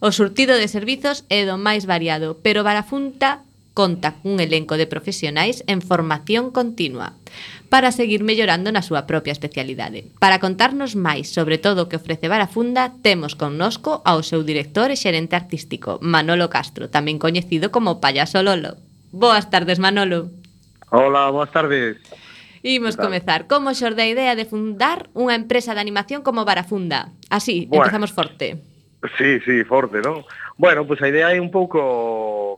O 0.00 0.08
surtido 0.08 0.56
de 0.56 0.72
servizos 0.72 1.28
é 1.28 1.44
do 1.44 1.60
máis 1.60 1.84
variado, 1.84 2.40
pero 2.40 2.64
Barafunda 2.64 3.44
conta 3.76 4.14
cun 4.22 4.38
elenco 4.40 4.80
de 4.80 4.88
profesionais 4.88 5.66
en 5.68 5.82
formación 5.82 6.54
continua 6.54 7.12
para 7.74 7.90
seguir 7.90 8.22
mellorando 8.22 8.70
na 8.70 8.86
súa 8.86 9.02
propia 9.02 9.34
especialidade. 9.34 10.06
Para 10.22 10.38
contarnos 10.38 10.94
máis 10.94 11.34
sobre 11.34 11.58
todo 11.58 11.82
o 11.82 11.88
que 11.90 11.98
ofrece 11.98 12.30
Barafunda, 12.30 12.94
temos 13.02 13.34
connosco 13.34 13.98
ao 14.06 14.22
seu 14.22 14.46
director 14.46 14.94
e 14.94 14.96
xerente 14.96 15.34
artístico, 15.34 15.98
Manolo 15.98 16.46
Castro, 16.46 16.86
tamén 16.86 17.18
coñecido 17.18 17.74
como 17.74 17.98
Payaso 17.98 18.46
Lolo. 18.46 18.78
Boas 19.10 19.50
tardes, 19.50 19.82
Manolo. 19.82 20.30
Hola, 20.94 21.34
boas 21.34 21.50
tardes. 21.50 21.98
Imos 22.62 22.94
comezar. 22.94 23.50
Como 23.50 23.74
xorde 23.74 24.06
a 24.06 24.10
idea 24.14 24.38
de 24.38 24.46
fundar 24.46 25.10
unha 25.10 25.34
empresa 25.34 25.74
de 25.74 25.82
animación 25.82 26.22
como 26.22 26.46
Barafunda? 26.46 27.10
Así, 27.26 27.66
bueno, 27.66 27.90
empezamos 27.90 28.14
forte. 28.14 28.62
Sí, 29.18 29.42
sí, 29.42 29.66
forte, 29.66 29.98
non? 29.98 30.22
Bueno, 30.62 30.86
pois 30.86 31.02
pues 31.02 31.10
a 31.10 31.10
idea 31.10 31.34
é 31.34 31.42
un 31.42 31.50
pouco 31.50 32.54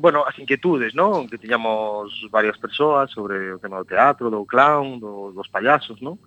bueno, 0.00 0.24
as 0.26 0.38
inquietudes, 0.38 0.94
non? 0.94 1.26
Que 1.26 1.38
tiñamos 1.38 2.10
varias 2.30 2.56
persoas 2.58 3.10
sobre 3.10 3.52
o 3.52 3.60
tema 3.60 3.82
do 3.82 3.88
teatro, 3.88 4.30
do 4.30 4.46
clown, 4.46 4.98
do, 4.98 5.30
dos 5.34 5.48
payasos, 5.50 6.00
non? 6.00 6.18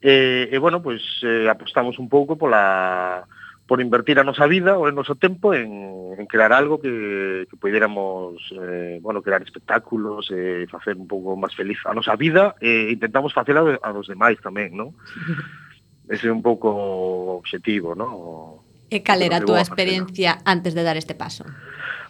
E, 0.00 0.48
e 0.52 0.56
bueno, 0.58 0.82
pois 0.84 1.00
eh, 1.24 1.48
apostamos 1.48 1.98
un 1.98 2.08
pouco 2.08 2.36
pola 2.36 3.24
por 3.66 3.80
invertir 3.80 4.20
a 4.20 4.24
nosa 4.24 4.44
vida 4.46 4.76
ou 4.76 4.84
o 4.84 4.92
noso 4.92 5.16
tempo 5.16 5.56
en, 5.56 5.72
en 6.20 6.26
crear 6.28 6.52
algo 6.52 6.76
que, 6.76 7.48
que 7.48 7.56
poidéramos 7.56 8.36
eh, 8.52 9.00
bueno, 9.00 9.24
crear 9.24 9.40
espectáculos 9.40 10.28
e 10.28 10.64
eh, 10.64 10.68
facer 10.68 11.00
un 11.00 11.08
pouco 11.08 11.32
máis 11.32 11.56
feliz 11.56 11.80
a 11.88 11.96
nosa 11.96 12.12
vida 12.20 12.52
e 12.60 12.92
eh, 12.92 12.92
intentamos 12.92 13.32
facela 13.32 13.80
a 13.80 13.90
dos 13.96 14.12
demais 14.12 14.36
tamén, 14.44 14.76
non? 14.76 14.92
Ese 16.04 16.28
é 16.28 16.32
un 16.32 16.44
pouco 16.44 16.68
o 16.68 17.40
obxectivo, 17.40 17.96
non? 17.96 18.60
E 18.92 19.00
cal 19.00 19.24
era 19.24 19.40
a 19.40 19.46
túa 19.48 19.64
experiencia 19.64 20.44
antes 20.44 20.76
de 20.76 20.84
dar 20.84 21.00
este 21.00 21.16
paso? 21.16 21.48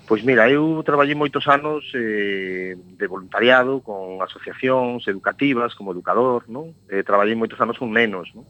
Pois 0.07 0.23
mira, 0.23 0.51
eu 0.51 0.83
traballei 0.85 1.17
moitos 1.17 1.49
anos 1.49 1.89
eh, 1.97 2.77
de 2.77 3.07
voluntariado 3.09 3.81
con 3.81 4.21
asociacións 4.21 5.09
educativas 5.09 5.73
como 5.73 5.97
educador, 5.97 6.45
non? 6.53 6.77
Eh, 6.93 7.01
traballei 7.01 7.33
moitos 7.33 7.57
anos 7.57 7.81
con 7.81 7.89
nenos, 7.89 8.29
non? 8.37 8.45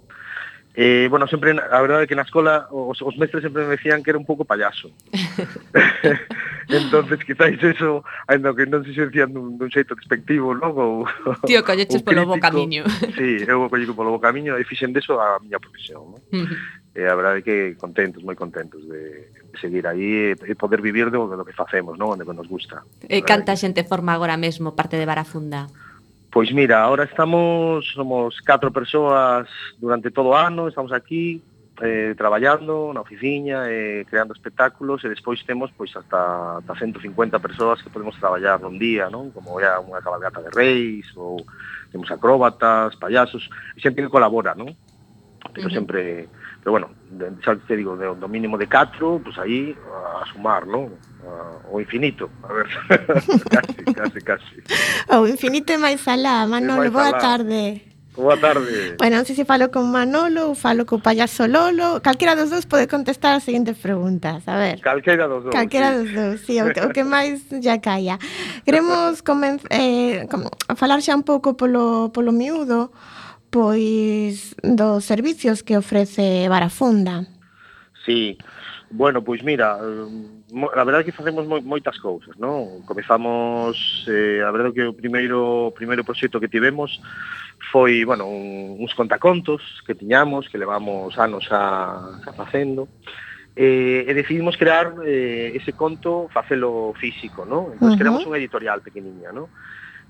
Eh, 0.75 1.07
bueno, 1.07 1.31
sempre, 1.31 1.55
a 1.55 1.79
verdade 1.79 2.03
é 2.03 2.09
que 2.11 2.19
na 2.19 2.27
escola 2.27 2.67
os, 2.75 2.99
os 2.99 3.15
mestres 3.15 3.47
sempre 3.47 3.63
me 3.63 3.79
decían 3.79 4.03
que 4.03 4.11
era 4.11 4.19
un 4.19 4.27
pouco 4.27 4.43
payaso. 4.43 4.91
entonces 6.69 7.23
quizáis 7.23 7.63
eso, 7.63 8.03
ainda 8.27 8.51
que 8.51 8.67
non 8.67 8.83
se 8.83 8.91
xercían 8.91 9.31
dun, 9.31 9.55
dun 9.55 9.71
xeito 9.71 9.95
despectivo, 9.95 10.51
non? 10.59 10.75
Ou, 10.75 11.07
Tío, 11.47 11.63
colleches 11.63 12.03
polo 12.03 12.27
bo 12.27 12.35
camiño. 12.43 12.83
sí, 13.15 13.47
eu 13.47 13.71
collei 13.71 13.87
polo 13.95 14.11
bo 14.11 14.19
camiño 14.19 14.59
e 14.59 14.67
fixen 14.67 14.91
deso 14.91 15.23
a 15.23 15.39
miña 15.39 15.63
profesión, 15.63 16.19
non? 16.19 16.21
Uh 16.35 16.51
-huh. 16.51 16.59
E 16.95 17.03
eh, 17.03 17.11
a 17.11 17.15
verdade 17.15 17.39
é 17.43 17.47
que 17.47 17.57
contentos, 17.79 18.27
moi 18.27 18.35
contentos 18.35 18.83
de, 18.91 19.31
seguir 19.59 19.87
aí 19.87 20.35
e 20.35 20.55
poder 20.55 20.81
vivir 20.81 21.11
do, 21.11 21.27
do 21.27 21.45
que 21.45 21.53
facemos, 21.53 21.99
non? 21.99 22.15
Onde 22.15 22.25
nos 22.25 22.49
gusta. 22.49 22.83
E 23.07 23.23
canta 23.23 23.57
xente 23.57 23.85
forma 23.85 24.13
agora 24.13 24.37
mesmo 24.37 24.73
parte 24.73 24.97
de 24.99 25.07
Barafunda? 25.07 25.67
Pois 26.35 26.51
mira, 26.51 26.83
ahora 26.83 27.05
estamos, 27.07 27.87
somos 27.95 28.41
catro 28.43 28.75
persoas 28.75 29.47
durante 29.79 30.11
todo 30.11 30.35
o 30.35 30.37
ano, 30.37 30.67
estamos 30.67 30.91
aquí 30.91 31.39
eh, 31.81 32.15
traballando 32.17 32.93
na 32.93 33.03
oficina, 33.03 33.67
eh, 33.71 34.05
creando 34.07 34.35
espectáculos 34.35 35.03
e 35.03 35.09
despois 35.11 35.43
temos 35.43 35.71
pois 35.75 35.95
hasta, 35.97 36.59
hasta 36.59 36.75
150 36.75 37.39
persoas 37.39 37.83
que 37.83 37.91
podemos 37.91 38.19
traballar 38.19 38.59
nun 38.63 38.79
día, 38.79 39.11
non? 39.11 39.35
Como 39.35 39.59
ya 39.59 39.79
unha 39.83 40.03
cabalgata 40.03 40.43
de 40.43 40.51
reis 40.55 41.07
ou 41.19 41.43
temos 41.91 42.11
acróbatas, 42.11 42.95
payasos, 42.99 43.51
xente 43.79 44.03
que 44.03 44.11
colabora, 44.11 44.55
non? 44.55 44.75
Pero 45.55 45.67
uh 45.67 45.71
-huh. 45.71 45.79
sempre 45.79 46.27
pero 46.65 46.73
bueno, 46.73 46.89
xa 47.45 47.55
te 47.69 47.77
digo, 47.77 47.95
de, 47.95 48.09
do 48.17 48.27
mínimo 48.27 48.57
de 48.57 48.67
4, 48.67 49.21
pois 49.21 49.37
pues 49.37 49.39
aí 49.39 49.77
a 49.85 50.25
sumar, 50.33 50.65
non? 50.65 50.97
O 51.69 51.77
infinito, 51.77 52.33
a 52.41 52.49
ver, 52.57 52.69
casi, 53.53 53.85
casi, 53.93 54.21
casi. 54.25 54.57
O 55.13 55.29
infinito 55.29 55.77
e 55.77 55.79
máis 55.79 56.01
alá, 56.09 56.49
Manolo, 56.49 56.89
máis 56.89 56.93
boa 56.97 57.13
alá. 57.13 57.21
tarde. 57.21 57.85
Boa 58.17 58.39
tarde. 58.41 58.95
Bueno, 58.97 59.21
non 59.21 59.27
sei 59.29 59.37
se 59.37 59.45
falo 59.45 59.69
con 59.69 59.91
Manolo 59.91 60.49
ou 60.49 60.57
falo 60.57 60.89
co 60.89 61.03
payaso 61.03 61.45
Lolo. 61.51 62.01
Calquera 62.01 62.39
dos 62.39 62.49
dous 62.49 62.65
pode 62.65 62.89
contestar 62.89 63.37
as 63.37 63.45
seguintes 63.45 63.77
preguntas. 63.77 64.47
A 64.49 64.57
ver. 64.57 64.81
Calquera 64.81 65.29
dos 65.29 65.45
dous. 65.45 65.53
Calquera 65.53 65.93
sí. 65.93 65.97
dos 65.99 66.09
dous, 66.17 66.39
sí, 66.47 66.55
o 66.63 66.71
que, 66.73 66.81
o 66.81 66.89
que 66.95 67.05
máis 67.05 67.45
ya 67.61 67.77
caia. 67.83 68.17
Queremos 68.65 69.21
comenz, 69.21 69.67
eh, 69.69 70.25
com, 70.33 70.49
falar 70.79 71.03
xa 71.05 71.13
un 71.13 71.27
pouco 71.27 71.59
polo, 71.59 72.09
polo 72.15 72.33
miúdo 72.33 72.95
pois 73.55 74.59
dos 74.67 75.05
servicios 75.05 75.63
que 75.63 75.79
ofrece 75.79 76.49
Barafunda. 76.49 77.23
Sí, 78.05 78.37
bueno, 78.91 79.23
pois 79.23 79.45
mira, 79.45 79.79
eh, 79.79 80.59
a 80.75 80.83
verdade 80.83 81.03
é 81.03 81.07
que 81.07 81.15
facemos 81.15 81.47
moitas 81.47 81.95
cousas, 82.03 82.35
non? 82.35 82.83
Comezamos, 82.83 83.79
eh, 84.11 84.43
a 84.43 84.51
verdade 84.51 84.75
é 84.75 84.77
que 84.83 84.85
o 84.91 84.99
primeiro, 84.99 85.71
o 85.71 85.75
primeiro 85.75 86.03
proxecto 86.03 86.43
que 86.43 86.51
tivemos 86.51 86.99
foi, 87.71 88.03
bueno, 88.03 88.27
un, 88.27 88.75
uns 88.83 88.91
contacontos 88.91 89.63
que 89.87 89.95
tiñamos, 89.95 90.51
que 90.51 90.59
levamos 90.59 91.15
anos 91.15 91.47
a, 91.55 92.27
a 92.27 92.33
facendo, 92.35 92.91
eh, 93.55 94.03
e 94.03 94.13
decidimos 94.19 94.59
crear 94.59 94.99
eh, 95.07 95.55
ese 95.55 95.79
conto 95.79 96.27
facelo 96.35 96.91
físico, 96.99 97.47
non? 97.47 97.71
Entón, 97.71 97.87
uh 97.87 97.95
-huh. 97.95 97.99
creamos 98.03 98.27
unha 98.27 98.43
editorial 98.43 98.83
pequeniña, 98.83 99.31
non? 99.31 99.47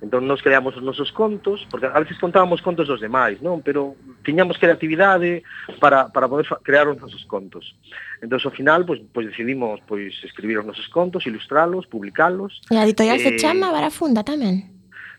Entón 0.03 0.27
nos 0.27 0.43
creamos 0.43 0.77
os 0.77 0.83
nosos 0.83 1.13
contos, 1.13 1.67
porque 1.71 1.87
a 1.87 1.99
veces 2.01 2.19
contábamos 2.19 2.61
contos 2.61 2.91
dos 2.91 3.01
demais, 3.01 3.41
non? 3.41 3.63
Pero 3.63 3.95
tiñamos 4.27 4.59
creatividade 4.59 5.47
para, 5.79 6.11
para 6.11 6.27
poder 6.29 6.45
crear 6.67 6.91
os 6.91 6.99
nosos 6.99 7.25
contos. 7.25 7.79
Entón, 8.21 8.43
ao 8.43 8.53
final, 8.53 8.85
pois, 8.85 9.01
pois 9.15 9.31
decidimos 9.31 9.81
pois 9.87 10.13
escribir 10.27 10.61
os 10.61 10.67
nosos 10.67 10.91
contos, 10.91 11.25
ilustralos, 11.25 11.87
publicalos. 11.87 12.61
E 12.69 12.77
a 12.77 12.85
editorial 12.85 13.17
eh... 13.17 13.25
se 13.25 13.33
chama 13.39 13.71
Barafunda 13.71 14.27
tamén? 14.27 14.75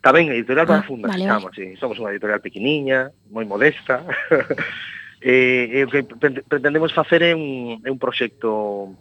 Tamén, 0.05 0.30
a 0.30 0.38
editorial 0.38 0.69
ah, 0.69 0.71
Barafunda 0.78 1.09
vale, 1.09 1.23
se 1.23 1.30
chama, 1.32 1.49
vale. 1.49 1.57
sí. 1.57 1.67
Somos 1.82 1.97
unha 1.97 2.13
editorial 2.13 2.43
pequeniña, 2.43 3.09
moi 3.34 3.47
modesta. 3.47 4.05
e, 5.26 5.71
eh, 5.71 5.82
e 5.82 5.86
o 5.86 5.89
que 5.89 6.05
pretendemos 6.45 6.93
facer 6.93 7.26
é 7.26 7.34
un, 7.34 7.82
é 7.82 7.89
un 7.89 7.97
proxecto 7.97 8.93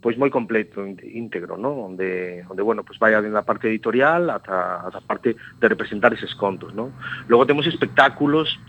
pois 0.00 0.16
moi 0.18 0.30
completo, 0.30 0.84
íntegro, 0.86 1.56
¿no? 1.56 1.72
Onde, 1.88 2.44
onde 2.48 2.62
bueno, 2.62 2.84
pois 2.84 2.98
vai 2.98 3.16
dende 3.16 3.38
a 3.38 3.48
parte 3.48 3.68
editorial 3.68 4.30
ata, 4.30 4.86
ata 4.86 4.98
a 4.98 5.06
parte 5.06 5.34
de 5.34 5.66
representar 5.66 6.12
eses 6.12 6.34
contos, 6.34 6.74
¿no? 6.74 6.92
Logo 7.28 7.46
temos 7.46 7.66
espectáculos 7.66 8.60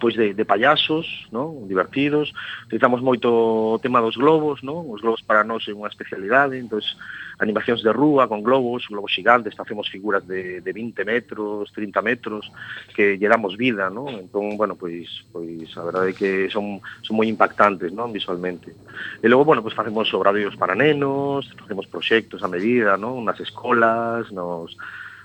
pois 0.00 0.16
de, 0.16 0.34
de 0.34 0.44
payasos, 0.44 1.06
¿no? 1.30 1.54
divertidos, 1.68 2.32
utilizamos 2.66 3.04
moito 3.04 3.28
o 3.28 3.78
tema 3.78 4.00
dos 4.00 4.16
globos, 4.16 4.64
¿no? 4.64 4.80
os 4.80 5.04
globos 5.04 5.20
para 5.22 5.44
nós 5.44 5.68
é 5.68 5.76
unha 5.76 5.92
especialidade, 5.92 6.56
entón, 6.56 6.80
animacións 7.40 7.84
de 7.84 7.92
rúa 7.92 8.28
con 8.28 8.40
globos, 8.42 8.88
globos 8.88 9.12
gigantes, 9.12 9.56
facemos 9.56 9.88
figuras 9.88 10.26
de, 10.26 10.60
de 10.60 10.72
20 10.72 11.04
metros, 11.04 11.72
30 11.72 12.02
metros, 12.02 12.42
que 12.96 13.20
lle 13.20 13.28
damos 13.28 13.56
vida, 13.56 13.92
¿no? 13.92 14.08
entón, 14.08 14.56
bueno, 14.56 14.74
pois, 14.74 15.24
pois 15.28 15.68
a 15.76 15.84
verdade 15.84 16.12
é 16.12 16.16
que 16.16 16.30
son, 16.48 16.80
son 17.04 17.14
moi 17.20 17.28
impactantes 17.28 17.92
¿no? 17.92 18.08
visualmente. 18.08 18.72
E 19.20 19.26
logo, 19.28 19.44
bueno, 19.44 19.60
pois 19.60 19.76
facemos 19.76 20.08
obradoiros 20.16 20.56
para 20.56 20.72
nenos, 20.72 21.48
facemos 21.60 21.84
proxectos 21.86 22.40
a 22.40 22.48
medida, 22.48 22.96
¿no? 22.96 23.20
nas 23.20 23.40
escolas, 23.40 24.32
nos 24.32 24.72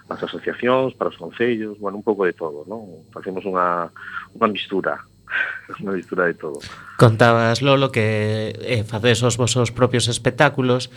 as 0.09 0.21
asociacións, 0.21 0.93
para 0.93 1.09
os 1.09 1.17
concellos, 1.17 1.79
bueno, 1.81 1.97
un 1.97 2.05
pouco 2.05 2.25
de 2.25 2.33
todo, 2.33 2.61
non? 2.69 3.09
Facemos 3.09 3.41
unha, 3.45 3.89
unha 4.37 4.49
mistura 4.49 5.01
unha 5.81 5.97
mistura 5.97 6.29
de 6.29 6.35
todo. 6.37 6.61
Contabas, 6.97 7.61
Lolo, 7.61 7.91
que 7.91 8.53
eh, 8.61 8.83
facedes 8.85 9.23
os 9.25 9.37
vosos 9.37 9.73
propios 9.73 10.07
espectáculos. 10.07 10.93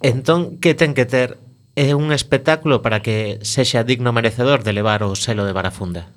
Entón, 0.00 0.58
que 0.62 0.74
ten 0.78 0.94
que 0.94 1.06
ter 1.06 1.38
é 1.74 1.98
un 1.98 2.14
espectáculo 2.14 2.82
para 2.86 3.02
que 3.02 3.42
sexa 3.42 3.82
digno 3.82 4.14
merecedor 4.14 4.62
de 4.62 4.72
levar 4.72 5.02
o 5.02 5.18
selo 5.18 5.42
de 5.42 5.52
Barafunda? 5.52 6.14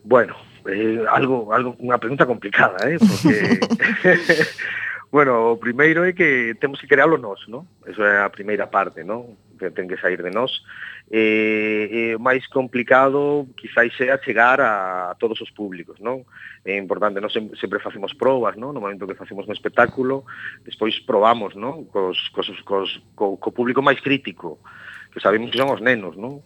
Bueno, 0.00 0.34
eh, 0.64 1.04
algo, 1.04 1.52
algo 1.52 1.76
unha 1.76 2.00
pregunta 2.00 2.24
complicada, 2.24 2.80
eh? 2.88 2.96
Porque... 2.96 3.60
bueno, 5.14 5.52
o 5.52 5.60
primeiro 5.60 6.08
é 6.08 6.16
que 6.16 6.56
temos 6.56 6.80
que 6.80 6.88
creálo 6.88 7.20
nós, 7.20 7.44
non? 7.52 7.68
Eso 7.84 8.00
é 8.00 8.24
a 8.24 8.32
primeira 8.32 8.72
parte, 8.72 9.04
non? 9.04 9.36
ten 9.68 9.84
que 9.84 10.00
sair 10.00 10.24
de 10.24 10.32
nós. 10.32 10.64
E, 11.12 11.90
e 11.92 12.00
o 12.16 12.22
máis 12.22 12.48
complicado 12.48 13.44
quizáis 13.60 13.92
sea 14.00 14.16
chegar 14.24 14.56
a 14.64 15.12
todos 15.20 15.36
os 15.44 15.52
públicos, 15.52 16.00
non? 16.00 16.24
É 16.64 16.80
importante, 16.80 17.20
nós 17.20 17.36
sempre 17.60 17.84
facemos 17.84 18.16
probas, 18.16 18.56
non? 18.56 18.72
No 18.72 18.80
momento 18.80 19.04
que 19.04 19.18
facemos 19.18 19.44
un 19.44 19.52
espectáculo, 19.52 20.24
despois 20.64 20.96
probamos, 21.04 21.52
non? 21.52 21.84
Cos, 21.92 22.32
cos, 22.32 22.48
cos, 22.64 22.88
co, 23.12 23.36
co 23.36 23.52
público 23.52 23.84
máis 23.84 24.00
crítico, 24.00 24.64
que 25.12 25.20
sabemos 25.20 25.52
que 25.52 25.60
son 25.60 25.68
os 25.68 25.84
nenos, 25.84 26.16
non? 26.16 26.40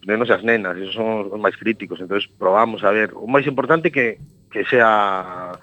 Os 0.00 0.04
nenos 0.04 0.28
e 0.28 0.36
as 0.36 0.44
nenas, 0.44 0.76
esos 0.76 0.92
son 0.92 1.32
os 1.32 1.40
máis 1.40 1.56
críticos, 1.56 2.04
entonces 2.04 2.28
probamos 2.28 2.84
a 2.84 2.92
ver. 2.92 3.16
O 3.16 3.24
máis 3.24 3.48
importante 3.48 3.88
que, 3.88 4.20
que 4.52 4.68
sea 4.68 5.56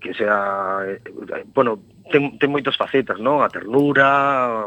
que 0.00 0.14
sea, 0.14 0.80
eh, 0.86 1.00
bueno, 1.52 1.80
ten, 2.10 2.38
ten 2.40 2.48
moitas 2.48 2.76
facetas, 2.76 3.20
non? 3.20 3.44
A 3.44 3.52
ternura, 3.52 4.64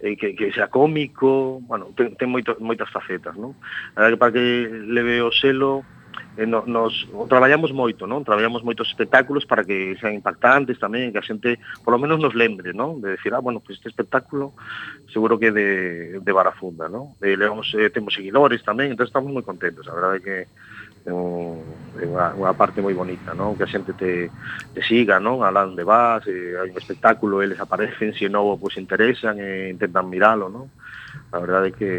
eh, 0.00 0.16
que, 0.16 0.34
que 0.34 0.52
sea 0.52 0.68
cómico, 0.68 1.60
bueno, 1.62 1.92
ten, 1.96 2.16
ten 2.16 2.28
moito, 2.32 2.56
moitas 2.60 2.88
facetas, 2.88 3.36
non? 3.36 3.56
A 3.94 4.08
que 4.08 4.16
para 4.16 4.32
que 4.32 4.44
leve 4.68 5.20
o 5.20 5.30
selo, 5.30 5.84
eh, 6.36 6.46
no, 6.46 6.64
nos 6.66 7.08
o 7.12 7.26
traballamos 7.28 7.72
moito, 7.72 8.08
non? 8.08 8.24
Traballamos 8.24 8.64
moitos 8.64 8.88
espectáculos 8.88 9.44
para 9.44 9.60
que 9.60 9.96
sean 10.00 10.16
impactantes 10.16 10.80
tamén, 10.80 11.12
que 11.12 11.20
a 11.20 11.26
xente 11.26 11.60
por 11.84 11.92
lo 11.92 12.00
menos 12.00 12.16
nos 12.16 12.32
lembre, 12.32 12.72
non? 12.72 13.04
De 13.04 13.20
decir, 13.20 13.34
ah, 13.36 13.44
bueno, 13.44 13.60
pues 13.60 13.76
este 13.76 13.92
espectáculo 13.92 14.56
seguro 15.12 15.36
que 15.36 15.52
de, 15.52 16.20
de 16.20 16.32
Barafunda, 16.32 16.88
non? 16.88 17.12
Eh, 17.20 17.36
levamos, 17.36 17.68
eh, 17.76 17.92
temos 17.92 18.16
seguidores 18.16 18.64
tamén, 18.64 18.94
entón 18.94 19.04
estamos 19.04 19.28
moi 19.28 19.44
contentos, 19.44 19.84
a 19.84 19.92
verdade 19.92 20.24
que 20.24 20.36
é, 21.06 21.12
un, 21.12 21.64
é 21.96 22.04
unha, 22.04 22.36
unha 22.36 22.52
parte 22.52 22.84
moi 22.84 22.92
bonita, 22.92 23.32
non? 23.32 23.56
Que 23.56 23.64
a 23.64 23.70
xente 23.70 23.96
te, 23.96 24.28
te 24.74 24.80
siga, 24.84 25.16
non? 25.16 25.40
Alá 25.40 25.64
onde 25.64 25.84
vas, 25.84 26.26
eh, 26.28 26.60
hai 26.60 26.68
un 26.68 26.76
espectáculo, 26.76 27.40
eles 27.40 27.60
aparecen, 27.60 28.12
se 28.12 28.28
novo, 28.28 28.60
pois 28.60 28.76
interesan 28.76 29.40
e 29.40 29.72
intentan 29.72 30.08
miralo, 30.12 30.52
non? 30.52 30.68
A 31.32 31.38
verdade 31.40 31.72
é 31.72 31.76
que 31.76 31.90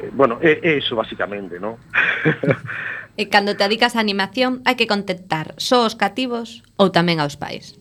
eh, 0.00 0.10
bueno, 0.12 0.40
é, 0.40 0.60
é 0.64 0.80
iso 0.80 0.96
basicamente, 0.96 1.60
non? 1.60 1.76
e 3.20 3.28
cando 3.28 3.52
te 3.52 3.64
adicas 3.64 3.92
á 3.92 4.00
animación 4.00 4.64
hai 4.64 4.74
que 4.78 4.88
contentar 4.88 5.52
só 5.60 5.84
os 5.84 5.92
cativos 5.92 6.64
ou 6.80 6.88
tamén 6.88 7.20
aos 7.20 7.36
pais 7.36 7.76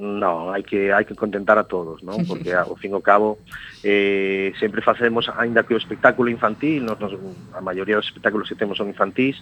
non, 0.00 0.48
hai 0.48 0.64
que 0.64 0.96
hai 0.96 1.04
que 1.04 1.12
contentar 1.12 1.60
a 1.60 1.68
todos, 1.68 2.00
non? 2.00 2.24
Porque 2.24 2.56
ao 2.56 2.72
fin 2.80 2.90
e 2.90 2.96
ao 2.96 3.04
cabo 3.04 3.36
eh 3.84 4.56
sempre 4.56 4.80
facemos 4.80 5.28
aínda 5.36 5.60
que 5.68 5.76
o 5.76 5.80
espectáculo 5.80 6.32
infantil, 6.32 6.88
nos, 6.88 6.96
nos 6.96 7.12
a 7.52 7.60
maioría 7.60 8.00
dos 8.00 8.08
espectáculos 8.08 8.48
que 8.48 8.56
temos 8.56 8.80
son 8.80 8.88
infantís, 8.88 9.36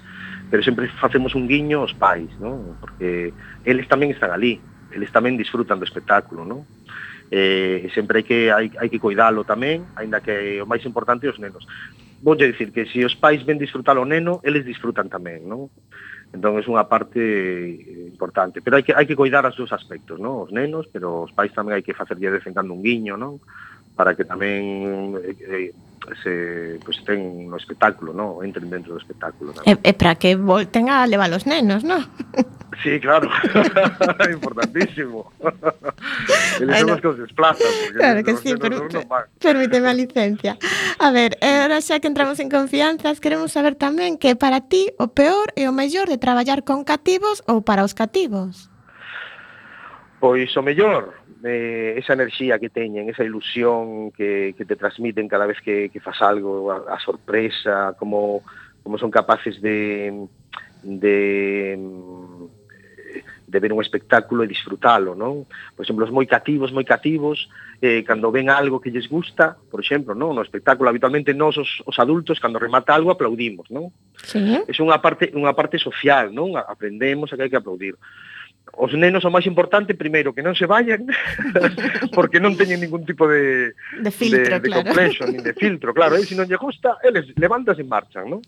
pero 0.51 0.67
sempre 0.67 0.91
facemos 0.99 1.39
un 1.39 1.47
guiño 1.47 1.87
aos 1.87 1.95
pais, 1.95 2.27
non? 2.43 2.75
Porque 2.83 3.31
eles 3.63 3.87
tamén 3.87 4.11
están 4.11 4.35
ali, 4.35 4.59
eles 4.91 5.15
tamén 5.15 5.39
disfrutan 5.39 5.79
do 5.79 5.87
espectáculo, 5.87 6.43
non? 6.43 6.67
Eh, 7.31 7.87
sempre 7.95 8.21
hai 8.21 8.27
que 8.27 8.39
hai, 8.51 8.67
hai 8.83 8.89
que 8.91 8.99
coidalo 8.99 9.47
tamén, 9.47 9.87
aínda 9.95 10.19
que 10.19 10.59
o 10.59 10.67
máis 10.67 10.83
importante 10.83 11.29
é 11.29 11.31
os 11.31 11.39
nenos. 11.39 11.63
Voulle 12.19 12.51
dicir 12.51 12.75
que 12.75 12.91
se 12.91 13.07
os 13.07 13.15
pais 13.15 13.47
ven 13.47 13.63
disfrutar 13.63 13.95
o 13.95 14.03
neno, 14.03 14.43
eles 14.43 14.67
disfrutan 14.67 15.07
tamén, 15.07 15.47
non? 15.47 15.71
Entón, 16.29 16.61
é 16.61 16.63
unha 16.69 16.85
parte 16.85 17.25
importante. 18.13 18.61
Pero 18.61 18.77
hai 18.77 18.85
que, 18.85 18.93
hai 18.93 19.09
que 19.09 19.17
cuidar 19.17 19.49
os 19.49 19.57
dous 19.57 19.73
aspectos, 19.73 20.21
non? 20.21 20.45
Os 20.45 20.51
nenos, 20.53 20.85
pero 20.93 21.25
os 21.25 21.33
pais 21.33 21.57
tamén 21.57 21.81
hai 21.81 21.85
que 21.85 21.97
facerlle 21.97 22.29
de 22.29 22.37
vez 22.37 22.45
en 22.45 22.53
cando 22.53 22.77
un 22.77 22.85
guiño, 22.85 23.17
non? 23.17 23.41
Para 23.97 24.13
que 24.13 24.29
tamén 24.29 25.17
eh, 25.25 25.73
eh 25.73 25.73
se, 26.23 26.79
pues, 26.85 27.03
ten 27.05 27.49
no 27.49 27.57
espectáculo, 27.57 28.13
no? 28.13 28.43
entren 28.43 28.71
dentro 28.71 28.95
do 28.95 29.01
espectáculo. 29.01 29.53
Non? 29.53 29.63
E, 29.67 29.77
e 29.77 29.93
para 29.93 30.17
que 30.17 30.37
volten 30.37 30.89
a 30.89 31.07
levar 31.07 31.31
os 31.33 31.45
nenos, 31.45 31.85
non? 31.85 32.05
Sí, 32.83 33.01
claro, 33.01 33.29
importantísimo. 34.31 35.33
Eles 36.61 36.69
bueno, 36.69 36.79
son 36.79 36.91
os 36.91 37.01
que 37.01 37.09
os 37.09 37.19
desplazan. 37.19 37.67
Claro 37.97 38.23
que 38.23 38.37
sí, 38.37 38.55
pero, 38.61 38.87
permíteme 39.41 39.89
a 39.89 39.95
licencia. 39.95 40.57
A 41.01 41.11
ver, 41.11 41.37
eh, 41.41 41.67
ahora 41.67 41.83
xa 41.83 41.99
que 41.99 42.07
entramos 42.07 42.39
en 42.39 42.47
confianzas, 42.47 43.19
queremos 43.19 43.51
saber 43.51 43.75
tamén 43.75 44.15
que 44.15 44.39
para 44.39 44.71
ti 44.71 44.95
o 45.03 45.11
peor 45.11 45.51
e 45.59 45.67
o 45.67 45.75
mellor 45.75 46.07
de 46.07 46.23
traballar 46.23 46.63
con 46.63 46.87
cativos 46.87 47.43
ou 47.51 47.67
para 47.67 47.83
os 47.83 47.99
cativos? 47.99 48.71
Pois 50.23 50.55
o 50.55 50.63
mellor, 50.63 51.19
eh, 51.45 51.95
esa 51.97 52.15
enerxía 52.15 52.59
que 52.59 52.71
teñen, 52.71 53.09
esa 53.09 53.25
ilusión 53.25 54.11
que, 54.13 54.55
que 54.57 54.65
te 54.65 54.77
transmiten 54.77 55.29
cada 55.29 55.47
vez 55.47 55.61
que, 55.61 55.89
que 55.89 56.01
fas 56.01 56.21
algo, 56.23 56.73
a, 56.73 56.95
a 56.95 56.99
sorpresa, 57.01 57.95
como, 57.99 58.43
como 58.83 58.99
son 58.99 59.11
capaces 59.11 59.61
de, 59.61 60.27
de 60.83 61.79
de 63.49 63.61
ver 63.61 63.73
un 63.73 63.81
espectáculo 63.81 64.45
e 64.45 64.53
disfrutalo, 64.53 65.17
non? 65.17 65.49
Por 65.73 65.83
exemplo, 65.83 66.05
os 66.05 66.13
moi 66.13 66.29
cativos, 66.29 66.69
moi 66.69 66.85
cativos, 66.85 67.49
eh, 67.81 68.05
cando 68.05 68.29
ven 68.29 68.53
algo 68.53 68.77
que 68.77 68.93
lles 68.93 69.09
gusta, 69.09 69.57
por 69.57 69.81
exemplo, 69.81 70.13
non? 70.13 70.37
No 70.37 70.45
espectáculo, 70.45 70.93
habitualmente 70.93 71.33
nós, 71.33 71.57
os, 71.57 71.81
os 71.89 71.97
adultos, 71.97 72.37
cando 72.37 72.61
remata 72.61 72.93
algo, 72.93 73.09
aplaudimos, 73.09 73.73
non? 73.73 73.89
Sí. 74.21 74.61
É 74.69 74.73
unha 74.85 75.01
parte, 75.01 75.33
unha 75.33 75.57
parte 75.57 75.81
social, 75.81 76.29
non? 76.29 76.61
Aprendemos 76.61 77.33
a 77.33 77.41
que 77.41 77.49
hai 77.49 77.51
que 77.51 77.57
aplaudir 77.57 77.97
os 78.77 78.93
nenos 78.95 79.25
o 79.25 79.33
máis 79.33 79.47
importante, 79.49 79.97
primeiro, 79.97 80.35
que 80.37 80.45
non 80.45 80.53
se 80.53 80.69
vayan, 80.69 81.09
porque 82.17 82.43
non 82.43 82.59
teñen 82.59 82.83
ningún 82.83 83.07
tipo 83.09 83.25
de, 83.25 83.73
de, 84.01 84.11
filtro, 84.13 84.59
de, 84.59 84.61
de 84.61 84.69
claro. 84.69 84.85
complexo, 84.85 85.23
nin 85.25 85.41
de 85.41 85.55
filtro, 85.55 85.95
claro, 85.97 86.19
e 86.19 86.27
se 86.27 86.37
non 86.37 86.49
lle 86.49 86.61
gusta, 86.61 87.01
eles 87.01 87.31
levantas 87.39 87.81
e 87.81 87.85
marchan, 87.87 88.29
non? 88.29 88.41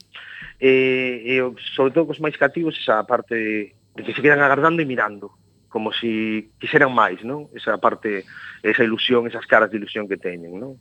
E, 0.61 1.25
e 1.25 1.35
sobre 1.73 1.97
todo 1.97 2.13
cos 2.13 2.21
máis 2.21 2.37
cativos 2.37 2.77
esa 2.77 3.01
parte 3.09 3.73
de 3.75 4.01
que 4.05 4.13
se 4.13 4.23
quedan 4.23 4.45
agardando 4.45 4.85
e 4.85 4.89
mirando, 4.89 5.33
como 5.71 5.95
se 5.95 6.01
si 6.01 6.51
quixeran 6.59 6.93
máis, 6.93 7.23
non? 7.23 7.49
Esa 7.55 7.79
parte, 7.79 8.27
esa 8.61 8.83
ilusión, 8.85 9.25
esas 9.27 9.47
caras 9.47 9.71
de 9.71 9.79
ilusión 9.79 10.11
que 10.11 10.19
teñen, 10.19 10.59
non? 10.59 10.77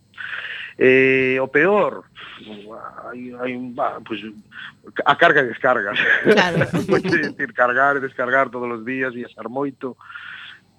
eh, 0.80 1.38
o 1.42 1.48
peor 1.48 2.08
hai, 3.12 3.36
hai, 3.36 3.54
bah, 3.76 4.00
pues, 4.00 4.24
a 5.04 5.16
carga 5.16 5.44
e 5.44 5.52
descarga 5.52 5.92
claro. 6.24 6.58
decir, 7.04 7.54
cargar 7.54 7.98
e 7.98 8.00
descargar 8.00 8.50
todos 8.50 8.80
os 8.80 8.86
días 8.86 9.14
viaxar 9.14 9.52
moito 9.52 10.00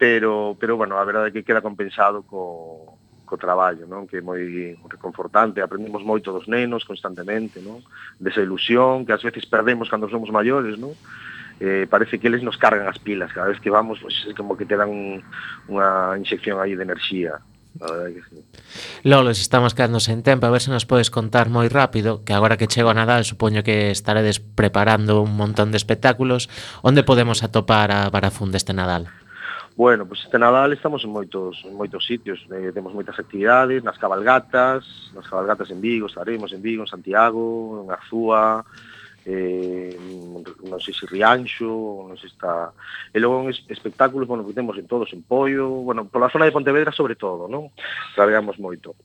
pero 0.01 0.57
pero 0.59 0.81
bueno 0.81 0.97
a 0.97 1.05
verdade 1.05 1.29
é 1.29 1.33
que 1.37 1.45
queda 1.45 1.61
compensado 1.61 2.25
co, 2.25 2.97
co 3.29 3.37
traballo, 3.37 3.87
non? 3.87 4.09
Que 4.09 4.19
é 4.19 4.25
moi 4.25 4.41
reconfortante, 4.89 5.61
aprendemos 5.61 6.01
moito 6.01 6.33
dos 6.33 6.49
nenos 6.49 6.89
constantemente, 6.89 7.61
non? 7.61 7.85
Desa 8.17 8.41
ilusión 8.41 9.05
que 9.05 9.13
ás 9.13 9.21
veces 9.21 9.45
perdemos 9.45 9.93
cando 9.93 10.09
somos 10.09 10.33
maiores, 10.33 10.81
non? 10.81 10.97
eh, 11.61 11.87
parece 11.89 12.19
que 12.19 12.27
eles 12.27 12.43
nos 12.43 12.57
cargan 12.57 12.89
as 12.89 12.99
pilas 12.99 13.33
cada 13.33 13.49
vez 13.49 13.61
que 13.61 13.71
vamos, 13.71 14.01
pois, 14.01 14.27
é 14.27 14.33
como 14.33 14.57
que 14.57 14.65
te 14.65 14.77
dan 14.77 14.89
un, 14.89 15.21
unha 15.69 16.17
inxección 16.17 16.57
aí 16.57 16.73
de 16.73 16.83
enerxía 16.83 17.37
a 17.79 17.93
verdade 17.93 18.14
que 18.14 18.23
sí. 18.29 18.37
Lolo, 19.03 19.33
se 19.35 19.43
estamos 19.43 19.75
quedando 19.75 20.01
sen 20.01 20.23
tempo, 20.23 20.47
a 20.47 20.51
ver 20.51 20.61
se 20.61 20.71
nos 20.71 20.87
podes 20.87 21.11
contar 21.11 21.49
moi 21.49 21.71
rápido, 21.71 22.27
que 22.27 22.35
agora 22.35 22.59
que 22.59 22.66
chego 22.66 22.91
a 22.91 22.97
Nadal 22.99 23.23
supoño 23.23 23.62
que 23.62 23.95
estaredes 23.95 24.43
preparando 24.43 25.23
un 25.23 25.39
montón 25.39 25.71
de 25.71 25.79
espectáculos, 25.79 26.51
onde 26.83 27.07
podemos 27.07 27.47
atopar 27.47 27.95
a 27.95 28.11
Barafunda 28.11 28.59
este 28.59 28.75
Nadal? 28.75 29.09
Bueno, 29.81 30.05
pues 30.05 30.21
este 30.25 30.39
Nadal 30.39 30.73
estamos 30.75 31.05
en 31.05 31.11
moitos 31.11 31.62
en 31.64 31.73
moitos 31.73 32.05
sitios, 32.05 32.43
eh, 32.53 32.68
temos 32.75 32.93
moitas 32.93 33.16
actividades, 33.16 33.81
nas 33.81 33.97
cabalgatas, 33.97 34.85
nas 35.16 35.25
cabalgatas 35.25 35.71
en 35.71 35.81
Vigo, 35.81 36.11
estaremos 36.11 36.53
en 36.53 36.61
Vigo, 36.61 36.85
en 36.85 36.91
Santiago, 36.91 37.81
en 37.81 37.89
Arzúa, 37.89 38.66
eh, 39.25 39.97
non 40.64 40.81
sei 40.81 40.95
se 40.95 41.07
Rianxo, 41.07 42.07
non 42.09 42.16
sei 42.16 42.29
se 42.29 42.37
está... 42.37 42.73
E 43.12 43.18
logo 43.18 43.45
en 43.45 43.53
espectáculos, 43.68 44.29
bueno, 44.29 44.47
que 44.47 44.55
temos 44.55 44.77
en 44.79 44.87
todos, 44.87 45.12
en 45.12 45.23
Pollo, 45.23 45.68
bueno, 45.85 46.07
pola 46.09 46.31
zona 46.31 46.47
de 46.47 46.55
Pontevedra 46.55 46.93
sobre 46.93 47.16
todo, 47.16 47.49
non? 47.49 47.75
Trabeamos 48.14 48.57
moito 48.57 48.97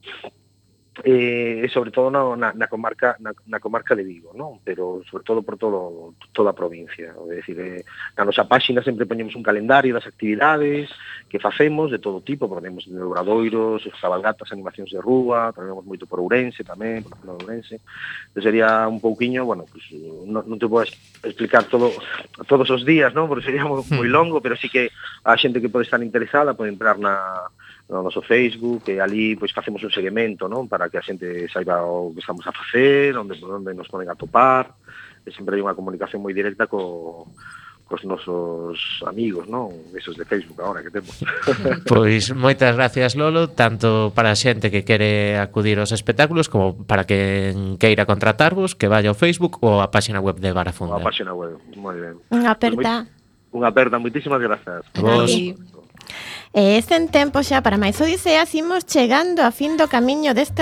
eh, 1.04 1.62
e 1.66 1.68
sobre 1.68 1.92
todo 1.92 2.08
na, 2.08 2.24
na, 2.36 2.50
na 2.56 2.68
comarca 2.72 3.20
na, 3.20 3.36
na 3.52 3.60
comarca 3.60 3.96
de 3.96 4.08
Vigo, 4.08 4.32
non? 4.32 4.64
Pero 4.64 5.04
sobre 5.10 5.28
todo 5.28 5.44
por 5.44 5.60
todo 5.60 6.16
toda 6.32 6.56
a 6.56 6.58
provincia, 6.58 7.12
é 7.12 7.36
dicir, 7.36 7.60
eh, 7.60 7.84
na 8.16 8.24
nosa 8.24 8.48
páxina 8.48 8.80
sempre 8.80 9.10
poñemos 9.10 9.36
un 9.36 9.44
calendario 9.44 9.92
das 9.92 10.08
actividades 10.08 10.88
que 11.28 11.42
facemos 11.42 11.92
de 11.92 12.00
todo 12.00 12.24
tipo, 12.24 12.48
ponemos 12.48 12.88
de 12.88 13.02
obradoiros, 13.02 13.84
cabalgatas, 14.00 14.52
animacións 14.56 14.94
de 14.94 15.02
rúa, 15.04 15.52
traballamos 15.52 15.84
moito 15.84 16.08
por 16.08 16.24
Ourense 16.24 16.64
tamén, 16.64 17.04
por 17.04 17.20
zona 17.20 17.36
Ourense. 17.36 17.84
Entonces, 18.32 18.46
sería 18.46 18.88
un 18.88 19.04
pouquiño, 19.04 19.44
bueno, 19.44 19.68
pues, 19.68 19.84
non, 20.24 20.48
non 20.48 20.56
te 20.56 20.70
podo 20.70 20.88
explicar 21.28 21.68
todo 21.68 21.92
todos 22.48 22.70
os 22.72 22.88
días, 22.88 23.12
non? 23.12 23.28
Porque 23.28 23.52
sería 23.52 23.68
moi, 23.68 23.84
moi 23.92 24.08
longo, 24.08 24.40
pero 24.40 24.56
sí 24.56 24.72
que 24.72 24.96
a 25.28 25.36
xente 25.36 25.60
que 25.60 25.68
pode 25.68 25.84
estar 25.84 26.00
interesada 26.00 26.56
pode 26.56 26.72
entrar 26.72 26.96
na 26.96 27.52
no 27.90 28.02
noso 28.02 28.22
Facebook, 28.22 28.90
e 28.90 28.98
ali 28.98 29.38
pois 29.38 29.54
facemos 29.54 29.84
un 29.86 29.94
seguimento, 29.94 30.50
non, 30.50 30.66
para 30.66 30.90
que 30.90 30.98
a 30.98 31.06
xente 31.06 31.46
saiba 31.54 31.86
o 31.86 32.10
que 32.14 32.22
estamos 32.26 32.46
a 32.50 32.54
facer, 32.54 33.14
onde 33.14 33.38
onde 33.46 33.78
nos 33.78 33.90
poden 33.90 34.10
atopar, 34.10 34.74
e 35.22 35.30
sempre 35.30 35.58
hai 35.58 35.64
unha 35.66 35.78
comunicación 35.78 36.26
moi 36.26 36.34
directa 36.34 36.66
co 36.66 37.30
cos 37.86 38.02
nosos 38.02 39.06
amigos, 39.06 39.46
non? 39.46 39.70
Esos 39.94 40.18
de 40.18 40.26
Facebook 40.26 40.58
agora 40.58 40.82
que 40.82 40.90
temos. 40.90 41.22
Pois 41.86 42.34
moitas 42.34 42.74
gracias 42.74 43.14
Lolo, 43.14 43.54
tanto 43.54 44.10
para 44.18 44.34
a 44.34 44.38
xente 44.38 44.74
que 44.74 44.82
quere 44.82 45.38
acudir 45.38 45.78
aos 45.78 45.94
espectáculos 45.94 46.50
como 46.50 46.82
para 46.90 47.06
que 47.06 47.54
queira 47.78 48.10
contratarvos, 48.10 48.74
que 48.74 48.90
vaya 48.90 49.14
ao 49.14 49.18
Facebook 49.18 49.62
ou 49.62 49.86
á 49.86 49.94
páxina 49.94 50.18
web 50.18 50.42
de 50.42 50.50
Barafunda. 50.50 50.98
A 50.98 51.06
páxina 51.06 51.38
web, 51.38 51.62
moi 51.78 51.94
ben. 51.94 52.18
Unha 52.34 52.58
pois, 52.58 52.58
aperta. 52.58 52.94
Pues 53.06 53.14
moi, 53.54 53.62
unha 53.62 53.68
aperta, 53.70 54.02
moitísimas 54.02 54.42
grazas. 54.42 54.82
Vos. 54.98 55.30
Pues, 55.30 55.76
Eh, 56.56 56.76
e 56.76 56.80
ese 56.80 56.96
en 56.96 57.12
tempo 57.12 57.44
xa 57.44 57.60
para 57.60 57.76
máis. 57.76 58.00
Odiseas 58.00 58.56
imos 58.56 58.88
chegando 58.88 59.44
a 59.44 59.52
fin 59.52 59.76
do 59.76 59.92
camiño 59.92 60.32
deste 60.32 60.54